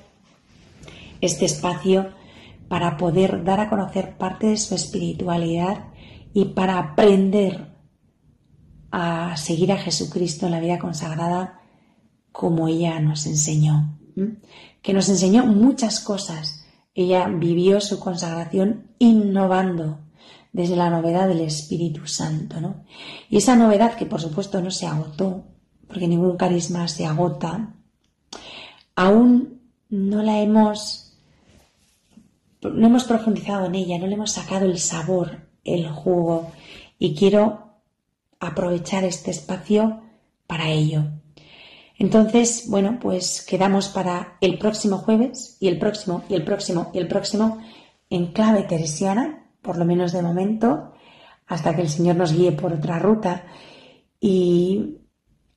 este 1.22 1.45
espacio 1.45 2.13
para 2.67 2.97
poder 2.97 3.43
dar 3.43 3.59
a 3.59 3.70
conocer 3.70 4.17
parte 4.17 4.47
de 4.47 4.57
su 4.57 4.76
espiritualidad 4.76 5.86
y 6.34 6.45
para 6.45 6.78
aprender 6.78 7.76
a 8.91 9.36
seguir 9.38 9.72
a 9.72 9.78
Jesucristo 9.78 10.45
en 10.45 10.51
la 10.51 10.59
vida 10.59 10.80
consagrada 10.80 11.61
como 12.32 12.67
ella 12.67 12.99
nos 12.99 13.26
enseñó, 13.26 13.97
que 14.82 14.93
nos 14.93 15.09
enseñó 15.09 15.45
muchas 15.45 15.99
cosas 15.99 16.59
ella 16.99 17.30
vivió 17.30 17.80
su 17.80 17.97
consagración 17.97 18.91
innovando 18.99 19.99
desde 20.51 20.76
la 20.76 20.89
novedad 20.89 21.30
del 21.30 21.39
Espíritu 21.39 22.07
Santo, 22.07 22.59
¿no? 22.59 22.84
Y 23.30 23.38
esa 23.38 23.55
novedad 23.55 23.95
que 23.95 24.05
por 24.05 24.20
supuesto 24.20 24.61
no 24.61 24.70
se 24.70 24.86
agotó, 24.86 25.45
porque 25.88 26.09
ningún 26.09 26.36
carisma 26.36 26.88
se 26.89 27.05
agota, 27.05 27.74
aún 28.95 29.61
no 29.89 30.24
la 30.24 30.41
hemos, 30.41 31.09
no 32.62 32.88
hemos 32.88 33.05
profundizado 33.05 33.66
en 33.66 33.76
ella, 33.76 33.97
no 33.97 34.07
le 34.07 34.16
hemos 34.16 34.32
sacado 34.32 34.66
el 34.66 34.80
sabor, 34.80 35.47
el 35.64 35.89
jugo, 35.89 36.51
y 36.97 37.16
quiero 37.16 37.70
aprovechar 38.39 39.03
este 39.03 39.32
espacio 39.32 40.01
para 40.47 40.70
ello. 40.70 41.05
Entonces, 41.97 42.66
bueno, 42.70 42.97
pues 43.01 43.45
quedamos 43.45 43.89
para 43.89 44.38
el 44.41 44.57
próximo 44.57 44.99
jueves 44.99 45.57
y 45.60 45.68
el 45.68 45.78
próximo 45.78 46.24
y 46.30 46.36
el 46.36 46.45
próximo 46.45 46.91
y 46.93 46.97
el 46.97 47.07
próximo 47.07 47.60
en 48.10 48.28
clave 48.28 48.64
teresiana, 48.64 49.51
por 49.62 49.78
lo 49.78 49.86
menos 49.86 50.14
de 50.14 50.22
momento, 50.22 50.93
hasta 51.47 51.76
que 51.76 51.82
el 51.82 51.89
Señor 51.89 52.16
nos 52.16 52.34
guíe 52.34 52.53
por 52.53 52.74
otra 52.74 52.99
ruta. 52.99 53.45
Y 54.22 54.97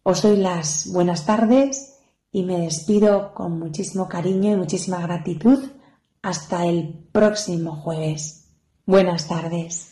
os 0.02 0.22
doy 0.22 0.36
las 0.36 0.90
buenas 0.92 1.26
tardes 1.26 2.00
y 2.32 2.42
me 2.42 2.58
despido 2.58 3.34
con 3.34 3.58
muchísimo 3.58 4.08
cariño 4.08 4.52
y 4.52 4.56
muchísima 4.56 5.00
gratitud 5.00 5.60
hasta 6.22 6.66
el 6.66 7.08
próximo 7.10 7.74
jueves. 7.76 8.48
Buenas 8.86 9.28
tardes. 9.28 9.90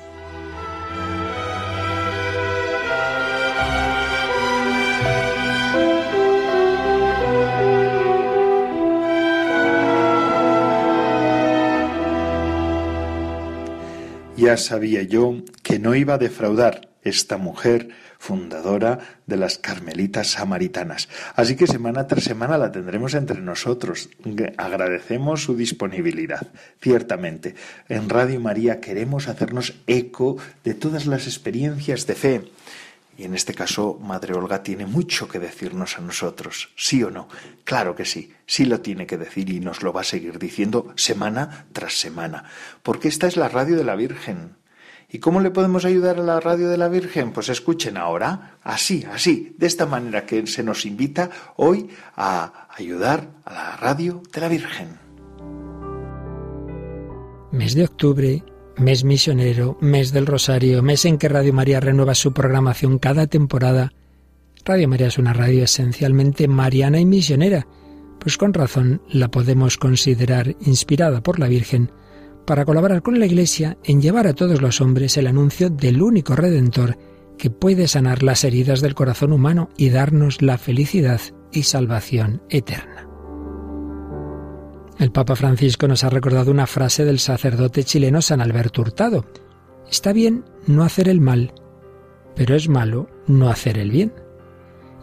Ya 14.37 14.57
sabía 14.57 15.03
yo 15.03 15.35
que 15.63 15.79
no 15.79 15.95
iba 15.95 16.15
a 16.15 16.19
defraudar 16.19 16.89
esta 17.03 17.37
mujer 17.37 17.91
fundadora 18.21 18.99
de 19.27 19.39
las 19.39 19.57
Carmelitas 19.57 20.33
Samaritanas. 20.33 21.09
Así 21.35 21.57
que 21.57 21.67
semana 21.67 22.07
tras 22.07 22.25
semana 22.25 22.59
la 22.59 22.71
tendremos 22.71 23.15
entre 23.15 23.41
nosotros. 23.41 24.11
Agradecemos 24.59 25.43
su 25.43 25.57
disponibilidad. 25.57 26.47
Ciertamente, 26.83 27.55
en 27.89 28.11
Radio 28.11 28.39
María 28.39 28.79
queremos 28.79 29.27
hacernos 29.27 29.75
eco 29.87 30.37
de 30.65 30.75
todas 30.75 31.07
las 31.07 31.27
experiencias 31.27 32.07
de 32.07 32.15
fe. 32.15 32.53
Y 33.17 33.25
en 33.25 33.35
este 33.35 33.55
caso, 33.55 33.99
Madre 34.01 34.35
Olga 34.35 34.63
tiene 34.63 34.85
mucho 34.85 35.27
que 35.27 35.39
decirnos 35.39 35.97
a 35.99 36.03
nosotros, 36.03 36.71
¿sí 36.77 37.03
o 37.03 37.11
no? 37.11 37.27
Claro 37.65 37.95
que 37.95 38.05
sí, 38.05 38.33
sí 38.47 38.67
lo 38.67 38.81
tiene 38.81 39.07
que 39.07 39.19
decir 39.19 39.49
y 39.49 39.61
nos 39.61 39.83
lo 39.83 39.95
va 39.95 40.03
a 40.03 40.05
seguir 40.05 40.39
diciendo 40.39 40.93
semana 40.97 41.67
tras 41.73 41.99
semana, 41.99 42.45
porque 42.83 43.09
esta 43.09 43.27
es 43.27 43.37
la 43.37 43.49
radio 43.49 43.77
de 43.77 43.85
la 43.85 43.95
Virgen, 43.95 44.57
¿Y 45.13 45.19
cómo 45.19 45.41
le 45.41 45.51
podemos 45.51 45.85
ayudar 45.85 46.19
a 46.21 46.23
la 46.23 46.39
radio 46.39 46.69
de 46.69 46.77
la 46.77 46.89
Virgen? 46.89 47.33
Pues 47.33 47.49
escuchen 47.49 47.97
ahora, 47.97 48.59
así, 48.63 49.05
así, 49.13 49.55
de 49.59 49.67
esta 49.67 49.85
manera 49.85 50.25
que 50.25 50.47
se 50.47 50.63
nos 50.63 50.87
invita 50.87 51.31
hoy 51.57 51.89
a 52.17 52.69
ayudar 52.77 53.29
a 53.45 53.53
la 53.53 53.77
radio 53.77 54.23
de 54.33 54.41
la 54.41 54.49
Virgen. 54.49 54.99
Mes 57.51 57.75
de 57.75 57.85
octubre, 57.85 58.45
mes 58.77 59.03
misionero, 59.03 59.77
mes 59.81 60.13
del 60.13 60.27
Rosario, 60.27 60.81
mes 60.81 61.05
en 61.05 61.19
que 61.19 61.29
Radio 61.29 61.53
María 61.53 61.81
renueva 61.81 62.15
su 62.15 62.33
programación 62.33 63.01
cada 63.01 63.27
temporada. 63.27 63.93
Radio 64.65 64.87
María 64.87 65.09
es 65.09 65.19
una 65.19 65.33
radio 65.33 65.65
esencialmente 65.65 66.47
mariana 66.47 67.01
y 67.01 67.05
misionera, 67.05 67.67
pues 68.21 68.37
con 68.37 68.55
razón 68.55 69.03
la 69.09 69.29
podemos 69.29 69.77
considerar 69.77 70.55
inspirada 70.61 71.21
por 71.21 71.41
la 71.41 71.49
Virgen 71.49 71.91
para 72.51 72.65
colaborar 72.65 73.01
con 73.01 73.21
la 73.21 73.27
Iglesia 73.27 73.79
en 73.85 74.03
llevar 74.03 74.27
a 74.27 74.35
todos 74.35 74.61
los 74.61 74.81
hombres 74.81 75.17
el 75.17 75.29
anuncio 75.29 75.71
del 75.71 76.03
único 76.03 76.35
Redentor 76.35 76.99
que 77.39 77.49
puede 77.49 77.87
sanar 77.87 78.25
las 78.25 78.43
heridas 78.43 78.81
del 78.81 78.97
corazón 78.97 79.33
humano 79.33 79.69
y 79.77 79.91
darnos 79.91 80.43
la 80.43 80.59
felicidad 80.59 81.21
y 81.53 81.63
salvación 81.63 82.43
eterna. 82.51 83.09
El 84.99 85.13
Papa 85.13 85.37
Francisco 85.37 85.87
nos 85.87 86.03
ha 86.03 86.11
recordado 86.11 86.51
una 86.51 86.67
frase 86.67 87.05
del 87.05 87.21
sacerdote 87.21 87.85
chileno 87.85 88.21
San 88.21 88.41
Alberto 88.41 88.81
Hurtado. 88.81 89.27
Está 89.89 90.13
bien 90.13 90.45
no 90.67 90.83
hacer 90.83 91.09
el 91.09 91.21
mal, 91.21 91.53
pero 92.35 92.57
es 92.57 92.69
malo 92.69 93.07
no 93.29 93.49
hacer 93.49 93.79
el 93.79 93.93
bien. 93.93 94.13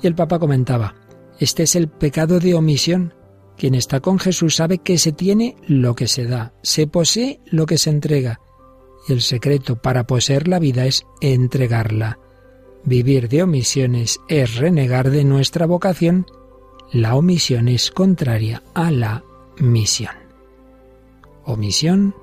Y 0.03 0.07
el 0.07 0.15
Papa 0.15 0.37
comentaba, 0.37 0.95
este 1.39 1.63
es 1.63 1.77
el 1.77 1.87
pecado 1.87 2.41
de 2.41 2.55
omisión, 2.55 3.13
quien 3.57 3.75
está 3.75 3.99
con 3.99 4.19
Jesús 4.19 4.55
sabe 4.55 4.77
que 4.77 4.97
se 4.97 5.11
tiene 5.11 5.55
lo 5.67 5.95
que 5.95 6.07
se 6.07 6.25
da, 6.25 6.53
se 6.61 6.87
posee 6.87 7.39
lo 7.45 7.65
que 7.65 7.77
se 7.77 7.89
entrega. 7.89 8.39
Y 9.07 9.13
el 9.13 9.21
secreto 9.21 9.77
para 9.77 10.05
poseer 10.05 10.47
la 10.47 10.59
vida 10.59 10.85
es 10.85 11.05
entregarla. 11.21 12.19
Vivir 12.83 13.29
de 13.29 13.43
omisiones 13.43 14.19
es 14.29 14.55
renegar 14.55 15.09
de 15.09 15.23
nuestra 15.23 15.65
vocación. 15.65 16.27
La 16.91 17.15
omisión 17.15 17.67
es 17.67 17.91
contraria 17.91 18.63
a 18.73 18.91
la 18.91 19.23
misión. 19.57 20.15
Omisión, 21.43 22.15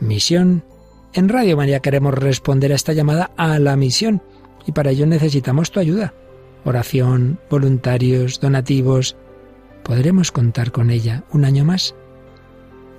misión. 0.00 0.64
En 1.12 1.28
Radio 1.28 1.56
María 1.56 1.80
queremos 1.80 2.14
responder 2.14 2.72
a 2.72 2.76
esta 2.76 2.92
llamada 2.92 3.30
a 3.36 3.58
la 3.58 3.76
misión 3.76 4.22
y 4.66 4.72
para 4.72 4.90
ello 4.90 5.06
necesitamos 5.06 5.70
tu 5.70 5.80
ayuda. 5.80 6.14
Oración, 6.64 7.38
voluntarios, 7.50 8.40
donativos, 8.40 9.16
¿Podremos 9.88 10.32
contar 10.32 10.70
con 10.70 10.90
ella 10.90 11.24
un 11.32 11.46
año 11.46 11.64
más? 11.64 11.94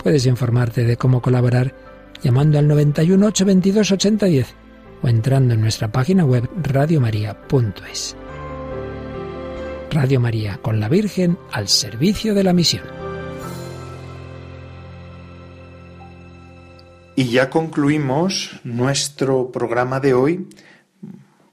Puedes 0.04 0.26
informarte 0.26 0.86
de 0.86 0.98
cómo 0.98 1.22
colaborar 1.22 1.76
llamando 2.24 2.58
al 2.58 2.68
91 2.68 3.28
822 3.28 3.92
8010 3.92 4.56
o 5.04 5.08
entrando 5.08 5.54
en 5.54 5.62
nuestra 5.62 5.92
página 5.92 6.26
web 6.26 6.50
radiomaria.es. 6.64 8.16
Radio 9.92 10.20
María 10.20 10.58
con 10.64 10.80
la 10.80 10.90
Virgen 10.90 11.38
al 11.52 11.68
servicio 11.68 12.34
de 12.34 12.44
la 12.44 12.54
misión. 12.54 12.86
Y 17.16 17.30
ya 17.30 17.52
concluimos 17.52 18.60
nuestro 18.64 19.52
programa 19.52 20.00
de 20.00 20.16
hoy 20.16 20.48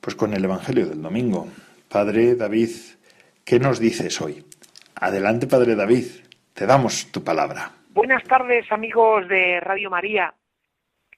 pues 0.01 0.17
con 0.17 0.33
el 0.33 0.43
Evangelio 0.43 0.87
del 0.87 1.03
domingo. 1.03 1.47
Padre 1.91 2.37
David, 2.37 2.71
¿qué 3.45 3.61
nos 3.61 3.79
dices 3.79 4.19
hoy? 4.23 4.46
Adelante, 4.99 5.47
Padre 5.47 5.75
David, 5.75 6.07
te 6.55 6.65
damos 6.65 7.13
tu 7.13 7.23
palabra. 7.23 7.71
Buenas 7.91 8.25
tardes, 8.25 8.71
amigos 8.73 9.29
de 9.29 9.61
Radio 9.61 9.91
María. 9.91 10.33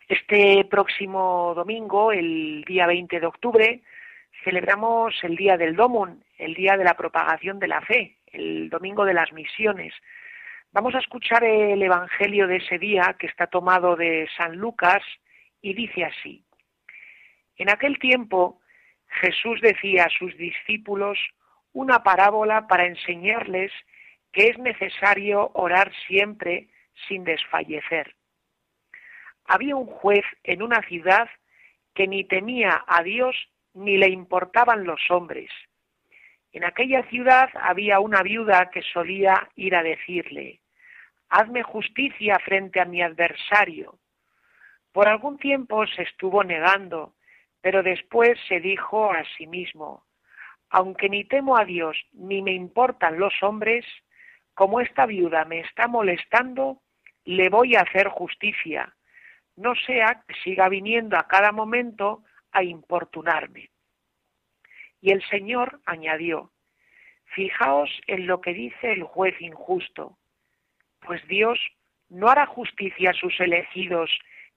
Este 0.09 0.65
próximo 0.65 1.53
domingo, 1.55 2.11
el 2.11 2.65
día 2.67 2.89
20 2.89 3.21
de 3.21 3.27
octubre, 3.27 3.83
celebramos 4.43 5.15
el 5.23 5.37
Día 5.37 5.57
del 5.57 5.77
Domon, 5.77 6.25
el 6.39 6.55
Día 6.55 6.77
de 6.77 6.83
la 6.83 6.95
Propagación 6.95 7.61
de 7.61 7.69
la 7.69 7.81
Fe, 7.81 8.17
el 8.33 8.69
Domingo 8.69 9.05
de 9.05 9.15
las 9.15 9.33
Misiones. 9.33 9.95
Vamos 10.73 10.97
a 10.97 10.99
escuchar 10.99 11.45
el 11.45 11.81
Evangelio 11.81 12.49
de 12.49 12.57
ese 12.57 12.81
día 12.81 13.15
que 13.17 13.29
está 13.29 13.47
tomado 13.47 13.95
de 13.95 14.29
San 14.37 14.57
Lucas 14.57 15.05
y 15.63 15.75
dice 15.75 16.05
así. 16.05 16.43
En 17.57 17.71
aquel 17.71 18.01
tiempo 18.01 18.61
Jesús 19.21 19.61
decía 19.61 20.07
a 20.07 20.19
sus 20.19 20.37
discípulos 20.37 21.17
una 21.73 22.03
parábola 22.03 22.67
para 22.67 22.87
enseñarles 22.87 23.73
que 24.33 24.49
es 24.49 24.59
necesario 24.59 25.51
orar 25.55 25.93
siempre 26.07 26.69
sin 27.07 27.25
desfallecer. 27.25 28.15
Había 29.45 29.77
un 29.77 29.87
juez 29.87 30.25
en 30.45 30.63
una 30.63 30.83
ciudad 30.83 31.29
que 31.95 32.07
ni 32.07 32.25
temía 32.25 32.85
a 32.87 33.03
Dios 33.03 33.35
ni 33.75 33.97
le 33.97 34.09
importaban 34.09 34.85
los 34.85 35.01
hombres. 35.11 35.51
En 36.53 36.65
aquella 36.65 37.03
ciudad 37.09 37.51
había 37.55 38.01
una 38.01 38.23
viuda 38.23 38.71
que 38.71 38.83
solía 38.83 39.49
ir 39.57 39.75
a 39.75 39.83
decirle, 39.83 40.61
Hazme 41.31 41.63
justicia 41.63 42.39
frente 42.39 42.81
a 42.81 42.87
mi 42.87 43.03
adversario. 43.03 43.99
Por 44.93 45.09
algún 45.09 45.39
tiempo 45.39 45.87
se 45.87 46.03
estuvo 46.03 46.43
negando, 46.43 47.15
pero 47.61 47.83
después 47.83 48.39
se 48.49 48.61
dijo 48.61 49.13
a 49.13 49.25
sí 49.37 49.47
mismo, 49.47 50.05
aunque 50.71 51.09
ni 51.09 51.25
temo 51.25 51.57
a 51.57 51.65
Dios 51.65 51.97
ni 52.13 52.43
me 52.43 52.53
importan 52.53 53.19
los 53.19 53.35
hombres, 53.43 53.85
como 54.55 54.81
esta 54.81 55.07
viuda 55.07 55.45
me 55.45 55.61
está 55.61 55.89
molestando, 55.89 56.83
le 57.25 57.49
voy 57.49 57.77
a 57.77 57.83
hacer 57.83 58.09
justicia, 58.09 58.95
no 59.57 59.75
sea 59.75 60.23
que 60.27 60.35
siga 60.43 60.69
viniendo 60.69 61.17
a 61.17 61.27
cada 61.27 61.53
momento 61.53 62.23
a 62.53 62.63
importunarme. 62.63 63.71
Y 65.01 65.13
el 65.13 65.23
Señor 65.29 65.81
añadió, 65.87 66.51
Fijaos 67.35 67.91
en 68.07 68.27
lo 68.27 68.41
que 68.41 68.55
dice 68.55 68.93
el 68.93 69.03
juez 69.03 69.39
injusto, 69.41 70.19
pues 71.01 71.27
Dios 71.29 71.59
no 72.09 72.29
hará 72.29 72.47
justicia 72.47 73.11
a 73.11 73.15
sus 73.15 73.39
elegidos 73.39 74.11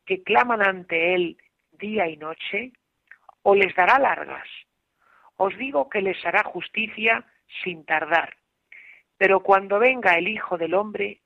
que 0.05 0.23
claman 0.23 0.65
ante 0.65 1.13
Él 1.13 1.37
día 1.73 2.07
y 2.07 2.15
noche, 2.15 2.71
o 3.43 3.55
les 3.55 3.75
dará 3.75 3.99
largas 3.99 4.47
os 5.43 5.57
digo 5.57 5.89
que 5.89 6.01
les 6.01 6.23
hará 6.23 6.43
justicia 6.43 7.25
sin 7.63 7.83
tardar. 7.83 8.37
Pero 9.17 9.39
cuando 9.39 9.79
venga 9.79 10.13
el 10.13 10.27
Hijo 10.27 10.55
del 10.55 10.75
Hombre, 10.75 11.21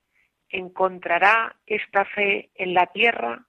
¿encontrará 0.49 1.57
esta 1.65 2.05
fe 2.05 2.49
en 2.55 2.73
la 2.73 2.87
tierra? 2.87 3.44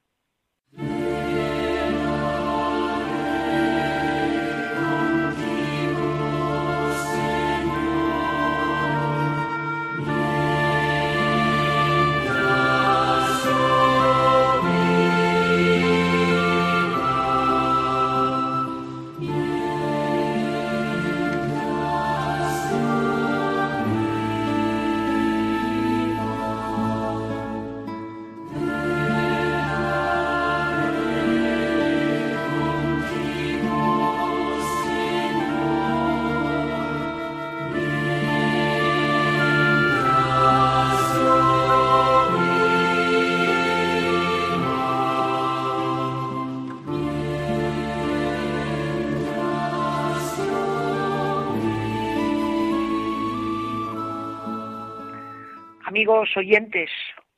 Amigos 55.96 56.36
oyentes, 56.36 56.90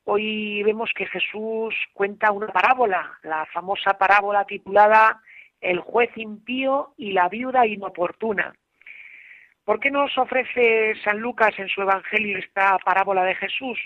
hoy 0.02 0.64
vemos 0.64 0.90
que 0.92 1.06
Jesús 1.06 1.76
cuenta 1.92 2.32
una 2.32 2.48
parábola, 2.48 3.16
la 3.22 3.46
famosa 3.46 3.96
parábola 3.96 4.46
titulada 4.46 5.22
El 5.60 5.78
juez 5.78 6.10
impío 6.16 6.92
y 6.96 7.12
la 7.12 7.28
viuda 7.28 7.68
inoportuna. 7.68 8.52
¿Por 9.64 9.78
qué 9.78 9.92
nos 9.92 10.18
ofrece 10.18 10.96
San 11.04 11.20
Lucas 11.20 11.56
en 11.58 11.68
su 11.68 11.82
Evangelio 11.82 12.36
esta 12.36 12.76
parábola 12.78 13.22
de 13.22 13.36
Jesús? 13.36 13.78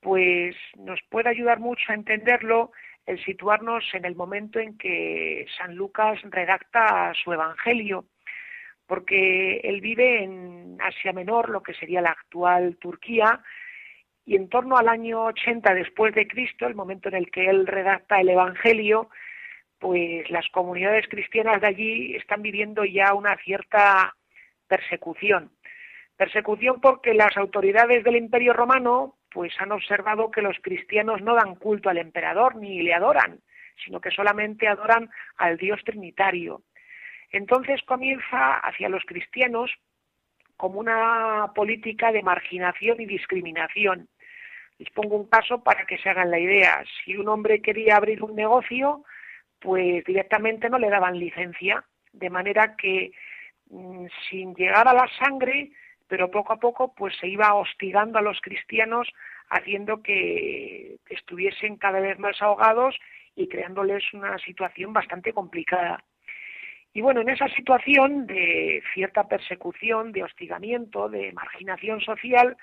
Pues 0.00 0.54
nos 0.76 1.00
puede 1.08 1.30
ayudar 1.30 1.58
mucho 1.58 1.90
a 1.90 1.94
entenderlo 1.94 2.72
el 3.06 3.18
situarnos 3.24 3.82
en 3.94 4.04
el 4.04 4.14
momento 4.14 4.60
en 4.60 4.76
que 4.76 5.46
San 5.56 5.74
Lucas 5.74 6.20
redacta 6.24 7.14
su 7.24 7.32
Evangelio, 7.32 8.04
porque 8.86 9.56
él 9.64 9.80
vive 9.80 10.22
en 10.22 10.76
Asia 10.82 11.14
Menor, 11.14 11.48
lo 11.48 11.62
que 11.62 11.72
sería 11.72 12.02
la 12.02 12.10
actual 12.10 12.76
Turquía, 12.76 13.42
y 14.26 14.34
en 14.34 14.48
torno 14.48 14.76
al 14.76 14.88
año 14.88 15.24
80 15.26 15.72
después 15.72 16.14
de 16.14 16.26
Cristo, 16.26 16.66
el 16.66 16.74
momento 16.74 17.08
en 17.08 17.14
el 17.14 17.30
que 17.30 17.46
él 17.46 17.66
redacta 17.66 18.20
el 18.20 18.28
Evangelio, 18.28 19.08
pues 19.78 20.28
las 20.30 20.48
comunidades 20.48 21.06
cristianas 21.08 21.60
de 21.60 21.68
allí 21.68 22.16
están 22.16 22.42
viviendo 22.42 22.84
ya 22.84 23.14
una 23.14 23.36
cierta 23.36 24.16
persecución. 24.66 25.52
Persecución 26.16 26.80
porque 26.80 27.14
las 27.14 27.36
autoridades 27.36 28.02
del 28.02 28.16
Imperio 28.16 28.52
Romano 28.52 29.16
pues 29.30 29.52
han 29.60 29.70
observado 29.70 30.30
que 30.30 30.42
los 30.42 30.56
cristianos 30.60 31.22
no 31.22 31.34
dan 31.34 31.54
culto 31.54 31.88
al 31.88 31.98
emperador 31.98 32.56
ni 32.56 32.82
le 32.82 32.94
adoran, 32.94 33.38
sino 33.84 34.00
que 34.00 34.10
solamente 34.10 34.66
adoran 34.66 35.08
al 35.36 35.56
Dios 35.56 35.80
trinitario. 35.84 36.62
Entonces 37.30 37.80
comienza 37.82 38.54
hacia 38.54 38.88
los 38.88 39.04
cristianos 39.04 39.70
como 40.56 40.80
una 40.80 41.52
política 41.54 42.12
de 42.12 42.22
marginación 42.22 43.00
y 43.00 43.06
discriminación. 43.06 44.08
Les 44.78 44.90
pongo 44.90 45.16
un 45.16 45.28
caso 45.28 45.62
para 45.62 45.86
que 45.86 45.98
se 45.98 46.10
hagan 46.10 46.30
la 46.30 46.38
idea. 46.38 46.84
Si 47.04 47.16
un 47.16 47.28
hombre 47.28 47.62
quería 47.62 47.96
abrir 47.96 48.22
un 48.22 48.34
negocio, 48.34 49.04
pues 49.58 50.04
directamente 50.04 50.68
no 50.68 50.78
le 50.78 50.90
daban 50.90 51.18
licencia, 51.18 51.84
de 52.12 52.30
manera 52.30 52.76
que 52.76 53.12
mm, 53.70 54.06
sin 54.28 54.54
llegar 54.54 54.86
a 54.88 54.94
la 54.94 55.08
sangre, 55.18 55.70
pero 56.08 56.30
poco 56.30 56.52
a 56.52 56.60
poco, 56.60 56.94
pues 56.94 57.16
se 57.16 57.26
iba 57.26 57.54
hostigando 57.54 58.18
a 58.18 58.22
los 58.22 58.40
cristianos, 58.40 59.08
haciendo 59.48 60.02
que 60.02 60.96
estuviesen 61.08 61.76
cada 61.76 62.00
vez 62.00 62.18
más 62.18 62.40
ahogados 62.42 62.96
y 63.34 63.48
creándoles 63.48 64.02
una 64.12 64.38
situación 64.38 64.92
bastante 64.92 65.32
complicada. 65.32 66.02
Y 66.92 67.02
bueno, 67.02 67.20
en 67.20 67.28
esa 67.28 67.48
situación 67.48 68.26
de 68.26 68.82
cierta 68.94 69.28
persecución, 69.28 70.12
de 70.12 70.22
hostigamiento, 70.22 71.08
de 71.10 71.32
marginación 71.32 72.00
social, 72.00 72.56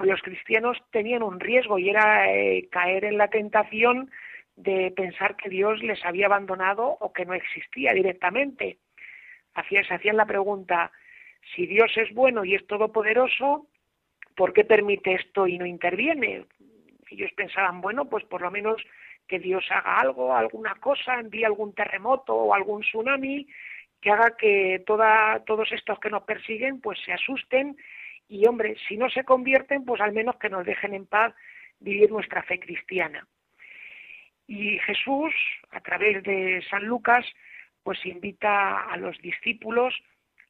los 0.00 0.22
cristianos 0.22 0.78
tenían 0.90 1.22
un 1.22 1.40
riesgo 1.40 1.78
y 1.78 1.90
era 1.90 2.32
eh, 2.32 2.68
caer 2.70 3.04
en 3.04 3.18
la 3.18 3.28
tentación 3.28 4.10
de 4.56 4.92
pensar 4.94 5.36
que 5.36 5.48
Dios 5.48 5.82
les 5.82 6.04
había 6.04 6.26
abandonado 6.26 6.96
o 7.00 7.12
que 7.12 7.24
no 7.24 7.34
existía 7.34 7.92
directamente. 7.92 8.78
se 9.54 9.94
hacían 9.94 10.16
la 10.16 10.26
pregunta, 10.26 10.92
si 11.54 11.66
Dios 11.66 11.90
es 11.96 12.12
bueno 12.14 12.44
y 12.44 12.54
es 12.54 12.66
todopoderoso, 12.66 13.66
¿por 14.36 14.52
qué 14.52 14.64
permite 14.64 15.14
esto 15.14 15.46
y 15.46 15.58
no 15.58 15.66
interviene? 15.66 16.46
Ellos 17.10 17.30
pensaban, 17.36 17.80
bueno, 17.80 18.06
pues 18.06 18.24
por 18.24 18.40
lo 18.40 18.50
menos 18.50 18.82
que 19.28 19.38
Dios 19.38 19.64
haga 19.70 20.00
algo, 20.00 20.34
alguna 20.34 20.74
cosa, 20.76 21.18
envíe 21.18 21.44
algún 21.44 21.74
terremoto 21.74 22.34
o 22.34 22.54
algún 22.54 22.82
tsunami 22.82 23.46
que 24.00 24.10
haga 24.10 24.36
que 24.36 24.82
toda, 24.86 25.42
todos 25.46 25.70
estos 25.72 25.98
que 26.00 26.10
nos 26.10 26.24
persiguen 26.24 26.80
pues 26.80 26.98
se 27.04 27.12
asusten 27.12 27.76
y 28.32 28.46
hombre, 28.46 28.76
si 28.88 28.96
no 28.96 29.10
se 29.10 29.24
convierten, 29.24 29.84
pues 29.84 30.00
al 30.00 30.12
menos 30.12 30.36
que 30.36 30.48
nos 30.48 30.64
dejen 30.64 30.94
en 30.94 31.04
paz 31.04 31.34
vivir 31.80 32.10
nuestra 32.10 32.42
fe 32.42 32.58
cristiana. 32.58 33.26
Y 34.46 34.78
Jesús, 34.78 35.34
a 35.70 35.80
través 35.80 36.22
de 36.22 36.64
San 36.70 36.86
Lucas, 36.86 37.26
pues 37.82 38.04
invita 38.06 38.84
a 38.84 38.96
los 38.96 39.18
discípulos 39.18 39.94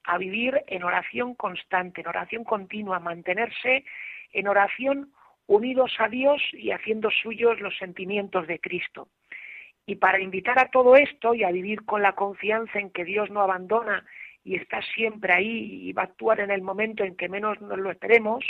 a 0.05 0.17
vivir 0.17 0.63
en 0.69 0.85
oración 0.85 1.35
constante, 1.35 2.03
en 2.03 2.07
oración 2.07 2.45
continua, 2.45 3.01
mantenerse 3.01 3.85
en 4.33 4.47
oración 4.47 5.13
unidos 5.49 5.93
a 5.99 6.09
Dios 6.09 6.41
y 6.53 6.71
haciendo 6.71 7.11
suyos 7.11 7.61
los 7.61 7.77
sentimientos 7.79 8.47
de 8.47 8.61
Cristo. 8.61 9.09
Y 9.87 9.97
para 9.97 10.21
invitar 10.21 10.61
a 10.61 10.71
todo 10.71 10.95
esto 10.95 11.35
y 11.35 11.43
a 11.43 11.51
vivir 11.51 11.85
con 11.85 12.01
la 12.01 12.13
confianza 12.13 12.79
en 12.79 12.91
que 12.91 13.05
Dios 13.05 13.29
no 13.31 13.41
abandona 13.41 14.05
y 14.45 14.57
está 14.57 14.83
siempre 14.83 15.33
ahí 15.33 15.89
y 15.89 15.93
va 15.93 16.03
a 16.03 16.07
actuar 16.07 16.41
en 16.41 16.51
el 16.51 16.63
momento 16.63 17.05
en 17.05 17.17
que 17.17 17.29
menos 17.29 17.61
nos 17.61 17.79
lo 17.79 17.91
esperemos, 17.91 18.45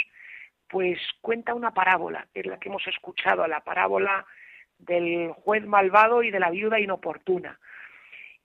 pues 0.67 0.99
cuenta 1.21 1.53
una 1.53 1.73
parábola, 1.73 2.27
que 2.33 2.41
es 2.41 2.45
la 2.45 2.59
que 2.59 2.69
hemos 2.69 2.85
escuchado, 2.87 3.45
la 3.47 3.61
parábola 3.61 4.25
del 4.79 5.31
juez 5.31 5.65
malvado 5.65 6.23
y 6.23 6.31
de 6.31 6.39
la 6.39 6.49
viuda 6.49 6.79
inoportuna. 6.79 7.59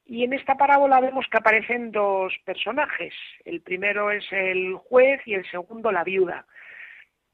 Y 0.05 0.25
en 0.25 0.33
esta 0.33 0.57
parábola 0.57 1.01
vemos 1.01 1.27
que 1.31 1.39
aparecen 1.39 1.91
dos 1.93 2.35
personajes. 2.45 3.15
El 3.45 3.61
primero 3.61 4.11
es 4.11 4.25
el 4.31 4.75
juez 4.75 5.21
y 5.27 5.35
el 5.35 5.49
segundo 5.51 5.93
la 5.93 6.05
viuda. 6.05 6.47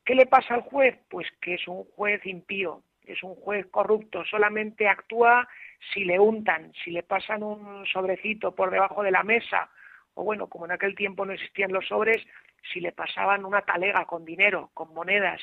¿Qué 0.05 0.15
le 0.15 0.27
pasa 0.27 0.55
al 0.55 0.63
juez? 0.63 0.97
Pues 1.09 1.27
que 1.41 1.55
es 1.55 1.67
un 1.69 1.85
juez 1.85 2.25
impío, 2.27 2.83
es 3.05 3.23
un 3.23 3.35
juez 3.37 3.67
corrupto, 3.71 4.25
solamente 4.25 4.89
actúa 4.89 5.49
si 5.93 6.05
le 6.05 6.19
untan, 6.19 6.73
si 6.85 6.91
le 6.91 7.03
pasan 7.03 7.43
un 7.43 7.87
sobrecito 7.87 8.55
por 8.55 8.71
debajo 8.71 9.03
de 9.03 9.11
la 9.11 9.23
mesa 9.23 9.71
o 10.15 10.25
bueno, 10.25 10.49
como 10.49 10.65
en 10.65 10.73
aquel 10.73 10.95
tiempo 10.95 11.25
no 11.25 11.33
existían 11.33 11.73
los 11.73 11.89
sobres, 11.89 12.25
si 12.73 12.81
le 12.81 12.93
pasaban 12.93 13.45
una 13.45 13.63
talega 13.63 14.05
con 14.07 14.25
dinero, 14.25 14.71
con 14.75 14.95
monedas. 14.95 15.41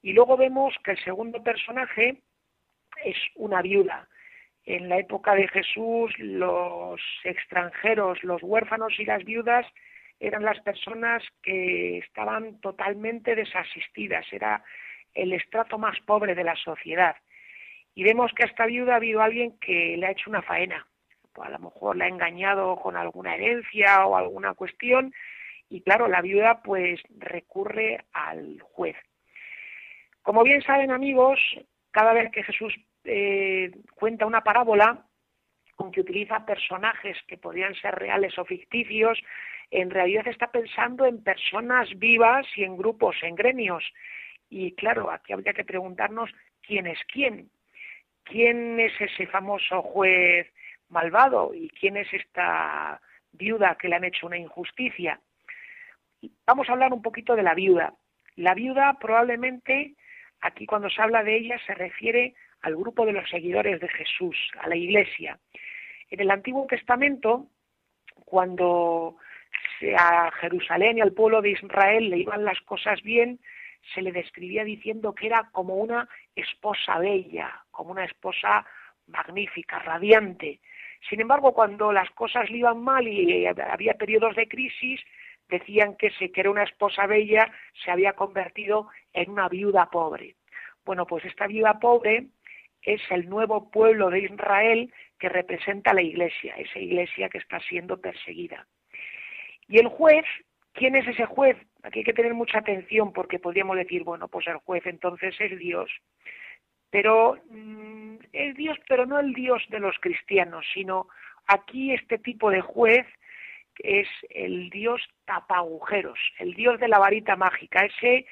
Y 0.00 0.12
luego 0.12 0.36
vemos 0.36 0.74
que 0.84 0.92
el 0.92 1.04
segundo 1.04 1.42
personaje 1.42 2.22
es 3.04 3.16
una 3.36 3.62
viuda. 3.62 4.08
En 4.64 4.88
la 4.88 4.98
época 4.98 5.34
de 5.34 5.48
Jesús, 5.48 6.12
los 6.18 7.00
extranjeros, 7.24 8.22
los 8.22 8.42
huérfanos 8.42 8.98
y 8.98 9.04
las 9.04 9.24
viudas 9.24 9.66
eran 10.20 10.44
las 10.44 10.60
personas 10.60 11.22
que 11.42 11.98
estaban 11.98 12.60
totalmente 12.60 13.34
desasistidas, 13.34 14.24
era 14.32 14.62
el 15.14 15.32
estrato 15.32 15.78
más 15.78 15.98
pobre 16.06 16.36
de 16.36 16.44
la 16.44 16.54
sociedad. 16.54 17.16
Y 17.94 18.04
vemos 18.04 18.32
que 18.32 18.44
a 18.44 18.46
esta 18.46 18.66
viuda 18.66 18.94
ha 18.94 18.96
habido 18.96 19.20
alguien 19.20 19.58
que 19.58 19.96
le 19.96 20.06
ha 20.06 20.12
hecho 20.12 20.30
una 20.30 20.42
faena, 20.42 20.86
a 21.40 21.50
lo 21.50 21.58
mejor 21.58 21.96
la 21.96 22.04
ha 22.04 22.08
engañado 22.08 22.76
con 22.76 22.96
alguna 22.96 23.34
herencia 23.34 24.06
o 24.06 24.16
alguna 24.16 24.54
cuestión 24.54 25.12
y 25.72 25.80
claro, 25.80 26.06
la 26.06 26.20
viuda 26.20 26.60
pues 26.62 27.00
recurre 27.18 28.04
al 28.12 28.60
juez. 28.60 28.96
Como 30.20 30.44
bien 30.44 30.60
saben 30.60 30.90
amigos, 30.90 31.40
cada 31.90 32.12
vez 32.12 32.30
que 32.30 32.42
Jesús 32.42 32.74
eh, 33.04 33.70
cuenta 33.94 34.26
una 34.26 34.42
parábola, 34.42 35.06
aunque 35.78 36.02
utiliza 36.02 36.44
personajes 36.44 37.16
que 37.26 37.38
podrían 37.38 37.74
ser 37.76 37.94
reales 37.94 38.38
o 38.38 38.44
ficticios, 38.44 39.18
en 39.70 39.90
realidad 39.90 40.28
está 40.28 40.50
pensando 40.50 41.06
en 41.06 41.24
personas 41.24 41.88
vivas 41.98 42.46
y 42.54 42.64
en 42.64 42.76
grupos, 42.76 43.16
en 43.22 43.34
gremios. 43.34 43.82
Y 44.50 44.74
claro, 44.74 45.10
aquí 45.10 45.32
habría 45.32 45.54
que 45.54 45.64
preguntarnos 45.64 46.30
quién 46.60 46.86
es 46.86 46.98
quién. 47.10 47.50
¿Quién 48.24 48.78
es 48.78 48.92
ese 49.00 49.26
famoso 49.26 49.80
juez 49.80 50.46
malvado 50.92 51.52
y 51.54 51.68
quién 51.70 51.96
es 51.96 52.12
esta 52.12 53.00
viuda 53.32 53.76
que 53.80 53.88
le 53.88 53.96
han 53.96 54.04
hecho 54.04 54.26
una 54.26 54.38
injusticia. 54.38 55.18
Vamos 56.46 56.68
a 56.68 56.72
hablar 56.72 56.92
un 56.92 57.02
poquito 57.02 57.34
de 57.34 57.42
la 57.42 57.54
viuda. 57.54 57.94
La 58.36 58.54
viuda 58.54 58.96
probablemente, 59.00 59.94
aquí 60.40 60.66
cuando 60.66 60.88
se 60.88 61.02
habla 61.02 61.24
de 61.24 61.36
ella, 61.36 61.58
se 61.66 61.74
refiere 61.74 62.34
al 62.60 62.76
grupo 62.76 63.04
de 63.04 63.12
los 63.12 63.28
seguidores 63.28 63.80
de 63.80 63.88
Jesús, 63.88 64.36
a 64.60 64.68
la 64.68 64.76
iglesia. 64.76 65.38
En 66.10 66.20
el 66.20 66.30
Antiguo 66.30 66.66
Testamento, 66.66 67.48
cuando 68.24 69.16
a 69.98 70.30
Jerusalén 70.40 70.98
y 70.98 71.00
al 71.00 71.12
pueblo 71.12 71.42
de 71.42 71.50
Israel 71.50 72.10
le 72.10 72.18
iban 72.18 72.44
las 72.44 72.60
cosas 72.60 73.02
bien, 73.02 73.40
se 73.94 74.02
le 74.02 74.12
describía 74.12 74.64
diciendo 74.64 75.14
que 75.14 75.26
era 75.26 75.48
como 75.52 75.74
una 75.74 76.08
esposa 76.36 76.98
bella, 76.98 77.64
como 77.70 77.90
una 77.90 78.04
esposa 78.04 78.64
magnífica, 79.08 79.78
radiante. 79.80 80.60
Sin 81.08 81.20
embargo, 81.20 81.52
cuando 81.52 81.92
las 81.92 82.10
cosas 82.10 82.50
le 82.50 82.58
iban 82.58 82.82
mal 82.82 83.06
y 83.08 83.46
había 83.46 83.94
periodos 83.94 84.36
de 84.36 84.48
crisis, 84.48 85.00
decían 85.48 85.96
que 85.96 86.10
si 86.10 86.30
que 86.30 86.40
era 86.40 86.50
una 86.50 86.62
esposa 86.62 87.06
bella 87.06 87.50
se 87.84 87.90
había 87.90 88.14
convertido 88.14 88.88
en 89.12 89.30
una 89.30 89.48
viuda 89.48 89.90
pobre. 89.90 90.36
Bueno, 90.84 91.06
pues 91.06 91.24
esta 91.24 91.46
viuda 91.46 91.78
pobre 91.78 92.26
es 92.82 93.00
el 93.10 93.28
nuevo 93.28 93.70
pueblo 93.70 94.10
de 94.10 94.20
Israel 94.20 94.92
que 95.18 95.28
representa 95.28 95.94
la 95.94 96.02
iglesia, 96.02 96.54
esa 96.56 96.78
iglesia 96.78 97.28
que 97.28 97.38
está 97.38 97.60
siendo 97.60 98.00
perseguida. 98.00 98.66
Y 99.68 99.78
el 99.78 99.88
juez, 99.88 100.24
¿quién 100.72 100.96
es 100.96 101.06
ese 101.06 101.26
juez? 101.26 101.56
Aquí 101.82 102.00
hay 102.00 102.04
que 102.04 102.12
tener 102.12 102.34
mucha 102.34 102.58
atención 102.58 103.12
porque 103.12 103.38
podríamos 103.38 103.76
decir, 103.76 104.02
bueno, 104.02 104.28
pues 104.28 104.46
el 104.48 104.56
juez 104.56 104.84
entonces 104.86 105.34
es 105.40 105.58
Dios. 105.58 105.90
Pero 106.92 107.38
mm, 107.50 108.16
es 108.32 108.54
Dios, 108.54 108.78
pero 108.86 109.06
no 109.06 109.18
el 109.18 109.32
Dios 109.32 109.64
de 109.70 109.80
los 109.80 109.96
cristianos, 109.98 110.64
sino 110.72 111.08
aquí 111.46 111.92
este 111.92 112.18
tipo 112.18 112.50
de 112.50 112.60
juez 112.60 113.06
es 113.78 114.06
el 114.28 114.68
Dios 114.68 115.02
tapa 115.24 115.56
agujeros, 115.56 116.18
el 116.38 116.52
Dios 116.54 116.78
de 116.78 116.88
la 116.88 116.98
varita 116.98 117.34
mágica, 117.34 117.86
ese 117.86 118.26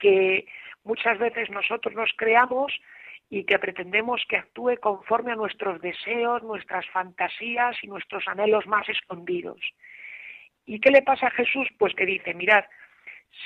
que 0.00 0.46
muchas 0.82 1.18
veces 1.18 1.50
nosotros 1.50 1.94
nos 1.94 2.10
creamos 2.16 2.72
y 3.28 3.44
que 3.44 3.60
pretendemos 3.60 4.20
que 4.28 4.38
actúe 4.38 4.76
conforme 4.80 5.30
a 5.30 5.36
nuestros 5.36 5.80
deseos, 5.80 6.42
nuestras 6.42 6.84
fantasías 6.88 7.76
y 7.82 7.86
nuestros 7.86 8.26
anhelos 8.26 8.66
más 8.66 8.88
escondidos. 8.88 9.60
¿Y 10.66 10.80
qué 10.80 10.90
le 10.90 11.02
pasa 11.02 11.28
a 11.28 11.30
Jesús? 11.30 11.68
Pues 11.78 11.94
que 11.94 12.06
dice, 12.06 12.34
mirad, 12.34 12.64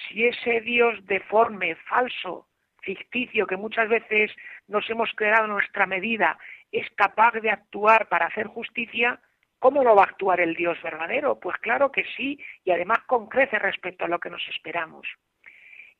si 0.09 0.25
ese 0.25 0.63
Dios 0.63 1.05
deforme, 1.05 1.75
falso, 1.75 2.49
ficticio, 2.85 3.47
que 3.47 3.57
muchas 3.57 3.89
veces 3.89 4.31
nos 4.69 4.89
hemos 4.91 5.11
creado 5.15 5.47
nuestra 5.47 5.87
medida, 5.87 6.39
es 6.71 6.89
capaz 6.97 7.33
de 7.33 7.51
actuar 7.51 8.09
para 8.09 8.27
hacer 8.27 8.47
justicia, 8.47 9.21
¿cómo 9.59 9.83
no 9.83 9.95
va 9.95 10.03
a 10.03 10.07
actuar 10.07 10.41
el 10.41 10.55
Dios 10.55 10.81
verdadero? 10.83 11.39
Pues 11.41 11.57
claro 11.59 11.91
que 11.91 12.05
sí, 12.17 12.39
y 12.65 12.71
además 12.71 12.99
con 13.07 13.29
crece 13.29 13.59
respecto 13.59 14.05
a 14.05 14.09
lo 14.09 14.19
que 14.19 14.31
nos 14.31 14.47
esperamos. 14.49 15.07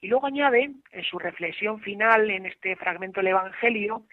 Y 0.01 0.09
luego 0.09 0.27
añade, 0.27 0.71
en 0.93 1.05
su 1.05 1.19
reflexión 1.19 1.81
final 1.81 2.31
en 2.31 2.47
este 2.47 2.77
fragmento 2.77 3.21
del 3.21 3.29
Evangelio, 3.29 4.05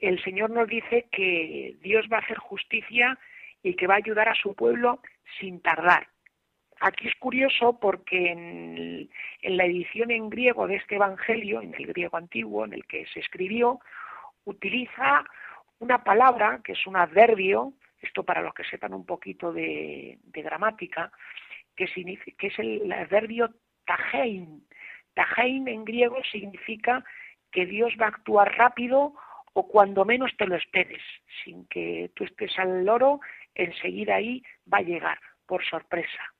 el 0.00 0.22
Señor 0.22 0.50
nos 0.50 0.68
dice 0.68 1.08
que 1.12 1.76
Dios 1.80 2.06
va 2.10 2.18
a 2.18 2.20
hacer 2.20 2.38
justicia 2.38 3.18
y 3.62 3.74
que 3.74 3.86
va 3.86 3.94
a 3.94 3.98
ayudar 3.98 4.28
a 4.28 4.34
su 4.34 4.54
pueblo 4.54 5.00
sin 5.38 5.60
tardar. 5.60 6.08
Aquí 6.80 7.08
es 7.08 7.14
curioso 7.16 7.78
porque 7.78 8.32
en, 8.32 9.10
la 9.42 9.66
edición 9.66 10.10
en 10.10 10.30
griego 10.30 10.66
de 10.66 10.76
este 10.76 10.94
Evangelio, 10.94 11.60
en 11.60 11.74
el 11.74 11.86
griego 11.86 12.16
antiguo 12.16 12.64
en 12.64 12.72
el 12.72 12.86
que 12.86 13.06
se 13.12 13.20
escribió, 13.20 13.80
utiliza 14.44 15.22
una 15.78 16.02
palabra 16.02 16.62
que 16.64 16.72
es 16.72 16.86
un 16.86 16.96
adverbio, 16.96 17.74
esto 18.00 18.24
para 18.24 18.40
los 18.40 18.54
que 18.54 18.64
sepan 18.64 18.94
un 18.94 19.04
poquito 19.04 19.52
de, 19.52 20.18
gramática, 20.32 21.12
que, 21.76 21.84
es 21.84 22.58
el 22.58 22.90
adverbio 22.90 23.50
tajein. 23.84 24.66
Tajein 25.12 25.68
en 25.68 25.84
griego 25.84 26.16
significa 26.32 27.04
que 27.52 27.66
Dios 27.66 27.92
va 28.00 28.06
a 28.06 28.08
actuar 28.08 28.56
rápido 28.56 29.14
o 29.52 29.68
cuando 29.68 30.06
menos 30.06 30.34
te 30.38 30.46
lo 30.46 30.56
esperes, 30.56 31.02
sin 31.44 31.66
que 31.66 32.10
tú 32.14 32.24
estés 32.24 32.58
al 32.58 32.86
loro, 32.86 33.20
enseguida 33.54 34.14
ahí 34.14 34.42
va 34.72 34.78
a 34.78 34.82
llegar, 34.82 35.18
por 35.46 35.62
sorpresa. 35.62 36.32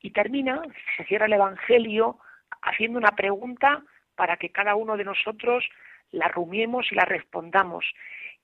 Y 0.00 0.10
termina, 0.10 0.62
se 0.96 1.04
cierra 1.04 1.26
el 1.26 1.32
Evangelio 1.32 2.18
haciendo 2.62 2.98
una 2.98 3.12
pregunta 3.12 3.82
para 4.14 4.36
que 4.36 4.50
cada 4.50 4.74
uno 4.74 4.96
de 4.96 5.04
nosotros 5.04 5.64
la 6.10 6.28
rumiemos 6.28 6.90
y 6.90 6.94
la 6.94 7.04
respondamos 7.04 7.84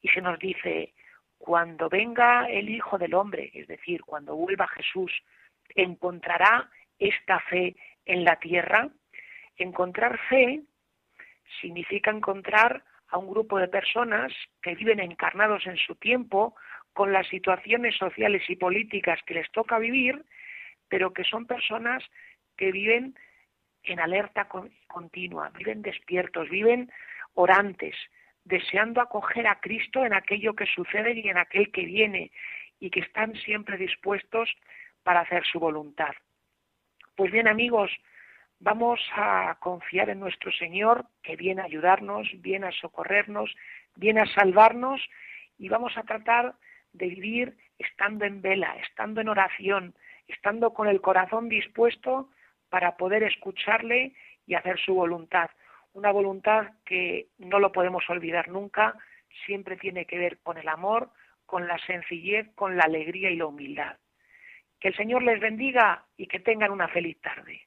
y 0.03 0.09
se 0.09 0.21
nos 0.21 0.39
dice, 0.39 0.93
cuando 1.39 1.89
venga 1.89 2.49
el 2.49 2.69
Hijo 2.69 2.99
del 2.99 3.15
Hombre, 3.15 3.51
es 3.55 3.69
decir, 3.69 4.03
cuando 4.03 4.37
vuelva 4.37 4.67
Jesús, 4.69 5.13
¿encontrará 5.75 6.69
esta 6.99 7.41
fe 7.41 7.77
en 8.05 8.25
la 8.25 8.37
tierra? 8.37 8.89
Encontrar 9.57 10.19
fe 10.29 10.63
significa 11.61 12.11
encontrar 12.11 12.83
a 13.09 13.19
un 13.19 13.29
grupo 13.29 13.59
de 13.59 13.69
personas 13.69 14.33
que 14.61 14.75
viven 14.75 15.01
encarnados 15.01 15.67
en 15.67 15.77
su 15.77 15.95
tiempo, 15.97 16.55
con 16.93 17.13
las 17.13 17.27
situaciones 17.29 17.97
sociales 17.97 18.43
y 18.49 18.57
políticas 18.57 19.21
que 19.25 19.35
les 19.35 19.51
toca 19.53 19.79
vivir, 19.79 20.25
pero 20.93 21.15
que 21.15 21.25
son 21.25 21.47
personas 21.47 22.05
que 22.55 22.71
viven 22.71 23.15
en 23.83 23.99
alerta 23.99 24.47
continua, 24.87 25.51
viven 25.57 25.81
despiertos, 25.81 26.51
viven 26.51 26.93
orantes, 27.33 27.97
deseando 28.45 29.01
acoger 29.01 29.47
a 29.47 29.59
Cristo 29.59 30.05
en 30.05 30.13
aquello 30.13 30.55
que 30.55 30.67
sucede 30.67 31.15
y 31.15 31.31
en 31.31 31.39
aquel 31.39 31.73
que 31.73 31.87
viene, 31.87 32.31
y 32.79 32.91
que 32.91 33.01
están 33.01 33.35
siempre 33.37 33.79
dispuestos 33.79 34.55
para 35.03 35.21
hacer 35.21 35.47
su 35.47 35.59
voluntad. 35.59 36.13
Pues 37.17 37.33
bien, 37.33 37.49
amigos, 37.49 37.91
vamos 38.61 39.01
a 39.17 39.57
confiar 39.61 40.11
en 40.11 40.21
nuestro 40.21 40.53
Señor, 40.53 41.07
que 41.23 41.37
viene 41.37 41.63
a 41.63 41.65
ayudarnos, 41.65 42.29
viene 42.43 42.67
a 42.67 42.73
socorrernos, 42.73 43.51
viene 43.97 44.21
a 44.21 44.27
salvarnos, 44.27 45.01
y 45.57 45.71
vamos 45.71 45.97
a 45.97 46.03
tratar 46.03 46.55
de 46.93 47.07
vivir 47.07 47.57
estando 47.79 48.27
en 48.27 48.43
vela, 48.43 48.77
estando 48.87 49.23
en 49.23 49.31
oración, 49.31 49.95
estando 50.33 50.73
con 50.73 50.89
el 50.89 51.01
corazón 51.01 51.49
dispuesto 51.49 52.31
para 52.69 52.97
poder 52.97 53.23
escucharle 53.23 54.15
y 54.47 54.55
hacer 54.55 54.79
su 54.81 54.95
voluntad 54.95 55.51
una 55.95 56.11
voluntad 56.11 56.71
que 56.85 57.29
no 57.39 57.59
lo 57.59 57.73
podemos 57.73 58.09
olvidar 58.09 58.49
nunca, 58.49 58.97
siempre 59.47 59.77
tiene 59.77 60.07
que 60.07 60.19
ver 60.19 60.39
con 60.39 60.59
el 60.59 60.69
amor, 60.69 61.11
con 61.47 61.67
la 61.67 61.79
sencillez, 61.87 62.49
con 62.55 62.77
la 62.77 62.85
alegría 62.85 63.31
y 63.31 63.37
la 63.37 63.47
humildad. 63.47 63.97
Que 64.81 64.89
el 64.89 64.97
Señor 64.97 65.23
les 65.23 65.41
bendiga 65.41 66.05
y 66.17 66.27
que 66.27 66.41
tengan 66.41 66.71
una 66.71 66.89
feliz 66.89 67.21
tarde. 67.21 67.63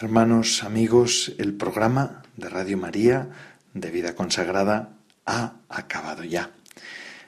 Hermanos, 0.00 0.62
amigos, 0.62 1.32
el 1.38 1.54
programa 1.54 2.22
de 2.36 2.48
Radio 2.48 2.78
María 2.78 3.30
de 3.74 3.90
Vida 3.90 4.14
Consagrada 4.14 4.90
ha 5.26 5.54
acabado 5.68 6.22
ya. 6.22 6.52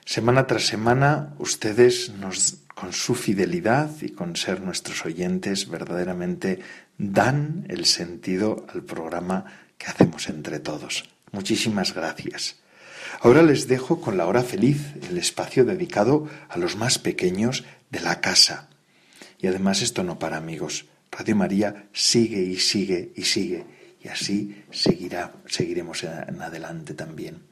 Semana 0.04 0.46
tras 0.46 0.68
semana, 0.68 1.34
ustedes 1.40 2.10
nos, 2.10 2.58
con 2.76 2.92
su 2.92 3.16
fidelidad 3.16 3.90
y 4.02 4.10
con 4.10 4.36
ser 4.36 4.60
nuestros 4.60 5.04
oyentes, 5.04 5.68
verdaderamente 5.68 6.60
dan 6.96 7.66
el 7.68 7.86
sentido 7.86 8.64
al 8.72 8.84
programa 8.84 9.46
que 9.76 9.88
hacemos 9.88 10.28
entre 10.28 10.60
todos. 10.60 11.10
Muchísimas 11.32 11.92
gracias. 11.92 12.60
Ahora 13.20 13.42
les 13.42 13.66
dejo 13.66 14.00
con 14.00 14.16
la 14.16 14.26
hora 14.26 14.44
feliz, 14.44 14.94
el 15.10 15.18
espacio 15.18 15.64
dedicado 15.64 16.28
a 16.48 16.56
los 16.56 16.76
más 16.76 17.00
pequeños 17.00 17.64
de 17.90 17.98
la 17.98 18.20
casa. 18.20 18.68
Y 19.40 19.48
además 19.48 19.82
esto 19.82 20.04
no 20.04 20.20
para 20.20 20.36
amigos. 20.36 20.84
Radio 21.10 21.36
María 21.36 21.88
sigue 21.92 22.42
y 22.42 22.56
sigue 22.56 23.12
y 23.16 23.22
sigue 23.22 23.80
y 24.02 24.08
así 24.08 24.64
seguirá, 24.70 25.32
seguiremos 25.46 26.04
en 26.04 26.40
adelante 26.40 26.94
también. 26.94 27.42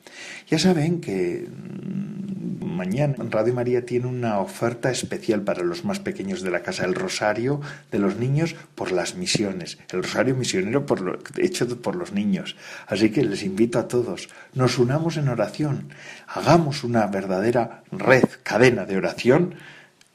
Ya 0.49 0.59
saben 0.59 1.01
que 1.01 1.47
mm, 1.47 2.65
mañana 2.65 3.17
Radio 3.29 3.53
María 3.53 3.85
tiene 3.85 4.07
una 4.07 4.39
oferta 4.39 4.91
especial 4.91 5.43
para 5.43 5.63
los 5.63 5.85
más 5.85 6.01
pequeños 6.01 6.41
de 6.41 6.51
la 6.51 6.63
casa, 6.63 6.87
el 6.87 6.95
rosario 6.95 7.61
de 7.91 7.99
los 7.99 8.17
niños 8.17 8.57
por 8.75 8.93
las 8.93 9.15
misiones, 9.15 9.79
el 9.91 10.03
rosario 10.03 10.35
misionero 10.35 10.87
por 10.87 11.21
hecho 11.37 11.83
por 11.83 11.97
los 11.97 12.13
niños. 12.13 12.57
Así 12.87 13.11
que 13.11 13.25
les 13.25 13.43
invito 13.43 13.79
a 13.79 13.89
todos, 13.89 14.31
nos 14.55 14.79
unamos 14.79 15.19
en 15.19 15.29
oración, 15.29 15.91
hagamos 16.27 16.83
una 16.83 17.07
verdadera 17.09 17.83
red, 17.93 18.25
cadena 18.43 18.87
de 18.87 18.97
oración 18.97 19.55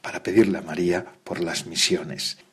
para 0.02 0.24
pedirle 0.24 0.58
a 0.58 0.62
María 0.62 1.06
por 1.22 1.40
las 1.40 1.66
misiones. 1.66 2.43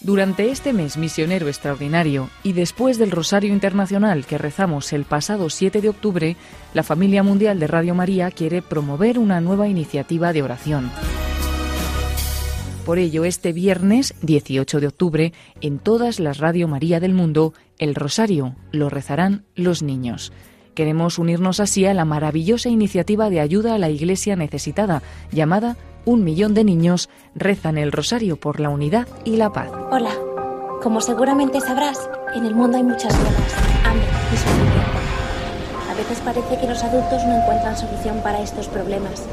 Durante 0.00 0.50
este 0.50 0.74
mes 0.74 0.98
misionero 0.98 1.48
extraordinario 1.48 2.28
y 2.42 2.52
después 2.52 2.98
del 2.98 3.10
Rosario 3.10 3.52
Internacional 3.52 4.26
que 4.26 4.36
rezamos 4.36 4.92
el 4.92 5.04
pasado 5.04 5.48
7 5.48 5.80
de 5.80 5.88
octubre, 5.88 6.36
la 6.74 6.82
familia 6.82 7.22
mundial 7.22 7.58
de 7.58 7.66
Radio 7.66 7.94
María 7.94 8.30
quiere 8.30 8.60
promover 8.60 9.18
una 9.18 9.40
nueva 9.40 9.68
iniciativa 9.68 10.34
de 10.34 10.42
oración. 10.42 10.90
Por 12.84 12.98
ello, 12.98 13.24
este 13.24 13.52
viernes 13.52 14.14
18 14.20 14.80
de 14.80 14.86
octubre, 14.86 15.32
en 15.60 15.78
todas 15.78 16.20
las 16.20 16.38
Radio 16.38 16.68
María 16.68 17.00
del 17.00 17.14
mundo, 17.14 17.54
el 17.78 17.94
Rosario 17.94 18.54
lo 18.70 18.90
rezarán 18.90 19.44
los 19.56 19.82
niños. 19.82 20.30
Queremos 20.74 21.18
unirnos 21.18 21.58
así 21.58 21.86
a 21.86 21.94
la 21.94 22.04
maravillosa 22.04 22.68
iniciativa 22.68 23.30
de 23.30 23.40
ayuda 23.40 23.74
a 23.74 23.78
la 23.78 23.88
Iglesia 23.88 24.36
necesitada, 24.36 25.02
llamada 25.32 25.76
un 26.06 26.24
millón 26.24 26.54
de 26.54 26.64
niños 26.64 27.10
rezan 27.34 27.76
el 27.76 27.92
rosario 27.92 28.36
por 28.36 28.60
la 28.60 28.70
unidad 28.70 29.06
y 29.24 29.36
la 29.36 29.52
paz. 29.52 29.70
Hola, 29.90 30.12
como 30.82 31.00
seguramente 31.00 31.60
sabrás, 31.60 32.08
en 32.34 32.46
el 32.46 32.54
mundo 32.54 32.78
hay 32.78 32.84
muchas 32.84 33.12
guerras, 33.12 33.54
hambre 33.84 34.06
y 34.32 34.36
sufrimiento. 34.36 34.98
A 35.90 35.94
veces 35.94 36.20
parece 36.24 36.58
que 36.60 36.68
los 36.68 36.82
adultos 36.84 37.24
no 37.24 37.36
encuentran 37.36 37.76
solución 37.76 38.20
para 38.22 38.40
estos 38.40 38.68
problemas. 38.68 39.24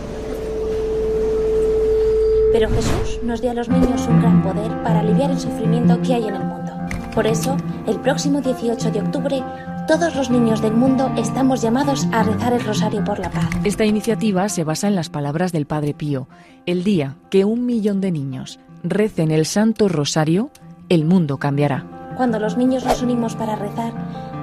Pero 2.51 2.69
Jesús 2.69 3.19
nos 3.23 3.41
dio 3.41 3.51
a 3.51 3.53
los 3.53 3.69
niños 3.69 4.07
un 4.07 4.19
gran 4.19 4.41
poder 4.41 4.83
para 4.83 5.01
aliviar 5.01 5.29
el 5.29 5.39
sufrimiento 5.39 6.01
que 6.01 6.15
hay 6.15 6.27
en 6.27 6.35
el 6.35 6.43
mundo. 6.43 6.71
Por 7.13 7.27
eso, 7.27 7.55
el 7.85 7.99
próximo 7.99 8.41
18 8.41 8.91
de 8.91 8.99
octubre, 8.99 9.43
todos 9.87 10.15
los 10.15 10.29
niños 10.29 10.61
del 10.61 10.73
mundo 10.73 11.11
estamos 11.17 11.61
llamados 11.61 12.07
a 12.11 12.23
rezar 12.23 12.53
el 12.53 12.63
rosario 12.63 13.03
por 13.03 13.19
la 13.19 13.29
paz. 13.29 13.49
Esta 13.63 13.85
iniciativa 13.85 14.47
se 14.49 14.63
basa 14.63 14.87
en 14.87 14.95
las 14.95 15.09
palabras 15.09 15.51
del 15.51 15.65
Padre 15.65 15.93
Pío. 15.93 16.27
El 16.65 16.83
día 16.83 17.17
que 17.29 17.45
un 17.45 17.65
millón 17.65 17.99
de 17.99 18.11
niños 18.11 18.59
recen 18.83 19.31
el 19.31 19.45
Santo 19.45 19.89
Rosario, 19.89 20.51
el 20.89 21.05
mundo 21.05 21.37
cambiará. 21.37 22.13
Cuando 22.15 22.39
los 22.39 22.57
niños 22.57 22.85
nos 22.85 23.01
unimos 23.01 23.35
para 23.35 23.55
rezar, 23.55 23.93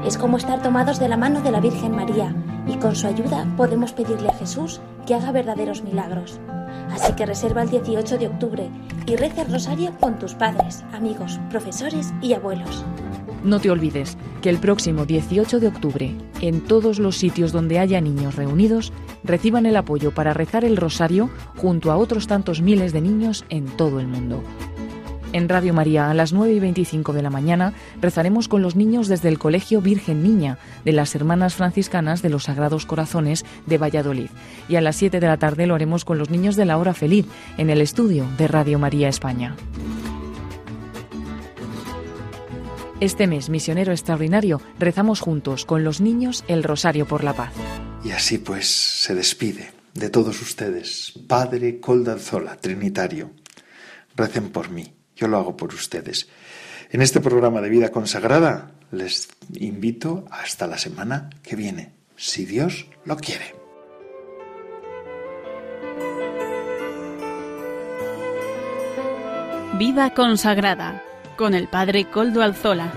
es 0.04 0.18
como 0.18 0.36
estar 0.36 0.62
tomados 0.62 0.98
de 0.98 1.08
la 1.08 1.16
mano 1.16 1.40
de 1.40 1.50
la 1.50 1.60
Virgen 1.60 1.92
María 1.92 2.34
y 2.66 2.76
con 2.76 2.94
su 2.96 3.06
ayuda 3.06 3.46
podemos 3.56 3.92
pedirle 3.92 4.28
a 4.28 4.34
Jesús 4.34 4.80
que 5.06 5.14
haga 5.14 5.32
verdaderos 5.32 5.82
milagros. 5.82 6.40
Así 6.90 7.12
que 7.14 7.26
reserva 7.26 7.62
el 7.62 7.70
18 7.70 8.18
de 8.18 8.26
octubre 8.26 8.70
y 9.06 9.16
reza 9.16 9.42
el 9.42 9.52
rosario 9.52 9.92
con 10.00 10.18
tus 10.18 10.34
padres, 10.34 10.84
amigos, 10.92 11.40
profesores 11.50 12.12
y 12.20 12.32
abuelos. 12.34 12.84
No 13.44 13.58
te 13.58 13.70
olvides 13.70 14.18
que 14.42 14.50
el 14.50 14.58
próximo 14.58 15.06
18 15.06 15.60
de 15.60 15.68
octubre, 15.68 16.14
en 16.40 16.60
todos 16.60 16.98
los 16.98 17.16
sitios 17.16 17.52
donde 17.52 17.78
haya 17.78 18.00
niños 18.00 18.36
reunidos, 18.36 18.92
reciban 19.24 19.66
el 19.66 19.76
apoyo 19.76 20.12
para 20.12 20.34
rezar 20.34 20.64
el 20.64 20.76
rosario 20.76 21.30
junto 21.56 21.90
a 21.90 21.96
otros 21.96 22.26
tantos 22.26 22.60
miles 22.60 22.92
de 22.92 23.00
niños 23.00 23.44
en 23.48 23.66
todo 23.66 24.00
el 24.00 24.08
mundo. 24.08 24.42
En 25.32 25.48
Radio 25.48 25.72
María, 25.72 26.10
a 26.10 26.14
las 26.14 26.32
9 26.32 26.54
y 26.54 26.60
25 26.60 27.12
de 27.12 27.22
la 27.22 27.30
mañana, 27.30 27.72
rezaremos 28.00 28.48
con 28.48 28.62
los 28.62 28.74
niños 28.74 29.06
desde 29.06 29.28
el 29.28 29.38
Colegio 29.38 29.80
Virgen 29.80 30.24
Niña 30.24 30.58
de 30.84 30.92
las 30.92 31.14
Hermanas 31.14 31.54
Franciscanas 31.54 32.20
de 32.20 32.30
los 32.30 32.44
Sagrados 32.44 32.84
Corazones 32.84 33.44
de 33.66 33.78
Valladolid. 33.78 34.30
Y 34.68 34.74
a 34.74 34.80
las 34.80 34.96
7 34.96 35.20
de 35.20 35.26
la 35.28 35.36
tarde 35.36 35.68
lo 35.68 35.76
haremos 35.76 36.04
con 36.04 36.18
los 36.18 36.30
niños 36.30 36.56
de 36.56 36.64
la 36.64 36.78
Hora 36.78 36.94
Feliz 36.94 37.26
en 37.58 37.70
el 37.70 37.80
estudio 37.80 38.26
de 38.38 38.48
Radio 38.48 38.80
María 38.80 39.08
España. 39.08 39.54
Este 43.00 43.26
mes 43.26 43.48
misionero 43.48 43.92
extraordinario 43.92 44.60
rezamos 44.78 45.20
juntos 45.20 45.64
con 45.64 45.84
los 45.84 46.02
niños 46.02 46.44
el 46.48 46.62
Rosario 46.62 47.06
por 47.06 47.24
la 47.24 47.32
Paz. 47.32 47.52
Y 48.04 48.10
así 48.10 48.36
pues 48.36 48.68
se 48.68 49.14
despide 49.14 49.72
de 49.94 50.10
todos 50.10 50.40
ustedes, 50.42 51.14
Padre 51.26 51.80
Coldanzola, 51.80 52.56
Trinitario. 52.56 53.30
Recen 54.16 54.50
por 54.50 54.70
mí 54.70 54.94
yo 55.20 55.28
lo 55.28 55.36
hago 55.36 55.56
por 55.56 55.74
ustedes. 55.74 56.28
En 56.90 57.02
este 57.02 57.20
programa 57.20 57.60
de 57.60 57.68
vida 57.68 57.90
consagrada 57.90 58.72
les 58.90 59.28
invito 59.54 60.24
hasta 60.30 60.66
la 60.66 60.78
semana 60.78 61.30
que 61.42 61.56
viene, 61.56 61.92
si 62.16 62.46
Dios 62.46 62.86
lo 63.04 63.16
quiere. 63.16 63.54
Vida 69.78 70.12
consagrada 70.14 71.02
con 71.40 71.54
el 71.54 71.68
padre 71.68 72.04
Coldo 72.04 72.42
Alzola. 72.42 72.92